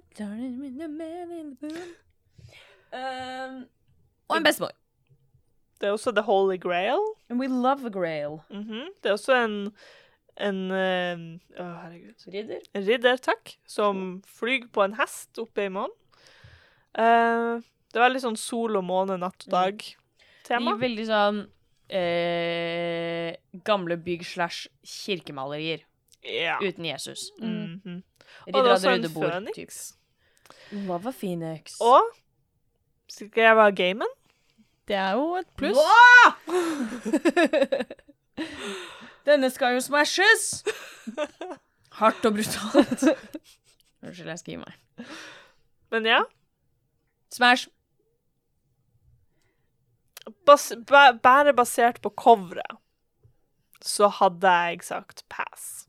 og 4.28 4.36
en 4.36 4.45
bestemor. 4.45 4.72
Det 5.80 5.88
er 5.88 5.93
også 5.93 6.12
The 6.12 6.22
Holy 6.22 6.61
Grail. 6.61 7.01
And 7.30 7.40
we 7.40 7.49
love 7.49 7.86
a 7.86 7.90
grail. 7.90 8.40
Mhm. 8.51 8.93
Det 9.03 9.09
er 9.09 9.12
også 9.12 9.45
en 9.45 9.72
en 10.37 10.70
eh, 10.72 11.16
Å, 11.61 11.64
herregud. 11.83 12.14
Ridder. 12.33 12.61
En 12.74 12.85
ridder, 12.87 13.16
takk, 13.18 13.57
som 13.68 14.22
flyr 14.26 14.66
på 14.72 14.83
en 14.85 14.95
hest 14.99 15.39
oppe 15.39 15.64
i 15.66 15.68
månen. 15.72 15.93
Eh, 16.95 17.61
det 17.93 17.99
er 18.01 18.07
veldig 18.07 18.20
sånn 18.24 18.37
sol 18.41 18.76
og 18.76 18.85
måne, 18.85 19.18
natt 19.20 19.45
og 19.47 19.51
dag-tema. 19.53 20.76
veldig 20.80 21.07
sånn 21.09 21.43
eh, 21.93 23.35
gamle 23.64 23.97
bygg 24.01 24.24
slash 24.24 24.68
kirkemalerier 24.85 25.80
Ja. 26.24 26.57
uten 26.62 26.85
Jesus. 26.89 27.30
Mhm. 27.39 28.03
Og 28.47 28.53
det 28.53 28.55
Ridder 28.55 28.64
er 28.64 28.70
av 28.70 28.76
også 28.78 28.83
det 28.83 28.93
en 28.95 29.03
røde 29.03 29.14
bord. 29.14 29.33
føniks. 29.33 29.93
typ. 30.72 30.87
Love 30.89 31.12
phoenix. 31.12 31.76
Og 31.80 32.03
skal 33.09 33.43
jeg 33.45 33.57
være 33.57 33.72
gamen? 33.76 34.09
Det 34.89 34.97
er 34.97 35.12
jo 35.12 35.35
et 35.37 35.47
pluss. 35.57 35.76
Denne 39.29 39.51
skal 39.55 39.77
jo 39.77 39.85
smashes! 39.85 40.62
Hardt 41.99 42.25
og 42.27 42.39
brutalt. 42.39 43.05
Unnskyld, 44.03 44.31
jeg 44.33 44.41
skriver 44.41 44.64
meg. 44.64 45.09
Men 45.93 46.09
ja. 46.09 46.23
Smash. 47.33 47.68
Bas 50.47 50.70
ba 50.87 51.11
bare 51.18 51.53
basert 51.55 52.01
på 52.03 52.11
coveret 52.14 52.79
så 53.87 54.09
hadde 54.20 54.53
jeg 54.66 54.85
sagt 54.87 55.25
pass. 55.33 55.87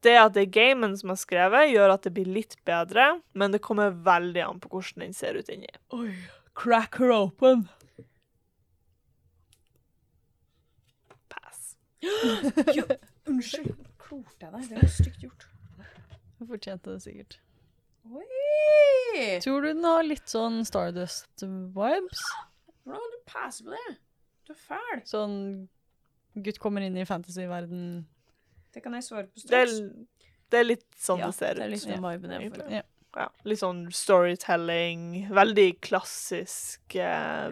Det 0.00 0.16
at 0.16 0.32
det 0.32 0.46
er 0.46 0.54
gamen 0.54 0.96
som 0.96 1.12
har 1.12 1.20
skrevet, 1.20 1.72
gjør 1.74 1.94
at 1.94 2.06
det 2.06 2.14
blir 2.16 2.28
litt 2.38 2.56
bedre, 2.68 3.18
men 3.36 3.52
det 3.52 3.60
kommer 3.64 3.92
veldig 3.92 4.44
an 4.46 4.60
på 4.62 4.72
hvordan 4.72 5.04
den 5.04 5.16
ser 5.16 5.36
ut 5.36 5.50
inni. 5.52 5.68
Oi. 5.96 6.14
Crack 6.56 6.96
her 7.00 7.12
open. 7.14 7.66
Pass. 12.00 12.98
Unnskyld. 13.30 13.74
Klorte 14.00 14.46
jeg 14.46 14.52
deg? 14.54 14.68
Det 14.70 14.80
var 14.82 14.92
stygt 14.96 15.24
gjort. 15.26 15.46
Du 16.40 16.46
fortjente 16.48 16.94
det 16.94 17.02
sikkert. 17.04 17.38
Oi! 18.10 19.40
Tror 19.44 19.60
du 19.62 19.68
den 19.74 19.84
har 19.84 20.06
litt 20.06 20.30
sånn 20.30 20.62
Stardust-vibes? 20.66 22.22
Hvordan 22.86 23.02
kan 23.04 23.12
du 23.12 23.18
passe 23.28 23.66
på 23.66 23.74
det? 23.74 23.96
Du 24.48 24.54
er 24.54 24.60
fæl. 24.62 25.02
Sånn 25.06 25.36
gutt 26.40 26.58
kommer 26.62 26.82
inn 26.86 26.96
i 26.98 27.04
fantasy-verden. 27.06 28.06
Det 28.72 28.82
kan 28.84 28.94
jeg 28.96 29.04
svare 29.06 29.26
på 29.28 29.36
Det 29.42 29.44
straks. 29.44 29.76
det 30.50 30.60
er 30.62 30.66
litt 30.66 30.86
sånn 30.98 31.20
ja, 31.22 31.28
det 31.30 31.36
ser 31.36 31.58
det 31.58 31.64
er 31.66 31.68
ut. 31.68 31.74
litt 31.74 31.84
sånn 31.84 32.04
viben 32.06 32.34
jeg 32.36 32.52
får. 32.54 32.64
Ja. 32.80 32.86
Ja, 33.18 33.24
litt 33.50 33.58
sånn 33.58 33.80
storytelling. 33.90 35.06
Veldig 35.34 35.68
klassisk 35.82 36.94
eh, 36.94 37.50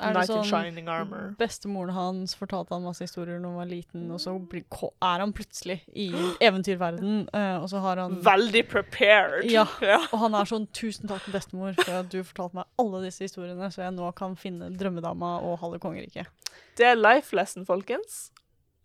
Er 0.00 0.14
det 0.16 0.24
sånn. 0.30 1.36
Bestemoren 1.38 1.92
hans 1.94 2.34
fortalte 2.38 2.72
han 2.74 2.84
masse 2.86 3.04
historier 3.04 3.38
da 3.40 3.48
han 3.50 3.58
var 3.60 3.68
liten, 3.68 4.06
og 4.14 4.20
så 4.22 4.32
blir, 4.38 4.64
er 5.04 5.22
han 5.22 5.34
plutselig 5.36 5.80
i 5.92 6.08
eventyrverden, 6.40 7.28
eh, 7.36 7.56
og 7.60 7.68
så 7.72 7.82
har 7.84 8.00
han 8.00 8.18
Veldig 8.24 8.64
prepared. 8.68 9.44
Ja. 9.56 9.66
Og 10.12 10.18
han 10.24 10.34
er 10.34 10.48
sånn 10.48 10.66
'Tusen 10.72 11.08
takk, 11.10 11.26
bestemor, 11.32 11.74
for 11.78 12.00
at 12.00 12.10
du 12.12 12.22
fortalte 12.22 12.60
meg 12.60 12.68
alle 12.80 13.04
disse 13.04 13.26
historiene, 13.26 13.70
så 13.72 13.84
jeg 13.84 13.96
nå 13.96 14.10
kan 14.16 14.36
finne 14.36 14.70
drømmedama 14.72 15.38
og 15.44 15.58
halve 15.60 15.80
kongeriket'. 15.82 16.26
Det 16.76 16.86
er 16.86 16.96
life 16.96 17.36
lesson, 17.36 17.66
folkens. 17.66 18.30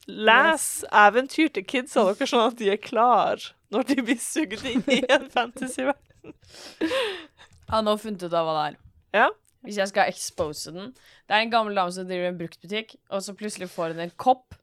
Les 0.07 0.85
eventyr 0.93 1.49
til 1.53 1.65
kidsa 1.65 2.03
deres 2.05 2.29
sånn 2.29 2.51
at 2.51 2.59
de 2.59 2.69
er 2.69 2.77
klar 2.81 3.41
når 3.73 3.87
de 3.89 4.03
blir 4.05 4.19
sugd 4.21 4.61
inn 4.69 4.83
i 4.91 5.01
en 5.09 5.29
fantasyverden. 5.35 6.35
Jeg 6.83 7.71
har 7.71 7.81
nå 7.85 7.95
funnet 7.97 8.21
ut 8.27 8.33
av 8.33 8.45
hva 8.45 8.53
det 8.59 8.65
er. 8.67 8.77
Ja. 9.15 9.29
Hvis 9.65 9.79
jeg 9.81 9.91
skal 9.91 10.11
expose 10.11 10.71
den. 10.73 10.93
Det 11.27 11.35
er 11.35 11.43
en 11.43 11.51
gammel 11.53 11.75
dame 11.77 11.91
som 11.91 12.07
driver 12.07 12.29
en 12.29 12.37
bruktbutikk, 12.39 12.95
og 13.09 13.23
så 13.25 13.35
plutselig 13.37 13.69
får 13.73 13.95
hun 13.95 14.03
en 14.05 14.13
kopp. 14.21 14.55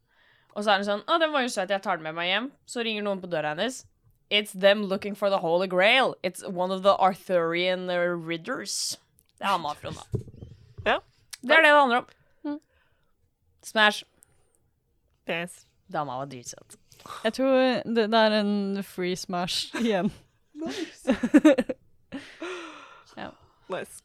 Og 0.52 0.64
så 0.64 0.72
er 0.72 0.82
hun 0.82 0.86
sånn 0.86 1.04
'Å, 1.06 1.18
den 1.20 1.32
var 1.32 1.42
jo 1.42 1.48
søt, 1.48 1.70
jeg 1.70 1.82
tar 1.82 1.96
den 1.96 2.04
med 2.04 2.14
meg 2.14 2.28
hjem.' 2.28 2.52
Så 2.66 2.84
ringer 2.84 3.02
noen 3.02 3.20
på 3.20 3.30
døra 3.30 3.54
hennes. 3.54 3.84
It's 4.30 4.52
them 4.52 4.84
looking 4.84 5.14
for 5.14 5.28
the 5.28 5.38
Holy 5.38 5.66
Grail. 5.66 6.14
It's 6.22 6.42
one 6.46 6.70
of 6.70 6.82
the 6.82 6.96
Arthurian 6.96 7.90
uh, 7.90 8.16
ridders. 8.16 8.96
Det 9.38 9.44
er 9.44 9.52
han 9.52 9.60
Hamafron, 9.60 9.94
da. 9.94 10.18
Ja. 10.92 10.98
Det 11.42 11.50
er 11.50 11.62
det 11.62 11.70
det 11.70 11.80
handler 11.80 11.96
om. 11.96 12.06
Mm. 12.44 12.60
Smash. 13.62 14.04
Yes. 15.28 15.66
Dama 15.92 16.16
var 16.18 16.26
dritsøt. 16.26 16.76
Jeg 17.24 17.32
tror 17.32 17.82
det, 17.84 18.10
det 18.10 18.18
er 18.18 18.40
en 18.40 18.82
free 18.84 19.16
smash 19.16 19.74
igjen. 19.76 20.12
nice. 20.54 21.16
ja. 23.16 23.30
Nice. 23.68 24.02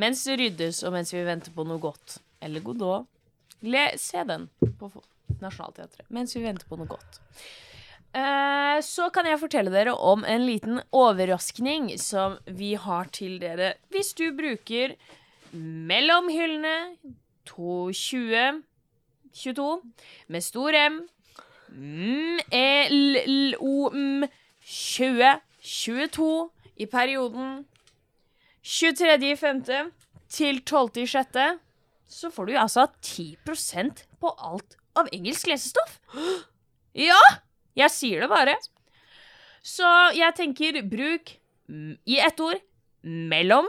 Mens 0.00 0.24
det 0.26 0.38
ryddes, 0.40 0.82
og 0.82 0.94
mens 0.96 1.12
vi 1.14 1.22
venter 1.26 1.54
på 1.54 1.66
noe 1.66 1.80
godt, 1.82 2.18
eller 2.42 2.64
Godot, 2.64 3.06
le, 3.64 3.84
se 4.00 4.24
den 4.26 4.48
på 4.60 4.90
Nationaltheatret. 5.40 6.08
Mens 6.12 6.34
vi 6.36 6.42
venter 6.44 6.66
på 6.68 6.78
noe 6.80 6.90
godt. 6.90 7.20
Eh, 8.14 8.78
så 8.86 9.08
kan 9.14 9.26
jeg 9.26 9.40
fortelle 9.42 9.72
dere 9.74 9.94
om 9.94 10.22
en 10.28 10.44
liten 10.46 10.78
overraskning 10.94 11.88
som 11.98 12.36
vi 12.46 12.74
har 12.78 13.10
til 13.14 13.40
dere. 13.42 13.74
Hvis 13.90 14.12
du 14.18 14.28
bruker 14.36 14.94
mellom 15.54 16.30
hyllene 16.30 16.94
220 17.50 18.62
22 19.34 19.66
med 20.30 20.46
stor 20.46 20.78
M 20.78 21.00
M, 21.74 22.38
E, 22.54 22.86
L, 22.86 23.56
O, 23.58 23.90
M 23.90 24.26
20 24.62 25.40
22 25.58 26.50
i 26.76 26.86
perioden 26.86 27.64
23.5. 28.64 29.90
til 30.28 30.62
12.6. 30.64 31.58
så 32.08 32.30
får 32.32 32.46
du 32.48 32.54
altså 32.56 32.86
10% 33.04 34.04
på 34.20 34.30
alt 34.38 34.76
av 34.96 35.10
engelsk 35.12 35.50
lesestoff. 35.52 36.00
Ja! 36.94 37.18
Jeg 37.74 37.90
sier 37.90 38.22
det 38.22 38.28
bare. 38.30 38.52
Så 39.66 39.88
jeg 40.14 40.30
tenker 40.38 40.76
bruk 40.86 41.32
mm, 41.66 41.96
i 42.06 42.20
ett 42.22 42.38
ord 42.38 42.60
mellom 43.02 43.66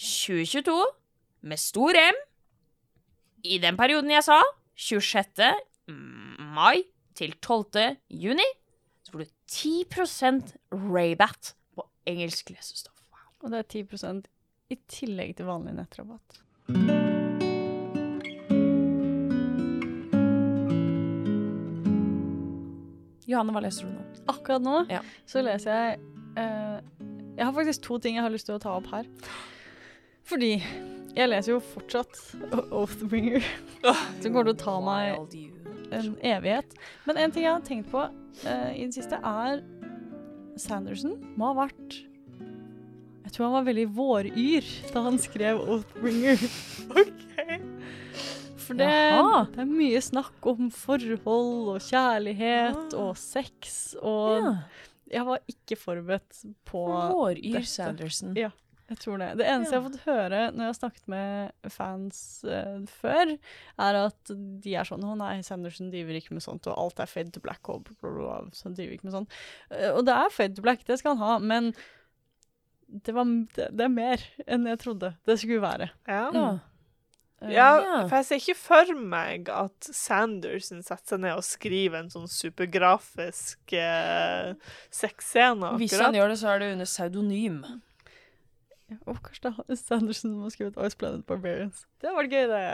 2022 0.00 0.78
med 1.44 1.60
stor 1.60 1.98
M 2.00 2.22
i 3.44 3.58
den 3.60 3.76
perioden 3.76 4.14
jeg 4.14 4.24
sa, 4.24 4.40
26. 4.80 5.44
mai 6.56 6.86
til 7.14 7.36
12. 7.44 7.98
juni, 8.08 8.46
så 9.04 9.12
får 9.12 9.26
du 9.26 9.34
10% 9.52 10.54
rabat 10.72 11.52
på 11.76 11.84
engelsk 12.08 12.54
lesestoff. 12.54 12.93
Og 13.44 13.52
det 13.52 13.60
er 13.60 13.68
10% 13.84 14.24
i 14.72 14.78
tillegg 14.88 15.34
til 15.36 15.46
vanlig 15.50 15.74
nettrabatt. 15.76 16.40
Johanne, 23.24 23.54
hva 23.56 23.62
leser 23.64 23.88
du 23.88 23.94
nå? 23.94 24.02
Akkurat 24.30 24.64
nå 24.64 24.74
Ja. 24.92 25.00
så 25.28 25.42
leser 25.44 25.70
jeg 25.72 26.00
eh, 26.36 26.80
Jeg 27.38 27.46
har 27.48 27.54
faktisk 27.56 27.82
to 27.86 27.98
ting 27.98 28.16
jeg 28.18 28.22
har 28.24 28.30
lyst 28.32 28.46
til 28.46 28.54
å 28.58 28.62
ta 28.62 28.74
opp 28.78 28.86
her. 28.92 29.08
Fordi 30.24 30.52
jeg 31.14 31.28
leser 31.30 31.54
jo 31.54 31.60
fortsatt 31.62 32.14
Oathbringer, 32.70 33.42
som 34.22 34.30
kommer 34.32 34.46
til 34.50 34.54
å 34.54 34.60
ta 34.60 34.74
meg 34.84 35.34
en 35.94 36.14
evighet. 36.22 36.76
Men 37.08 37.18
en 37.24 37.34
ting 37.34 37.44
jeg 37.46 37.52
har 37.56 37.64
tenkt 37.66 37.90
på 37.92 38.04
eh, 38.46 38.70
i 38.78 38.86
det 38.86 38.94
siste, 38.96 39.18
er 39.18 39.62
Sanderson 40.60 41.16
må 41.38 41.50
ha 41.50 41.64
vært 41.64 41.98
Jeg 43.34 43.40
tror 43.40 43.48
han 43.50 43.54
var 43.56 43.64
veldig 43.66 43.84
våryr 43.90 44.66
da 44.94 45.00
han 45.08 45.16
skrev 45.18 45.58
Oathbringer. 45.58 46.42
For 48.62 48.78
det, 48.78 48.86
det 48.86 49.58
er 49.64 49.66
mye 49.66 50.02
snakk 50.06 50.46
om 50.52 50.68
forhold 50.70 51.72
og 51.72 51.80
kjærlighet 51.82 52.94
og 52.94 53.18
sex, 53.18 53.96
og 53.98 54.38
Ja. 54.38 54.52
jeg 55.16 55.26
var 55.26 55.42
ikke 55.50 55.80
forberedt 55.82 56.44
på 56.70 56.84
Våryr 56.86 57.56
dette. 57.56 57.72
Sanderson. 57.72 58.36
Ja. 58.38 58.52
Jeg 58.86 59.00
tror 59.02 59.18
det. 59.18 59.32
Det 59.40 59.48
eneste 59.50 59.74
jeg 59.74 59.82
har 59.82 59.88
fått 59.88 60.06
høre 60.06 60.40
når 60.52 60.62
jeg 60.62 60.70
har 60.70 60.78
snakket 60.78 61.10
med 61.10 61.74
fans 61.74 62.22
uh, 62.46 62.78
før, 63.00 63.34
er 63.88 63.98
at 64.04 64.34
de 64.62 64.76
er 64.78 64.86
sånn 64.86 65.02
'Å 65.02 65.16
nei, 65.18 65.40
Sanderson 65.42 65.90
driver 65.90 66.20
ikke 66.20 66.38
med 66.38 66.46
sånt', 66.46 66.70
og 66.70 66.78
alt 66.78 67.02
er 67.02 67.10
fade 67.10 67.34
to 67.34 67.42
black, 67.42 67.66
og 67.66 67.82
bla, 67.90 67.98
bla, 67.98 68.14
bla, 68.14 68.38
så 68.54 68.70
han 68.70 68.78
driver 68.78 68.94
ikke 68.94 69.10
med 69.10 69.18
sånt. 69.18 69.38
Uh, 69.74 69.90
og 69.96 70.04
det 70.06 70.14
er 70.14 70.34
fade 70.38 70.54
to 70.54 70.62
black, 70.62 70.86
det 70.86 71.00
skal 71.02 71.16
han 71.16 71.24
ha, 71.26 71.42
men 71.42 71.74
det, 73.02 73.14
var, 73.16 73.24
det, 73.56 73.66
det 73.74 73.84
er 73.88 73.92
mer 73.92 74.22
enn 74.46 74.68
jeg 74.70 74.78
trodde 74.84 75.10
det 75.26 75.36
skulle 75.40 75.62
være. 75.64 75.90
Ja. 76.06 76.28
Ja. 76.34 76.46
Eh, 77.42 77.50
Ja, 77.52 77.70
Ja. 77.82 77.96
for 78.08 78.16
jeg 78.20 78.24
ser 78.28 78.38
ikke 78.40 78.54
for 78.56 78.92
meg 78.96 79.48
at 79.52 79.88
Sanderson 79.92 80.80
setter 80.86 81.16
seg 81.16 81.20
ned 81.26 81.34
og 81.36 81.44
skriver 81.44 81.98
en 82.00 82.12
sånn 82.12 82.28
supergrafisk 82.30 83.74
eh, 83.76 84.54
sexscene. 84.94 85.74
Hvis 85.82 85.98
han 86.00 86.14
gjør 86.16 86.32
det, 86.32 86.38
så 86.40 86.54
er 86.54 86.62
det 86.62 86.70
under 86.76 86.88
pseudonym. 86.88 87.58
Og 89.08 89.16
kanskje 89.24 89.50
det 89.50 89.74
er 89.74 89.78
Sanderson 89.80 90.34
må 90.38 90.50
skrive 90.52 90.70
et 90.72 90.80
Ice 90.86 90.96
Planet 91.00 91.24
Barbarians. 91.26 91.84
Det 92.04 92.12
var 92.14 92.28
gøy, 92.30 92.46
det. 92.52 92.64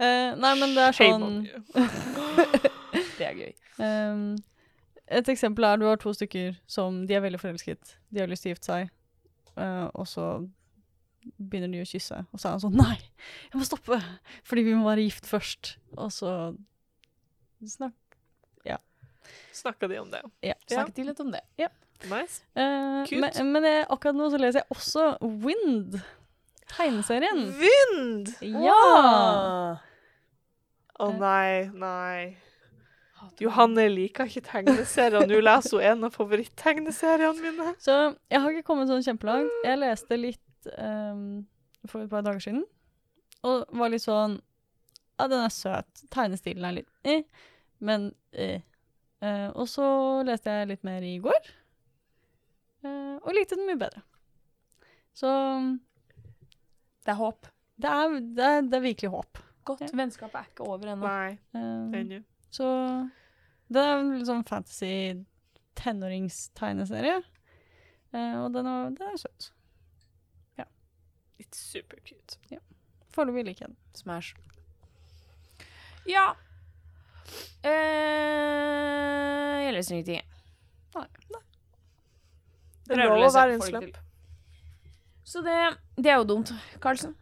uh, 0.00 0.30
nei, 0.42 0.52
men 0.60 0.74
det 0.76 0.86
er 0.90 0.96
sånn. 0.96 1.36
Det 3.16 3.24
er 3.26 3.36
gøy. 3.36 3.52
Ehm, 3.80 4.36
et 5.06 5.28
eksempel 5.32 5.66
er 5.68 5.80
du 5.80 5.86
har 5.86 5.98
to 6.02 6.12
stykker 6.16 6.56
som 6.70 7.04
de 7.06 7.16
er 7.16 7.24
veldig 7.24 7.40
forelsket. 7.42 7.96
De 8.10 8.22
har 8.22 8.30
lyst 8.30 8.46
til 8.46 8.52
å 8.52 8.56
gifte 8.56 8.70
seg, 8.70 8.94
uh, 9.58 9.86
og 9.94 10.06
så 10.10 10.28
begynner 11.36 11.70
de 11.72 11.82
å 11.82 11.88
kysse. 11.88 12.22
Og 12.30 12.40
så 12.40 12.48
er 12.48 12.56
han 12.56 12.64
sånn 12.64 12.78
Nei, 12.78 12.96
jeg 13.50 13.60
må 13.60 13.66
stoppe, 13.66 14.00
fordi 14.46 14.66
vi 14.66 14.74
må 14.78 14.88
være 14.88 15.06
gift 15.06 15.30
først. 15.30 15.76
Og 15.96 16.10
så 16.14 16.32
snakk... 17.66 17.94
Snakka 19.52 19.88
de 19.88 19.98
om 19.98 20.10
det? 20.10 20.22
Ja. 20.44 20.54
Snakket 20.68 20.96
de 20.96 21.04
litt 21.08 21.20
om 21.20 21.32
det? 21.32 21.42
Nice. 22.10 22.42
Uh, 22.58 23.06
Kult. 23.08 23.20
men, 23.22 23.52
men 23.54 23.64
jeg, 23.64 23.84
akkurat 23.88 24.18
nå 24.18 24.28
så 24.32 24.40
leser 24.40 24.62
jeg 24.62 24.76
også 24.76 25.06
Wind, 25.44 25.96
tegneserien. 26.74 27.46
Wind! 27.56 28.34
Ja! 28.44 29.78
Å 30.96 31.08
nei, 31.16 31.68
nei. 31.76 32.20
Johanne 33.40 33.84
liker 33.92 34.28
ikke 34.30 34.44
tegneserier, 34.46 35.26
nå 35.28 35.40
leser 35.42 35.76
hun 35.78 35.86
en 35.90 36.08
av 36.08 36.14
favoritttegneseriene 36.16 37.42
mine. 37.42 37.74
Så 37.82 37.96
jeg 38.32 38.40
har 38.42 38.54
ikke 38.54 38.66
kommet 38.70 38.90
sånn 38.90 39.04
kjempelangt. 39.06 39.52
Jeg 39.66 39.80
leste 39.82 40.18
litt 40.20 40.70
um, 40.78 41.46
for 41.86 42.04
et 42.04 42.10
par 42.12 42.24
dager 42.26 42.42
siden, 42.42 42.64
og 43.46 43.66
var 43.78 43.92
litt 43.92 44.04
sånn 44.04 44.40
Ja, 45.16 45.28
den 45.32 45.40
er 45.46 45.52
søt. 45.54 46.02
Tegnestilen 46.12 46.64
er 46.68 46.74
litt 46.82 46.90
eh, 47.08 47.22
men 47.80 48.10
eh. 48.32 48.60
Uh, 49.24 49.48
og 49.56 49.64
så 49.72 49.86
leste 50.28 50.52
jeg 50.52 50.68
litt 50.68 50.82
mer 50.84 51.00
i 51.00 51.14
går, 51.24 51.46
uh, 52.84 53.16
og 53.22 53.30
likte 53.32 53.56
den 53.56 53.64
mye 53.64 53.78
bedre. 53.80 54.02
Så 55.16 55.30
Det 57.06 57.14
er 57.14 57.16
håp. 57.16 57.48
det 57.80 57.88
er, 57.88 58.18
det 58.36 58.44
er, 58.44 58.60
det 58.68 58.76
er 58.76 58.84
virkelig 58.84 59.10
håp. 59.14 59.40
Godt. 59.66 59.80
Ja. 59.86 59.88
Vennskapet 59.98 60.36
er 60.42 60.50
ikke 60.50 60.66
over 60.68 60.92
ennå. 60.92 61.06
Nei, 61.08 61.38
Uh, 61.56 61.96
ennå. 61.96 62.20
Så 62.56 62.68
det 63.72 63.82
er 63.82 63.98
en 63.98 64.14
litt 64.14 64.28
sånn 64.28 64.46
fantasy 64.48 64.94
tenåringstegneserie, 65.76 67.20
eh, 68.16 68.36
og 68.40 68.50
den 68.56 68.70
er, 68.70 68.90
den 68.96 69.12
er 69.12 69.20
søt. 69.20 69.50
It's 71.38 71.58
super 71.60 71.98
cute. 72.00 72.38
Foreløpig 73.12 73.44
liker 73.46 73.66
jeg 73.66 73.72
den. 73.72 73.76
Smash. 73.96 74.34
Ja. 76.08 76.34
Eh, 77.66 77.70
jeg 79.66 79.74
leser 79.76 79.96
ingenting, 79.96 80.20
jeg. 80.20 80.26
Det 82.86 82.94
er 82.94 83.10
lov 83.10 83.26
å 83.26 83.30
være 83.34 83.58
til. 83.60 83.94
Så 85.26 85.42
det, 85.42 85.56
det 85.98 86.12
er 86.12 86.20
jo 86.20 86.28
dumt, 86.28 86.52
Karlsen. 86.82 87.16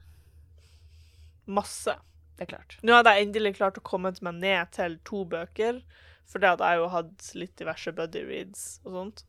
Masse. 1.47 1.95
Det 2.37 2.47
er 2.49 2.51
klart. 2.57 2.77
Nå 2.83 2.95
hadde 2.97 3.13
jeg 3.15 3.27
endelig 3.29 3.55
klart 3.57 3.79
å 3.79 3.83
komme 3.87 4.11
meg 4.27 4.35
ned 4.43 4.73
til 4.75 4.97
to 5.07 5.25
bøker, 5.31 5.83
for 6.27 6.39
det 6.43 6.49
hadde 6.55 6.71
jeg 6.73 6.81
jo 6.81 6.89
hatt 6.91 7.29
litt 7.39 7.55
diverse 7.61 7.93
buddy 7.95 8.25
reads 8.27 8.65
og 8.85 8.93
sånt. 8.97 9.25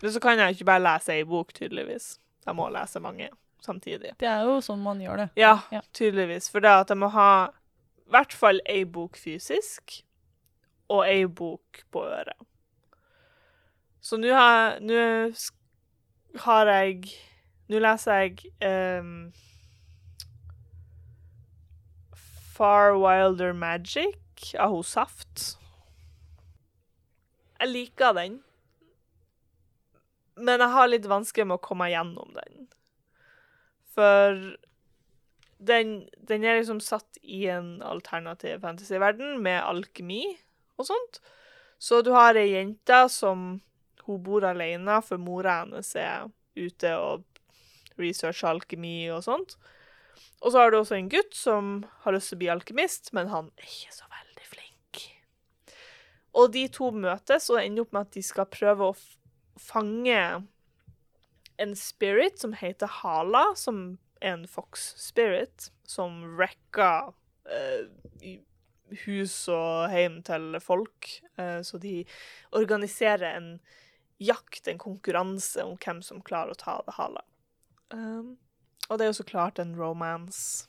Men 0.00 0.12
så 0.12 0.20
kan 0.20 0.38
jeg 0.38 0.56
ikke 0.58 0.66
bare 0.68 0.82
lese 0.84 1.14
ei 1.16 1.24
bok, 1.28 1.52
tydeligvis. 1.56 2.18
Jeg 2.44 2.56
må 2.58 2.66
lese 2.74 3.00
mange 3.00 3.30
samtidig. 3.64 4.12
Det 4.20 4.28
er 4.28 4.42
jo 4.44 4.58
sånn 4.64 4.82
man 4.84 5.00
gjør 5.00 5.22
det. 5.24 5.28
Ja, 5.40 5.54
Ja. 5.72 5.80
tydeligvis. 5.96 6.50
For 6.52 6.60
det 6.60 6.68
at 6.82 6.88
jeg 6.92 6.98
må 7.00 7.08
ha 7.14 7.48
i 7.48 8.10
hvert 8.12 8.32
fall 8.36 8.60
ei 8.68 8.84
bok 8.84 9.16
fysisk, 9.16 10.02
og 10.92 11.06
ei 11.08 11.24
bok 11.24 11.80
på 11.90 12.02
øret. 12.04 12.36
Så 14.04 14.18
nå 14.20 14.28
har, 14.36 14.76
har 16.44 16.66
jeg 16.66 17.08
Nå 17.72 17.80
leser 17.80 18.24
jeg 18.24 18.50
um, 19.00 19.32
Far 22.54 22.92
Wilder 23.00 23.54
Magic 23.56 24.52
av 24.60 24.74
hun 24.74 24.84
Saft. 24.84 25.54
Jeg 27.58 27.70
liker 27.70 28.12
den, 28.18 28.36
men 30.36 30.60
jeg 30.60 30.74
har 30.74 30.90
litt 30.90 31.08
vansker 31.08 31.48
med 31.48 31.56
å 31.56 31.64
komme 31.64 31.88
gjennom 31.88 32.36
den. 32.36 32.66
For 33.94 34.36
den, 35.64 35.94
den 36.20 36.44
er 36.44 36.58
liksom 36.58 36.82
satt 36.84 37.20
i 37.22 37.46
en 37.48 37.78
alternativ 37.86 38.60
fantasyverden 38.66 39.38
med 39.42 39.62
alkemi 39.62 40.26
og 40.76 40.90
sånt. 40.90 41.22
Så 41.78 42.02
du 42.04 42.12
har 42.12 42.36
ei 42.36 42.50
jente 42.52 43.06
som 43.12 43.54
hun 44.04 44.24
bor 44.24 44.44
alene, 44.44 44.98
for 45.00 45.16
mora 45.16 45.62
hennes 45.62 45.94
er 45.96 46.28
ute 46.58 46.92
og 47.00 47.24
researcher 48.00 48.50
alkemi 48.50 49.10
og 49.14 49.24
sånt. 49.26 49.56
Og 50.44 50.52
så 50.52 50.60
har 50.60 50.70
du 50.70 50.78
også 50.78 50.98
en 50.98 51.10
gutt 51.12 51.34
som 51.36 51.74
har 52.04 52.14
lyst 52.14 52.32
til 52.32 52.38
å 52.38 52.42
bli 52.42 52.52
alkemist, 52.52 53.12
men 53.16 53.30
han 53.32 53.50
er 53.56 53.68
ikke 53.68 53.94
så 53.96 54.08
veldig 54.10 54.48
flink. 54.50 55.02
Og 56.34 56.50
de 56.54 56.66
to 56.74 56.90
møtes 56.94 57.50
og 57.52 57.62
ender 57.62 57.86
opp 57.86 57.94
med 57.96 58.08
at 58.08 58.16
de 58.18 58.24
skal 58.24 58.50
prøve 58.52 58.90
å 58.90 58.96
fange 59.60 60.22
en 61.62 61.76
spirit 61.78 62.40
som 62.42 62.56
heter 62.58 62.90
Hala, 63.00 63.46
som 63.56 63.98
er 64.20 64.34
en 64.34 64.48
fox 64.50 64.92
spirit, 65.00 65.70
som 65.86 66.36
wrecker 66.36 67.12
eh, 67.46 68.40
hus 69.04 69.36
og 69.52 69.94
hjem 69.94 70.20
til 70.26 70.58
folk. 70.62 71.10
Eh, 71.38 71.60
så 71.66 71.78
de 71.82 72.02
organiserer 72.56 73.36
en 73.36 73.50
jakt, 74.22 74.66
en 74.68 74.80
konkurranse 74.80 75.62
om 75.64 75.76
hvem 75.80 76.02
som 76.04 76.22
klarer 76.24 76.54
å 76.54 76.60
ta 76.60 76.80
det 76.86 76.96
Hala. 76.98 77.24
Um, 77.92 78.36
og 78.88 78.98
det 78.98 79.06
er 79.06 79.12
jo 79.12 79.18
så 79.20 79.26
klart 79.28 79.58
en 79.58 79.74
romance. 79.78 80.68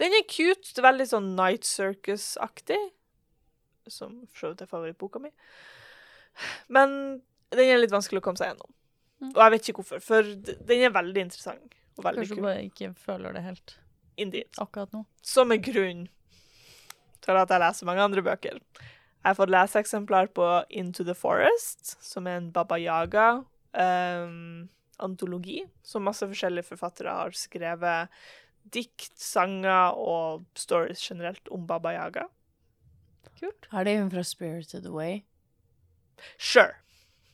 Den 0.00 0.12
er 0.16 0.24
cute. 0.28 0.72
Det 0.74 0.82
veldig 0.84 1.06
sånn 1.10 1.34
Night 1.38 1.66
Circus-aktig. 1.68 2.80
Som 3.90 4.22
for 4.32 4.38
så 4.40 4.52
vidt 4.52 4.64
er 4.64 4.70
favorittboka 4.70 5.20
mi. 5.22 5.30
Men 6.72 7.22
den 7.54 7.70
er 7.70 7.78
litt 7.78 7.94
vanskelig 7.94 8.22
å 8.22 8.24
komme 8.24 8.40
seg 8.40 8.52
gjennom. 8.52 8.72
Og 9.30 9.38
jeg 9.40 9.54
vet 9.54 9.68
ikke 9.68 9.80
hvorfor, 9.82 10.02
for 10.02 10.34
den 10.68 10.82
er 10.88 10.92
veldig 10.94 11.22
interessant. 11.28 11.76
Og 11.94 12.04
veldig 12.04 12.24
Kanskje 12.24 12.36
kul. 12.40 12.44
bare 12.48 12.64
ikke 12.66 12.90
føler 12.98 13.36
det 13.36 13.44
helt 13.44 13.76
Indeed. 14.20 14.50
akkurat 14.58 14.92
nå. 14.92 15.04
Som 15.22 15.52
er 15.54 15.62
grunn 15.62 16.08
til 17.24 17.38
at 17.40 17.50
jeg 17.54 17.62
leser 17.62 17.88
mange 17.88 18.02
andre 18.04 18.24
bøker. 18.26 18.58
Jeg 18.80 19.30
har 19.30 19.38
fått 19.38 19.52
leseeksemplar 19.54 20.26
på 20.36 20.48
Into 20.70 21.06
the 21.06 21.14
Forest, 21.16 21.94
som 22.04 22.26
er 22.28 22.36
en 22.42 22.50
Baba 22.52 22.76
Yaga-antologi, 24.98 25.64
som 25.82 26.04
masse 26.04 26.26
forskjellige 26.26 26.64
forfattere 26.68 27.10
har 27.10 27.30
skrevet 27.30 28.08
dikt, 28.72 29.12
sanger 29.18 29.94
og 29.96 30.44
stories 30.56 31.00
generelt 31.10 31.48
om 31.50 31.66
Baba 31.66 31.92
Yaga. 31.92 32.28
Kult. 33.38 33.68
Er 33.72 33.84
det 33.84 33.98
hun 33.98 34.10
fra 34.10 34.22
Spirited 34.22 34.86
Away? 34.86 35.22
Sure. 36.38 36.74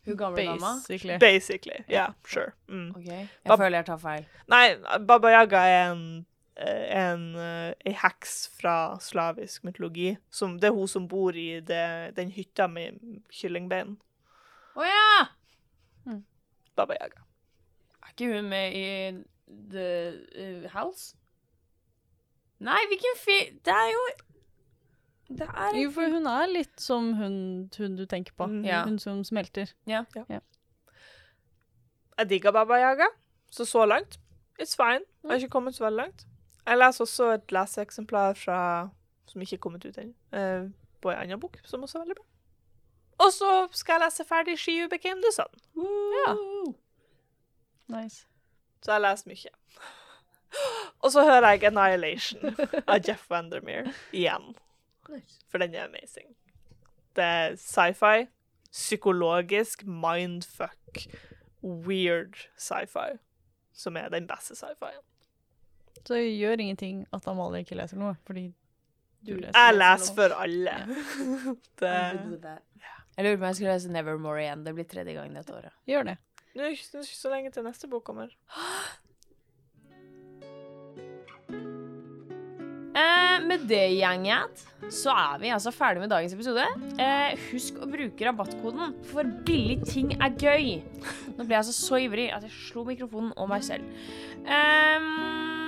Hun 0.06 0.16
gamle 0.16 0.44
dama? 0.44 0.80
Basically. 0.88 1.18
Basically. 1.18 1.84
Yeah, 1.88 2.14
sure. 2.26 2.52
Mm. 2.68 2.90
Okay. 2.96 3.28
Jeg 3.44 3.48
ba 3.48 3.56
føler 3.56 3.78
jeg 3.78 3.86
tar 3.86 3.98
feil. 3.98 4.26
Nei, 4.48 4.74
Baba 5.06 5.30
Yaga 5.30 5.58
er 5.68 5.92
en, 5.92 6.26
eh, 6.56 6.86
en, 6.98 7.36
eh, 7.36 7.74
ei 7.86 7.92
heks 7.92 8.48
fra 8.58 8.98
slavisk 8.98 9.64
mytologi. 9.64 10.16
Som, 10.30 10.58
det 10.58 10.70
er 10.70 10.74
hun 10.74 10.88
som 10.88 11.06
bor 11.08 11.36
i 11.36 11.61
det, 11.61 12.16
den 12.16 12.30
hytta 12.30 12.66
med 12.66 12.98
kyllingbein. 13.30 13.98
Å 14.74 14.86
ja! 14.88 15.26
Baba 16.76 16.94
Yaga. 16.96 17.30
Er 18.11 18.16
ikke 18.16 18.34
hun 18.34 18.48
med 18.50 18.72
i 18.74 19.11
The 19.70 20.64
uh, 20.64 20.70
House? 20.72 21.16
Nei, 22.58 22.80
hvilken 22.88 23.16
fi... 23.16 23.38
Det 23.64 23.72
er 23.72 23.90
jo 23.92 24.00
Det 25.28 25.46
er 25.48 25.76
Jo, 25.78 25.90
for 25.94 26.11
hun 26.12 26.26
er 26.26 26.46
litt 26.50 26.80
som 26.80 27.12
hun, 27.14 27.70
hun 27.78 27.96
du 27.96 28.04
tenker 28.06 28.34
på. 28.36 28.46
Mm. 28.46 28.64
Ja. 28.64 28.82
Hun 28.84 28.98
som 28.98 29.22
smelter. 29.24 29.72
Ja. 29.86 30.02
Jeg 32.18 32.28
digger 32.28 32.52
Baba 32.52 32.76
Yaga, 32.76 33.06
så 33.50 33.64
så 33.64 33.86
langt. 33.86 34.18
It's 34.61 34.76
fine. 34.76 35.06
Jeg 35.22 35.30
har 35.30 35.34
ikke 35.34 35.48
kommet 35.48 35.74
så 35.74 35.84
veldig 35.84 35.96
langt. 35.96 36.26
Jeg 36.66 36.78
leser 36.78 37.04
også 37.04 37.30
et 37.32 37.52
leseeksemplar 37.52 38.34
fra 38.34 38.90
som 39.30 39.40
ikke 39.40 39.56
er 39.56 39.62
kommet 39.62 39.84
ut 39.86 39.98
ennå, 39.98 40.14
eh, 40.34 40.68
på 41.00 41.11
en 41.11 41.16
annen 41.16 41.40
bok, 41.40 41.56
som 41.64 41.82
også 41.82 41.98
er 41.98 42.02
veldig 42.02 42.16
bra. 42.18 42.26
Og 43.24 43.32
så 43.32 43.68
skal 43.72 43.92
jeg 43.92 44.02
lese 44.04 44.24
ferdig 44.24 44.58
She 44.58 44.74
You 44.80 44.88
Became 44.88 45.22
the 45.22 45.32
Sun. 45.32 45.52
Ja. 46.26 46.34
Nice. 47.91 48.26
Så 48.84 48.95
jeg 48.97 49.05
leser 49.05 49.30
mye. 49.32 49.55
Og 51.03 51.12
så 51.14 51.24
hører 51.26 51.55
jeg 51.55 51.64
Annihilation 51.70 52.55
av 52.86 53.01
Jeff 53.07 53.26
Vandermeer 53.30 53.91
igjen. 54.12 54.55
For 55.51 55.59
den 55.62 55.74
er 55.74 55.88
amazing. 55.88 56.30
Det 57.18 57.24
er 57.26 57.57
sci-fi, 57.59 58.28
psykologisk, 58.70 59.82
mindfuck, 59.86 61.05
weird 61.62 62.38
sci-fi, 62.57 63.18
som 63.74 63.97
er 63.99 64.12
den 64.14 64.28
beste 64.30 64.55
sci-fien. 64.59 65.03
Så 66.07 66.14
det 66.14 66.30
gjør 66.38 66.62
ingenting 66.62 67.03
at 67.12 67.26
Amalie 67.28 67.64
ikke 67.64 67.76
leser 67.76 67.99
noe, 68.01 68.14
fordi 68.24 68.47
du 69.26 69.34
leser. 69.36 69.57
Jeg 69.59 69.76
leser 69.76 70.14
for 70.16 70.36
alle. 70.41 70.76
Det, 71.80 71.91
Jeg 73.16 73.24
lurer 73.26 73.36
på 73.36 73.43
om 73.43 73.49
jeg 73.51 73.57
skulle 73.59 73.74
lese 73.74 73.91
Nevermore 73.93 74.45
igjen. 74.47 74.62
Det 74.64 74.72
blir 74.78 74.86
tredje 74.88 75.12
gang 75.18 75.34
dette 75.36 75.53
året. 75.53 75.74
Gjør 75.91 76.07
det. 76.09 76.16
Nå 76.55 76.66
er 76.66 76.74
ikke 76.74 77.05
så 77.07 77.32
lenge 77.32 77.53
til 77.55 77.66
neste 77.66 77.90
bok 77.90 78.05
kommer. 78.11 78.34
Eh, 82.90 83.36
med 83.46 83.68
det, 83.70 83.84
gjenget, 83.94 84.64
så 84.90 85.12
er 85.14 85.38
vi 85.38 85.53
altså 85.55 85.70
ferdig 85.70 86.03
med 86.03 86.11
dagens 86.11 86.34
episode. 86.34 86.64
Eh, 87.01 87.38
husk 87.53 87.78
å 87.78 87.86
bruke 87.88 88.26
rabattkoden, 88.26 88.96
for 89.12 89.30
billig 89.46 89.78
ting 89.86 90.11
er 90.18 90.34
gøy. 90.34 90.80
Nå 91.36 91.46
ble 91.46 91.55
jeg 91.55 91.62
altså 91.62 91.76
så 91.76 92.03
ivrig 92.03 92.26
at 92.34 92.44
jeg 92.44 92.57
slo 92.66 92.84
mikrofonen 92.88 93.30
og 93.38 93.48
meg 93.55 93.64
selv. 93.64 93.86
Jeg 94.42 95.59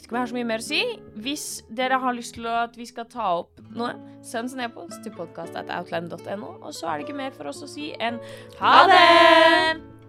vet 0.00 0.08
ikke 0.08 0.14
om 0.14 0.20
jeg 0.20 0.24
har 0.24 0.32
så 0.32 0.38
mye 0.38 0.48
mer 0.48 0.62
å 0.62 0.66
si. 0.66 0.80
Hvis 1.20 1.46
dere 1.76 2.00
har 2.00 2.16
lyst 2.16 2.36
til 2.38 2.48
at 2.50 2.76
vi 2.78 2.88
skal 2.88 3.08
ta 3.10 3.28
opp 3.42 3.60
noe, 3.76 3.92
send 4.24 4.52
en 4.56 4.66
e-post 4.66 5.02
til 5.04 5.14
podkast.outland.no, 5.18 6.56
og 6.60 6.74
så 6.76 6.90
er 6.90 7.00
det 7.00 7.08
ikke 7.08 7.20
mer 7.20 7.36
for 7.36 7.52
oss 7.52 7.64
å 7.64 7.70
si 7.70 7.92
enn 8.00 8.20
ha 8.60 8.76
det! 8.88 9.99